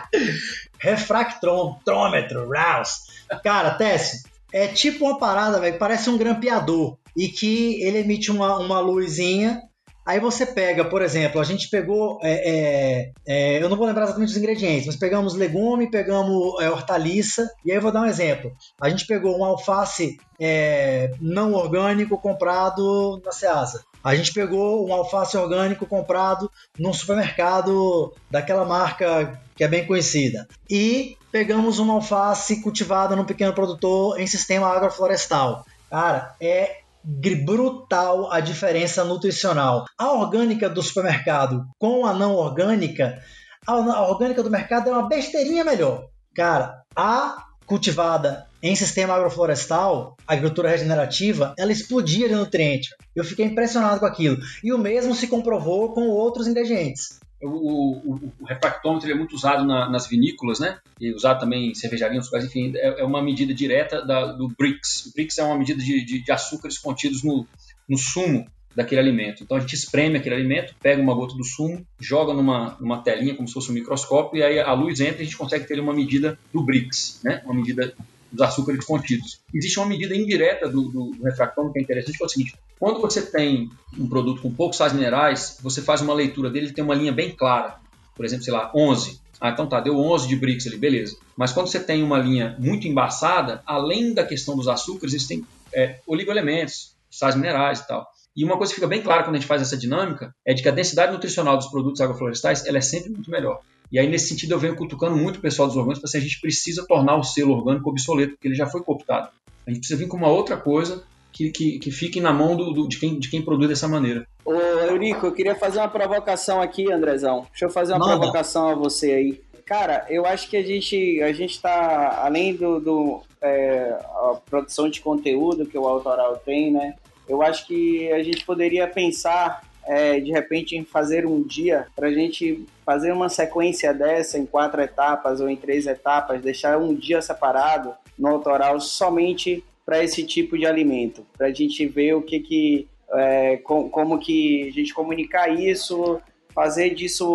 Refractômetro, 0.82 2.50
Rouse. 2.50 3.02
Cara, 3.44 3.76
Tess, 3.76 4.24
é 4.52 4.68
tipo 4.68 5.06
uma 5.06 5.20
parada, 5.20 5.60
velho, 5.60 5.78
parece 5.78 6.10
um 6.10 6.18
grampeador. 6.18 6.98
E 7.16 7.28
que 7.28 7.82
ele 7.84 8.00
emite 8.00 8.32
uma, 8.32 8.58
uma 8.58 8.80
luzinha 8.80 9.62
Aí 10.06 10.20
você 10.20 10.46
pega, 10.46 10.84
por 10.84 11.02
exemplo, 11.02 11.40
a 11.40 11.46
gente 11.46 11.70
pegou, 11.70 12.20
é, 12.22 12.34
é, 12.50 13.12
é, 13.26 13.64
eu 13.64 13.70
não 13.70 13.78
vou 13.78 13.88
lembrar 13.88 14.04
exatamente 14.04 14.32
os 14.32 14.38
ingredientes, 14.38 14.86
mas 14.86 14.98
pegamos 14.98 15.34
legume, 15.34 15.90
pegamos 15.90 16.62
é, 16.62 16.70
hortaliça, 16.70 17.50
e 17.64 17.72
aí 17.72 17.78
eu 17.78 17.82
vou 17.82 17.92
dar 17.92 18.02
um 18.02 18.06
exemplo. 18.06 18.52
A 18.82 18.90
gente 18.90 19.08
pegou 19.08 19.40
um 19.40 19.46
alface 19.46 20.18
é, 20.38 21.14
não 21.22 21.54
orgânico 21.54 22.18
comprado 22.18 23.22
na 23.24 23.32
Ceasa. 23.32 23.82
A 24.04 24.14
gente 24.14 24.34
pegou 24.34 24.86
um 24.86 24.94
alface 24.94 25.38
orgânico 25.38 25.86
comprado 25.86 26.52
num 26.78 26.92
supermercado 26.92 28.14
daquela 28.30 28.66
marca 28.66 29.40
que 29.56 29.64
é 29.64 29.68
bem 29.70 29.88
conhecida. 29.88 30.46
E 30.70 31.16
pegamos 31.32 31.80
uma 31.80 31.94
alface 31.94 32.62
cultivada 32.62 33.16
num 33.16 33.24
pequeno 33.24 33.54
produtor 33.54 34.20
em 34.20 34.28
sistema 34.28 34.68
agroflorestal. 34.68 35.66
Cara, 35.90 36.36
é 36.42 36.83
brutal 37.04 38.32
a 38.32 38.40
diferença 38.40 39.04
nutricional. 39.04 39.86
A 39.98 40.12
orgânica 40.12 40.70
do 40.70 40.82
supermercado 40.82 41.66
com 41.78 42.06
a 42.06 42.14
não 42.14 42.36
orgânica, 42.36 43.22
a 43.66 44.08
orgânica 44.08 44.42
do 44.42 44.50
mercado 44.50 44.90
é 44.90 44.94
uma 44.94 45.08
besteirinha 45.08 45.64
melhor. 45.64 46.08
Cara, 46.36 46.82
a 46.96 47.38
cultivada 47.66 48.46
em 48.62 48.76
sistema 48.76 49.14
agroflorestal, 49.16 50.16
agricultura 50.28 50.70
regenerativa, 50.70 51.54
ela 51.58 51.72
explodia 51.72 52.30
de 52.30 52.36
nutriente. 52.36 52.90
Eu 53.16 53.24
fiquei 53.24 53.46
impressionado 53.46 54.00
com 54.00 54.06
aquilo. 54.06 54.38
E 54.64 54.72
o 54.72 54.78
mesmo 54.78 55.14
se 55.14 55.28
comprovou 55.28 55.94
com 55.94 56.08
outros 56.08 56.48
ingredientes 56.48 57.20
o, 57.44 57.50
o, 57.50 58.34
o 58.40 58.46
refractômetro 58.46 59.10
é 59.10 59.14
muito 59.14 59.36
usado 59.36 59.66
na, 59.66 59.90
nas 59.90 60.08
vinícolas, 60.08 60.60
né? 60.60 60.80
E 61.00 61.14
usado 61.14 61.40
também 61.40 61.70
em 61.70 61.76
cervejarias, 61.76 62.32
enfim, 62.34 62.74
é, 62.76 63.02
é, 63.02 63.04
uma 63.04 63.22
medida 63.22 63.54
direta 63.54 64.06
da, 64.06 64.32
do 64.32 64.48
BRICS. 64.58 65.08
O 65.08 65.14
BRICS 65.14 65.38
é 65.40 65.44
uma 65.44 65.58
medida 65.58 65.82
de, 65.82 66.06
de, 66.06 66.24
de 66.24 66.32
açúcares 66.32 66.78
contidos 66.78 67.24
no, 67.24 67.46
no 67.88 67.98
sumo 67.98 68.48
daquele 68.76 69.02
alimento. 69.02 69.44
Então 69.44 69.58
a 69.58 69.60
gente 69.60 69.74
espreme 69.74 70.18
aquele 70.18 70.36
alimento, 70.36 70.76
pega 70.82 71.02
uma 71.02 71.14
gota 71.14 71.36
do 71.36 71.44
sumo, 71.44 71.86
joga 72.00 72.34
numa, 72.34 72.76
numa 72.80 73.02
telinha 73.02 73.36
como 73.36 73.48
se 73.48 73.54
fosse 73.54 73.70
um 73.70 73.74
microscópio 73.74 74.40
e 74.40 74.44
aí 74.44 74.60
a 74.60 74.74
luz 74.74 75.00
entra 75.00 75.20
e 75.20 75.22
a 75.22 75.26
gente 75.26 75.38
consegue 75.38 75.68
ter 75.68 75.80
uma 75.80 75.94
medida 75.94 76.38
do 76.52 76.64
BRICS, 76.64 77.22
né? 77.24 77.42
Uma 77.46 77.54
medida 77.54 77.94
dos 78.34 78.42
açúcares 78.42 78.84
contidos. 78.84 79.40
Existe 79.54 79.80
uma 79.80 79.88
medida 79.88 80.16
indireta 80.16 80.68
do, 80.68 80.90
do, 80.90 81.12
do 81.12 81.24
refractômetro 81.24 81.74
que 81.74 81.80
é 81.80 81.84
interessante, 81.84 82.18
que 82.18 82.24
é 82.24 82.26
o 82.26 82.30
seguinte: 82.30 82.56
quando 82.80 83.00
você 83.00 83.22
tem 83.22 83.70
um 83.98 84.08
produto 84.08 84.42
com 84.42 84.52
poucos 84.52 84.78
sais 84.78 84.92
minerais, 84.92 85.60
você 85.62 85.82
faz 85.82 86.02
uma 86.02 86.14
leitura 86.14 86.50
dele, 86.50 86.68
ele 86.68 86.74
tem 86.74 86.84
uma 86.84 86.96
linha 86.96 87.12
bem 87.12 87.32
clara. 87.32 87.78
Por 88.16 88.26
exemplo, 88.26 88.44
sei 88.44 88.54
lá, 88.54 88.72
11. 88.76 89.22
Ah, 89.40 89.50
então 89.50 89.68
tá, 89.68 89.80
deu 89.80 89.98
11 89.98 90.28
de 90.28 90.36
BRICS 90.36 90.68
ali, 90.68 90.78
beleza. 90.78 91.18
Mas 91.36 91.52
quando 91.52 91.68
você 91.68 91.80
tem 91.80 92.02
uma 92.02 92.18
linha 92.18 92.56
muito 92.60 92.88
embaçada, 92.88 93.62
além 93.66 94.14
da 94.14 94.26
questão 94.26 94.56
dos 94.56 94.68
açúcares, 94.68 95.14
existem 95.14 95.46
é, 95.74 96.00
oligoelementos, 96.08 96.96
sais 97.10 97.36
minerais 97.36 97.80
e 97.80 97.88
tal. 97.88 98.08
E 98.36 98.44
uma 98.44 98.58
coisa 98.58 98.72
que 98.72 98.76
fica 98.76 98.88
bem 98.88 99.02
clara 99.02 99.24
quando 99.24 99.36
a 99.36 99.40
gente 99.40 99.48
faz 99.48 99.62
essa 99.62 99.78
dinâmica 99.78 100.34
é 100.46 100.54
de 100.54 100.64
que 100.64 100.70
a 100.70 100.72
densidade 100.72 101.12
nutricional 101.12 101.56
dos 101.58 101.68
produtos 101.68 102.02
agroflorestais 102.02 102.66
ela 102.66 102.78
é 102.78 102.82
sempre 102.82 103.10
muito 103.12 103.30
melhor. 103.30 103.62
E 103.94 104.00
aí, 104.00 104.08
nesse 104.08 104.30
sentido, 104.30 104.54
eu 104.54 104.60
venho 104.60 104.76
cutucando 104.76 105.16
muito 105.16 105.38
o 105.38 105.40
pessoal 105.40 105.68
dos 105.68 105.78
orgânicos 105.78 106.00
para 106.00 106.08
assim, 106.08 106.18
a 106.18 106.22
gente 106.22 106.42
precisa 106.42 106.84
tornar 106.88 107.16
o 107.16 107.24
selo 107.24 107.54
orgânico 107.54 107.92
obsoleto, 107.92 108.32
porque 108.32 108.48
ele 108.48 108.56
já 108.56 108.66
foi 108.66 108.82
cooptado. 108.82 109.30
A 109.68 109.70
gente 109.70 109.82
precisa 109.82 110.00
vir 110.00 110.08
com 110.08 110.18
uma 110.18 110.30
outra 110.30 110.58
coisa 110.58 111.04
que, 111.32 111.52
que, 111.52 111.78
que 111.78 111.92
fique 111.92 112.20
na 112.20 112.34
mão 112.34 112.58
do, 112.58 112.74
do, 112.74 112.88
de, 112.88 113.00
quem, 113.00 113.20
de 113.20 113.30
quem 113.30 113.44
produz 113.44 113.70
dessa 113.70 113.88
maneira. 113.88 114.26
Ô, 114.44 114.52
Eurico, 114.56 115.28
eu 115.28 115.32
queria 115.32 115.54
fazer 115.54 115.78
uma 115.78 115.88
provocação 115.88 116.60
aqui, 116.60 116.92
Andrezão. 116.92 117.46
Deixa 117.52 117.66
eu 117.66 117.70
fazer 117.70 117.94
uma 117.94 118.00
Manda. 118.00 118.18
provocação 118.18 118.68
a 118.68 118.74
você 118.74 119.12
aí. 119.12 119.42
Cara, 119.64 120.08
eu 120.10 120.26
acho 120.26 120.50
que 120.50 120.58
a 120.58 120.64
gente 120.64 121.22
a 121.22 121.32
gente 121.32 121.52
está 121.52 122.24
além 122.26 122.56
do, 122.56 122.80
do 122.80 123.22
é, 123.40 123.96
a 124.02 124.40
produção 124.50 124.90
de 124.90 125.02
conteúdo 125.02 125.68
que 125.68 125.78
o 125.78 125.88
autoral 125.88 126.36
tem, 126.38 126.72
né? 126.72 126.96
Eu 127.30 127.44
acho 127.44 127.68
que 127.68 128.12
a 128.12 128.24
gente 128.24 128.44
poderia 128.44 128.88
pensar 128.88 129.62
é, 129.86 130.20
de 130.20 130.32
repente 130.32 130.76
em 130.76 130.84
fazer 130.84 131.26
um 131.26 131.42
dia 131.42 131.88
para 131.96 132.08
a 132.08 132.14
gente 132.14 132.66
fazer 132.86 133.12
uma 133.12 133.30
sequência 133.30 133.94
dessa 133.94 134.38
em 134.38 134.46
quatro 134.46 134.82
etapas 134.82 135.40
ou 135.40 135.50
em 135.50 135.56
três 135.56 135.88
etapas, 135.88 136.42
deixar 136.42 136.78
um 136.78 136.94
dia 136.94 137.22
separado 137.22 137.94
no 138.18 138.28
autoral 138.28 138.80
somente 138.80 139.64
para 139.86 140.04
esse 140.04 140.24
tipo 140.24 140.58
de 140.58 140.66
alimento, 140.66 141.26
para 141.38 141.48
a 141.48 141.52
gente 141.52 141.86
ver 141.86 142.14
o 142.14 142.22
que 142.22 142.40
que 142.40 142.88
é, 143.14 143.58
com, 143.58 143.90
como 143.90 144.20
que 144.20 144.68
a 144.68 144.72
gente 144.72 144.94
comunicar 144.94 145.50
isso, 145.50 146.20
fazer 146.54 146.92
disso 146.92 147.30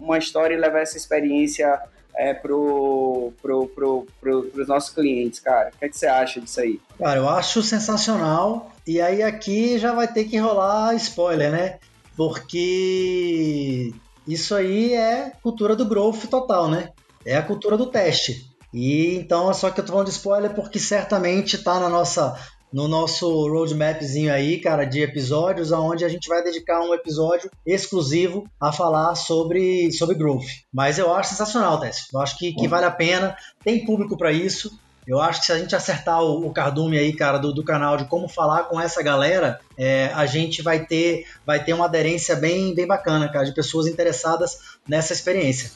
uma 0.00 0.18
história 0.18 0.54
e 0.54 0.58
levar 0.58 0.80
essa 0.80 0.96
experiência 0.96 1.80
é, 2.20 2.34
pro, 2.34 3.32
pro, 3.40 3.66
pro, 3.68 4.06
pro, 4.20 4.42
pros 4.42 4.68
nossos 4.68 4.90
clientes, 4.90 5.40
cara? 5.40 5.70
O 5.74 5.78
que, 5.78 5.86
é 5.86 5.88
que 5.88 5.96
você 5.96 6.06
acha 6.06 6.38
disso 6.38 6.60
aí? 6.60 6.78
Cara, 6.98 7.18
eu 7.18 7.26
acho 7.26 7.62
sensacional. 7.62 8.70
E 8.86 9.00
aí 9.00 9.22
aqui 9.22 9.78
já 9.78 9.94
vai 9.94 10.06
ter 10.06 10.24
que 10.24 10.36
rolar 10.36 10.94
spoiler, 10.96 11.50
né? 11.50 11.78
Porque 12.14 13.94
isso 14.28 14.54
aí 14.54 14.92
é 14.92 15.32
cultura 15.42 15.74
do 15.74 15.86
growth 15.86 16.26
total, 16.26 16.68
né? 16.68 16.90
É 17.24 17.38
a 17.38 17.42
cultura 17.42 17.78
do 17.78 17.86
teste. 17.86 18.54
E 18.72 19.16
então, 19.16 19.52
só 19.54 19.70
que 19.70 19.80
eu 19.80 19.84
tô 19.86 19.92
falando 19.92 20.08
de 20.08 20.12
spoiler 20.12 20.52
porque 20.52 20.78
certamente 20.78 21.56
tá 21.56 21.80
na 21.80 21.88
nossa 21.88 22.38
no 22.72 22.86
nosso 22.86 23.28
roadmapzinho 23.48 24.32
aí, 24.32 24.60
cara, 24.60 24.84
de 24.84 25.02
episódios, 25.02 25.72
aonde 25.72 26.04
a 26.04 26.08
gente 26.08 26.28
vai 26.28 26.42
dedicar 26.42 26.80
um 26.80 26.94
episódio 26.94 27.50
exclusivo 27.66 28.48
a 28.60 28.72
falar 28.72 29.14
sobre, 29.14 29.90
sobre 29.92 30.14
growth. 30.14 30.46
Mas 30.72 30.98
eu 30.98 31.12
acho 31.12 31.30
sensacional, 31.30 31.80
Tess. 31.80 32.06
Eu 32.12 32.20
acho 32.20 32.38
que, 32.38 32.52
que 32.52 32.68
vale 32.68 32.86
a 32.86 32.90
pena, 32.90 33.36
tem 33.64 33.84
público 33.84 34.16
para 34.16 34.32
isso. 34.32 34.70
Eu 35.06 35.20
acho 35.20 35.40
que 35.40 35.46
se 35.46 35.52
a 35.52 35.58
gente 35.58 35.74
acertar 35.74 36.22
o, 36.22 36.46
o 36.46 36.52
cardume 36.52 36.96
aí, 36.96 37.12
cara, 37.12 37.38
do, 37.38 37.52
do 37.52 37.64
canal 37.64 37.96
de 37.96 38.04
como 38.04 38.28
falar 38.28 38.64
com 38.64 38.80
essa 38.80 39.02
galera, 39.02 39.58
é, 39.76 40.12
a 40.14 40.24
gente 40.26 40.62
vai 40.62 40.84
ter, 40.86 41.26
vai 41.44 41.64
ter 41.64 41.72
uma 41.72 41.86
aderência 41.86 42.36
bem, 42.36 42.74
bem 42.74 42.86
bacana, 42.86 43.28
cara, 43.28 43.44
de 43.44 43.52
pessoas 43.52 43.86
interessadas 43.86 44.58
nessa 44.86 45.12
experiência. 45.12 45.72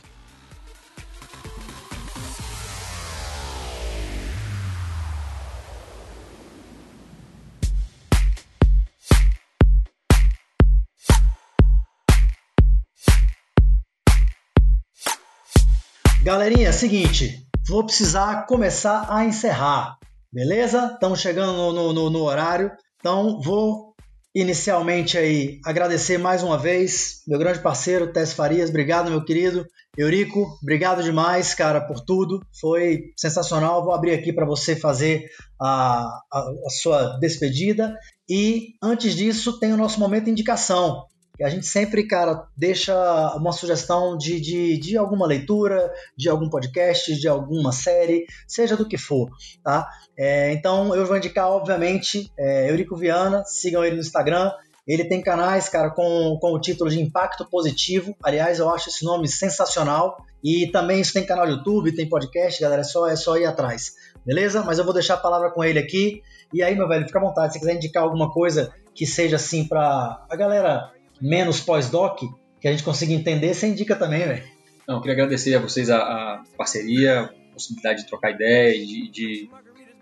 Galerinha, 16.25 16.73
seguinte, 16.73 17.47
vou 17.69 17.85
precisar 17.85 18.47
começar 18.47 19.09
a 19.11 19.27
encerrar, 19.27 19.99
beleza? 20.33 20.93
Estamos 20.95 21.21
chegando 21.21 21.53
no, 21.53 21.93
no, 21.93 22.09
no, 22.09 22.23
horário, 22.23 22.73
então 22.99 23.43
vou 23.43 23.95
inicialmente 24.35 25.19
aí 25.19 25.61
agradecer 25.67 26.17
mais 26.17 26.43
uma 26.43 26.57
vez 26.57 27.17
meu 27.29 27.39
grande 27.39 27.59
parceiro 27.59 28.11
Tess 28.11 28.33
Farias, 28.33 28.71
obrigado 28.71 29.11
meu 29.11 29.23
querido 29.23 29.67
Eurico, 29.99 30.59
obrigado 30.63 31.03
demais 31.03 31.55
cara 31.55 31.83
por 31.83 32.01
tudo, 32.01 32.41
foi 32.59 33.13
sensacional. 33.19 33.85
Vou 33.85 33.93
abrir 33.93 34.15
aqui 34.15 34.33
para 34.33 34.47
você 34.47 34.75
fazer 34.75 35.27
a, 35.61 36.07
a, 36.33 36.39
a 36.39 36.71
sua 36.71 37.19
despedida 37.19 37.95
e 38.27 38.69
antes 38.83 39.15
disso 39.15 39.59
tem 39.61 39.75
o 39.75 39.77
nosso 39.77 40.01
momento 40.01 40.25
de 40.25 40.31
indicação 40.31 41.05
a 41.43 41.49
gente 41.49 41.67
sempre, 41.67 42.07
cara, 42.07 42.47
deixa 42.57 42.95
uma 43.37 43.53
sugestão 43.53 44.17
de, 44.17 44.41
de, 44.41 44.79
de 44.79 44.97
alguma 44.97 45.27
leitura, 45.27 45.93
de 46.17 46.29
algum 46.29 46.49
podcast, 46.49 47.15
de 47.15 47.27
alguma 47.27 47.73
série, 47.73 48.25
seja 48.47 48.77
do 48.77 48.87
que 48.87 48.97
for, 48.97 49.29
tá? 49.63 49.89
É, 50.17 50.53
então 50.53 50.95
eu 50.95 51.05
vou 51.05 51.17
indicar, 51.17 51.51
obviamente, 51.51 52.31
é, 52.39 52.71
Eurico 52.71 52.97
Viana, 52.97 53.43
sigam 53.45 53.85
ele 53.85 53.97
no 53.97 54.03
Instagram. 54.03 54.53
Ele 54.87 55.05
tem 55.05 55.23
canais, 55.23 55.69
cara, 55.69 55.91
com, 55.91 56.37
com 56.39 56.53
o 56.53 56.61
título 56.61 56.91
de 56.91 57.01
Impacto 57.01 57.49
Positivo. 57.49 58.15
Aliás, 58.23 58.59
eu 58.59 58.69
acho 58.69 58.91
esse 58.91 59.03
nome 59.03 59.27
sensacional. 59.27 60.23
E 60.43 60.71
também 60.71 61.01
isso 61.01 61.15
tem 61.15 61.25
canal 61.25 61.47
no 61.47 61.53
YouTube, 61.53 61.97
tem 61.97 62.07
podcast, 62.07 62.61
galera. 62.61 62.83
É 62.83 62.85
só, 62.85 63.09
é 63.09 63.17
só 63.17 63.39
ir 63.39 63.47
atrás. 63.47 63.95
Beleza? 64.27 64.63
Mas 64.63 64.79
eu 64.79 64.85
vou 64.85 64.93
deixar 64.93 65.15
a 65.15 65.19
palavra 65.19 65.51
com 65.51 65.65
ele 65.65 65.79
aqui. 65.79 66.23
E 66.53 66.63
aí, 66.63 66.77
meu 66.77 66.87
velho, 66.87 67.07
fica 67.07 67.19
à 67.19 67.23
vontade. 67.23 67.55
Se 67.55 67.59
quiser 67.59 67.77
indicar 67.77 68.03
alguma 68.03 68.31
coisa 68.31 68.75
que 68.95 69.07
seja 69.07 69.37
assim 69.37 69.67
para 69.67 70.25
a 70.29 70.37
galera 70.37 70.93
menos 71.21 71.61
pós-doc, 71.61 72.21
que 72.61 72.69
a 72.69 72.71
gente 72.71 72.83
consiga 72.83 73.13
entender, 73.13 73.55
você 73.55 73.67
indica 73.67 73.95
também, 73.95 74.21
velho. 74.21 74.43
Não, 74.87 74.97
eu 74.97 75.01
queria 75.01 75.15
agradecer 75.15 75.55
a 75.55 75.61
vocês 75.61 75.89
a, 75.89 75.99
a 75.99 76.43
parceria, 76.57 77.23
a 77.23 77.53
possibilidade 77.53 78.03
de 78.03 78.09
trocar 78.09 78.31
ideia 78.31 78.73
de, 78.73 79.11
de, 79.11 79.51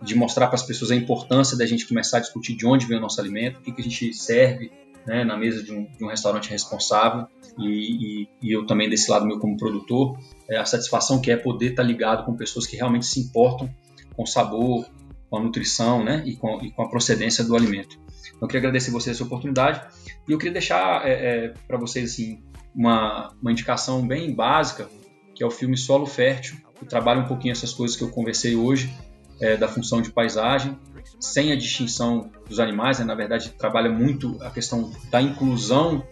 de 0.02 0.14
mostrar 0.14 0.46
para 0.48 0.56
as 0.56 0.62
pessoas 0.62 0.90
a 0.90 0.96
importância 0.96 1.56
da 1.56 1.66
gente 1.66 1.86
começar 1.86 2.18
a 2.18 2.20
discutir 2.20 2.56
de 2.56 2.66
onde 2.66 2.86
vem 2.86 2.98
o 2.98 3.00
nosso 3.00 3.20
alimento, 3.20 3.58
o 3.58 3.62
que, 3.62 3.72
que 3.72 3.80
a 3.80 3.84
gente 3.84 4.12
serve 4.12 4.72
né, 5.06 5.24
na 5.24 5.36
mesa 5.36 5.62
de 5.62 5.72
um, 5.72 5.84
de 5.84 6.04
um 6.04 6.08
restaurante 6.08 6.50
responsável 6.50 7.26
e, 7.58 8.22
e, 8.22 8.28
e, 8.42 8.52
eu 8.52 8.66
também 8.66 8.88
desse 8.88 9.10
lado 9.10 9.26
meu 9.26 9.38
como 9.38 9.56
produtor, 9.56 10.18
é 10.48 10.56
a 10.56 10.64
satisfação 10.64 11.20
que 11.20 11.30
é 11.30 11.36
poder 11.36 11.70
estar 11.70 11.82
tá 11.82 11.88
ligado 11.88 12.24
com 12.24 12.34
pessoas 12.36 12.66
que 12.66 12.76
realmente 12.76 13.06
se 13.06 13.20
importam 13.20 13.68
com 14.14 14.22
o 14.22 14.26
sabor, 14.26 14.86
com 15.28 15.38
a 15.38 15.42
nutrição 15.42 16.04
né, 16.04 16.22
e, 16.26 16.36
com, 16.36 16.60
e 16.62 16.70
com 16.70 16.82
a 16.82 16.88
procedência 16.88 17.44
do 17.44 17.56
alimento. 17.56 17.98
Então, 18.28 18.40
eu 18.42 18.46
queria 18.48 18.60
agradecer 18.60 18.90
vocês 18.90 19.16
essa 19.16 19.24
oportunidade 19.24 19.82
e 20.28 20.32
eu 20.32 20.38
queria 20.38 20.52
deixar 20.52 21.06
é, 21.06 21.12
é, 21.12 21.54
para 21.66 21.78
vocês 21.78 22.12
assim, 22.12 22.42
uma, 22.74 23.34
uma 23.40 23.52
indicação 23.52 24.06
bem 24.06 24.34
básica, 24.34 24.88
que 25.34 25.42
é 25.42 25.46
o 25.46 25.50
filme 25.50 25.76
Solo 25.76 26.06
Fértil, 26.06 26.56
que 26.78 26.84
trabalha 26.84 27.20
um 27.20 27.26
pouquinho 27.26 27.52
essas 27.52 27.72
coisas 27.72 27.96
que 27.96 28.02
eu 28.02 28.10
conversei 28.10 28.54
hoje, 28.54 28.92
é, 29.40 29.56
da 29.56 29.68
função 29.68 30.00
de 30.00 30.10
paisagem, 30.10 30.78
sem 31.18 31.52
a 31.52 31.56
distinção 31.56 32.30
dos 32.48 32.60
animais, 32.60 32.98
né? 32.98 33.04
na 33.04 33.14
verdade 33.14 33.50
trabalha 33.50 33.90
muito 33.90 34.36
a 34.42 34.50
questão 34.50 34.92
da 35.10 35.20
inclusão 35.20 36.06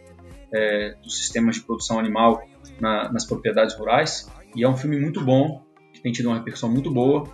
é, 0.53 0.97
dos 1.03 1.17
sistemas 1.17 1.57
de 1.57 1.63
produção 1.63 1.99
animal 1.99 2.43
na, 2.81 3.11
nas 3.13 3.25
propriedades 3.25 3.75
rurais, 3.77 4.29
e 4.55 4.65
é 4.65 4.69
um 4.69 4.77
filme 4.77 4.99
muito 4.99 5.25
bom, 5.25 5.63
que 5.93 6.01
tem 6.01 6.13
tido 6.13 6.27
uma 6.27 6.39
repercussão 6.39 6.69
muito 6.69 6.91
boa. 6.91 7.29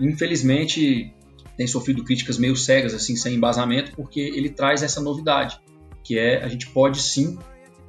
Infelizmente, 0.00 1.14
tem 1.56 1.66
sofrido 1.66 2.04
críticas 2.04 2.38
meio 2.38 2.56
cegas, 2.56 2.94
assim, 2.94 3.16
sem 3.16 3.34
embasamento, 3.34 3.92
porque 3.94 4.20
ele 4.20 4.50
traz 4.50 4.82
essa 4.82 5.00
novidade, 5.00 5.60
que 6.04 6.18
é 6.18 6.42
a 6.42 6.48
gente 6.48 6.68
pode 6.68 7.00
sim 7.00 7.38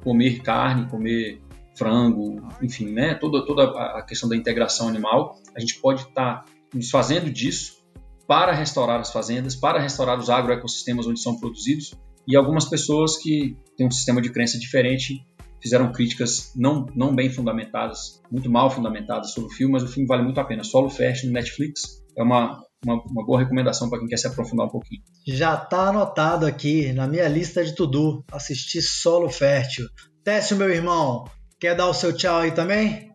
comer 0.02 0.40
carne, 0.42 0.88
comer 0.88 1.40
frango, 1.76 2.46
enfim, 2.62 2.92
né? 2.92 3.14
Toda, 3.14 3.44
toda 3.44 3.64
a 3.64 4.02
questão 4.02 4.28
da 4.28 4.36
integração 4.36 4.88
animal, 4.88 5.36
a 5.56 5.60
gente 5.60 5.80
pode 5.80 6.02
estar 6.02 6.44
tá 6.44 6.44
nos 6.72 6.90
fazendo 6.90 7.30
disso 7.30 7.82
para 8.26 8.52
restaurar 8.52 9.00
as 9.00 9.10
fazendas, 9.10 9.54
para 9.54 9.80
restaurar 9.80 10.18
os 10.18 10.30
agroecossistemas 10.30 11.06
onde 11.06 11.20
são 11.20 11.38
produzidos, 11.38 11.94
e 12.26 12.36
algumas 12.36 12.64
pessoas 12.64 13.18
que 13.18 13.56
têm 13.76 13.86
um 13.86 13.90
sistema 13.90 14.20
de 14.20 14.30
crença 14.30 14.58
diferente 14.58 15.26
fizeram 15.60 15.90
críticas 15.92 16.52
não, 16.54 16.86
não 16.94 17.14
bem 17.14 17.30
fundamentadas, 17.30 18.20
muito 18.30 18.50
mal 18.50 18.70
fundamentadas 18.70 19.32
sobre 19.32 19.50
o 19.50 19.52
filme, 19.52 19.72
mas 19.72 19.82
o 19.82 19.88
filme 19.88 20.06
vale 20.06 20.22
muito 20.22 20.38
a 20.38 20.44
pena. 20.44 20.62
Solo 20.62 20.90
Fast 20.90 21.26
no 21.26 21.32
Netflix 21.32 22.02
é 22.16 22.22
uma, 22.22 22.62
uma, 22.84 23.02
uma 23.02 23.24
boa 23.24 23.40
recomendação 23.40 23.88
para 23.88 23.98
quem 23.98 24.08
quer 24.08 24.16
se 24.16 24.26
aprofundar 24.26 24.66
um 24.66 24.70
pouquinho. 24.70 25.02
Já 25.26 25.54
está 25.54 25.88
anotado 25.88 26.46
aqui 26.46 26.92
na 26.92 27.06
minha 27.06 27.28
lista 27.28 27.64
de 27.64 27.74
tudo 27.74 28.24
assistir 28.30 28.82
Solo 28.82 29.28
Fértil. 29.28 29.86
Técio, 30.22 30.56
meu 30.56 30.70
irmão, 30.70 31.24
quer 31.58 31.74
dar 31.74 31.88
o 31.88 31.94
seu 31.94 32.14
tchau 32.14 32.40
aí 32.40 32.52
também? 32.52 33.12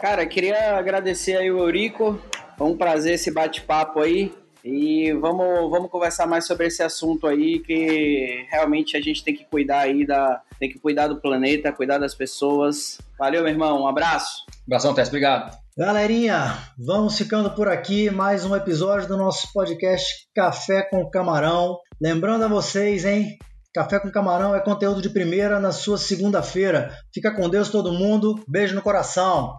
Cara, 0.00 0.26
queria 0.26 0.76
agradecer 0.76 1.36
aí 1.36 1.50
o 1.50 1.58
Eurico. 1.58 2.20
Foi 2.58 2.66
um 2.66 2.76
prazer 2.76 3.14
esse 3.14 3.30
bate-papo 3.30 4.00
aí. 4.00 4.32
E 4.62 5.12
vamos, 5.14 5.70
vamos 5.70 5.90
conversar 5.90 6.26
mais 6.26 6.46
sobre 6.46 6.66
esse 6.66 6.82
assunto 6.82 7.26
aí, 7.26 7.60
que 7.60 8.46
realmente 8.50 8.96
a 8.96 9.00
gente 9.00 9.24
tem 9.24 9.34
que 9.34 9.44
cuidar 9.44 9.80
aí 9.80 10.06
da. 10.06 10.42
Tem 10.58 10.68
que 10.68 10.78
cuidar 10.78 11.08
do 11.08 11.18
planeta, 11.18 11.72
cuidar 11.72 11.96
das 11.96 12.14
pessoas. 12.14 12.98
Valeu, 13.18 13.42
meu 13.42 13.50
irmão. 13.50 13.82
Um 13.82 13.86
abraço. 13.86 14.44
Um 14.50 14.74
abração, 14.74 14.92
Tess. 14.92 15.08
Obrigado. 15.08 15.56
Galerinha, 15.80 16.58
vamos 16.78 17.16
ficando 17.16 17.52
por 17.52 17.66
aqui. 17.66 18.10
Mais 18.10 18.44
um 18.44 18.54
episódio 18.54 19.08
do 19.08 19.16
nosso 19.16 19.50
podcast 19.50 20.28
Café 20.34 20.82
com 20.82 21.08
Camarão. 21.08 21.78
Lembrando 21.98 22.44
a 22.44 22.48
vocês, 22.48 23.06
hein? 23.06 23.38
Café 23.72 23.98
com 23.98 24.10
Camarão 24.10 24.54
é 24.54 24.60
conteúdo 24.60 25.00
de 25.00 25.08
primeira 25.08 25.58
na 25.58 25.72
sua 25.72 25.96
segunda-feira. 25.96 26.94
Fica 27.14 27.34
com 27.34 27.48
Deus 27.48 27.70
todo 27.70 27.94
mundo. 27.94 28.44
Beijo 28.46 28.74
no 28.74 28.82
coração. 28.82 29.54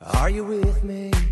Are 0.00 0.34
you 0.34 0.44
with 0.44 0.82
me? 0.82 1.31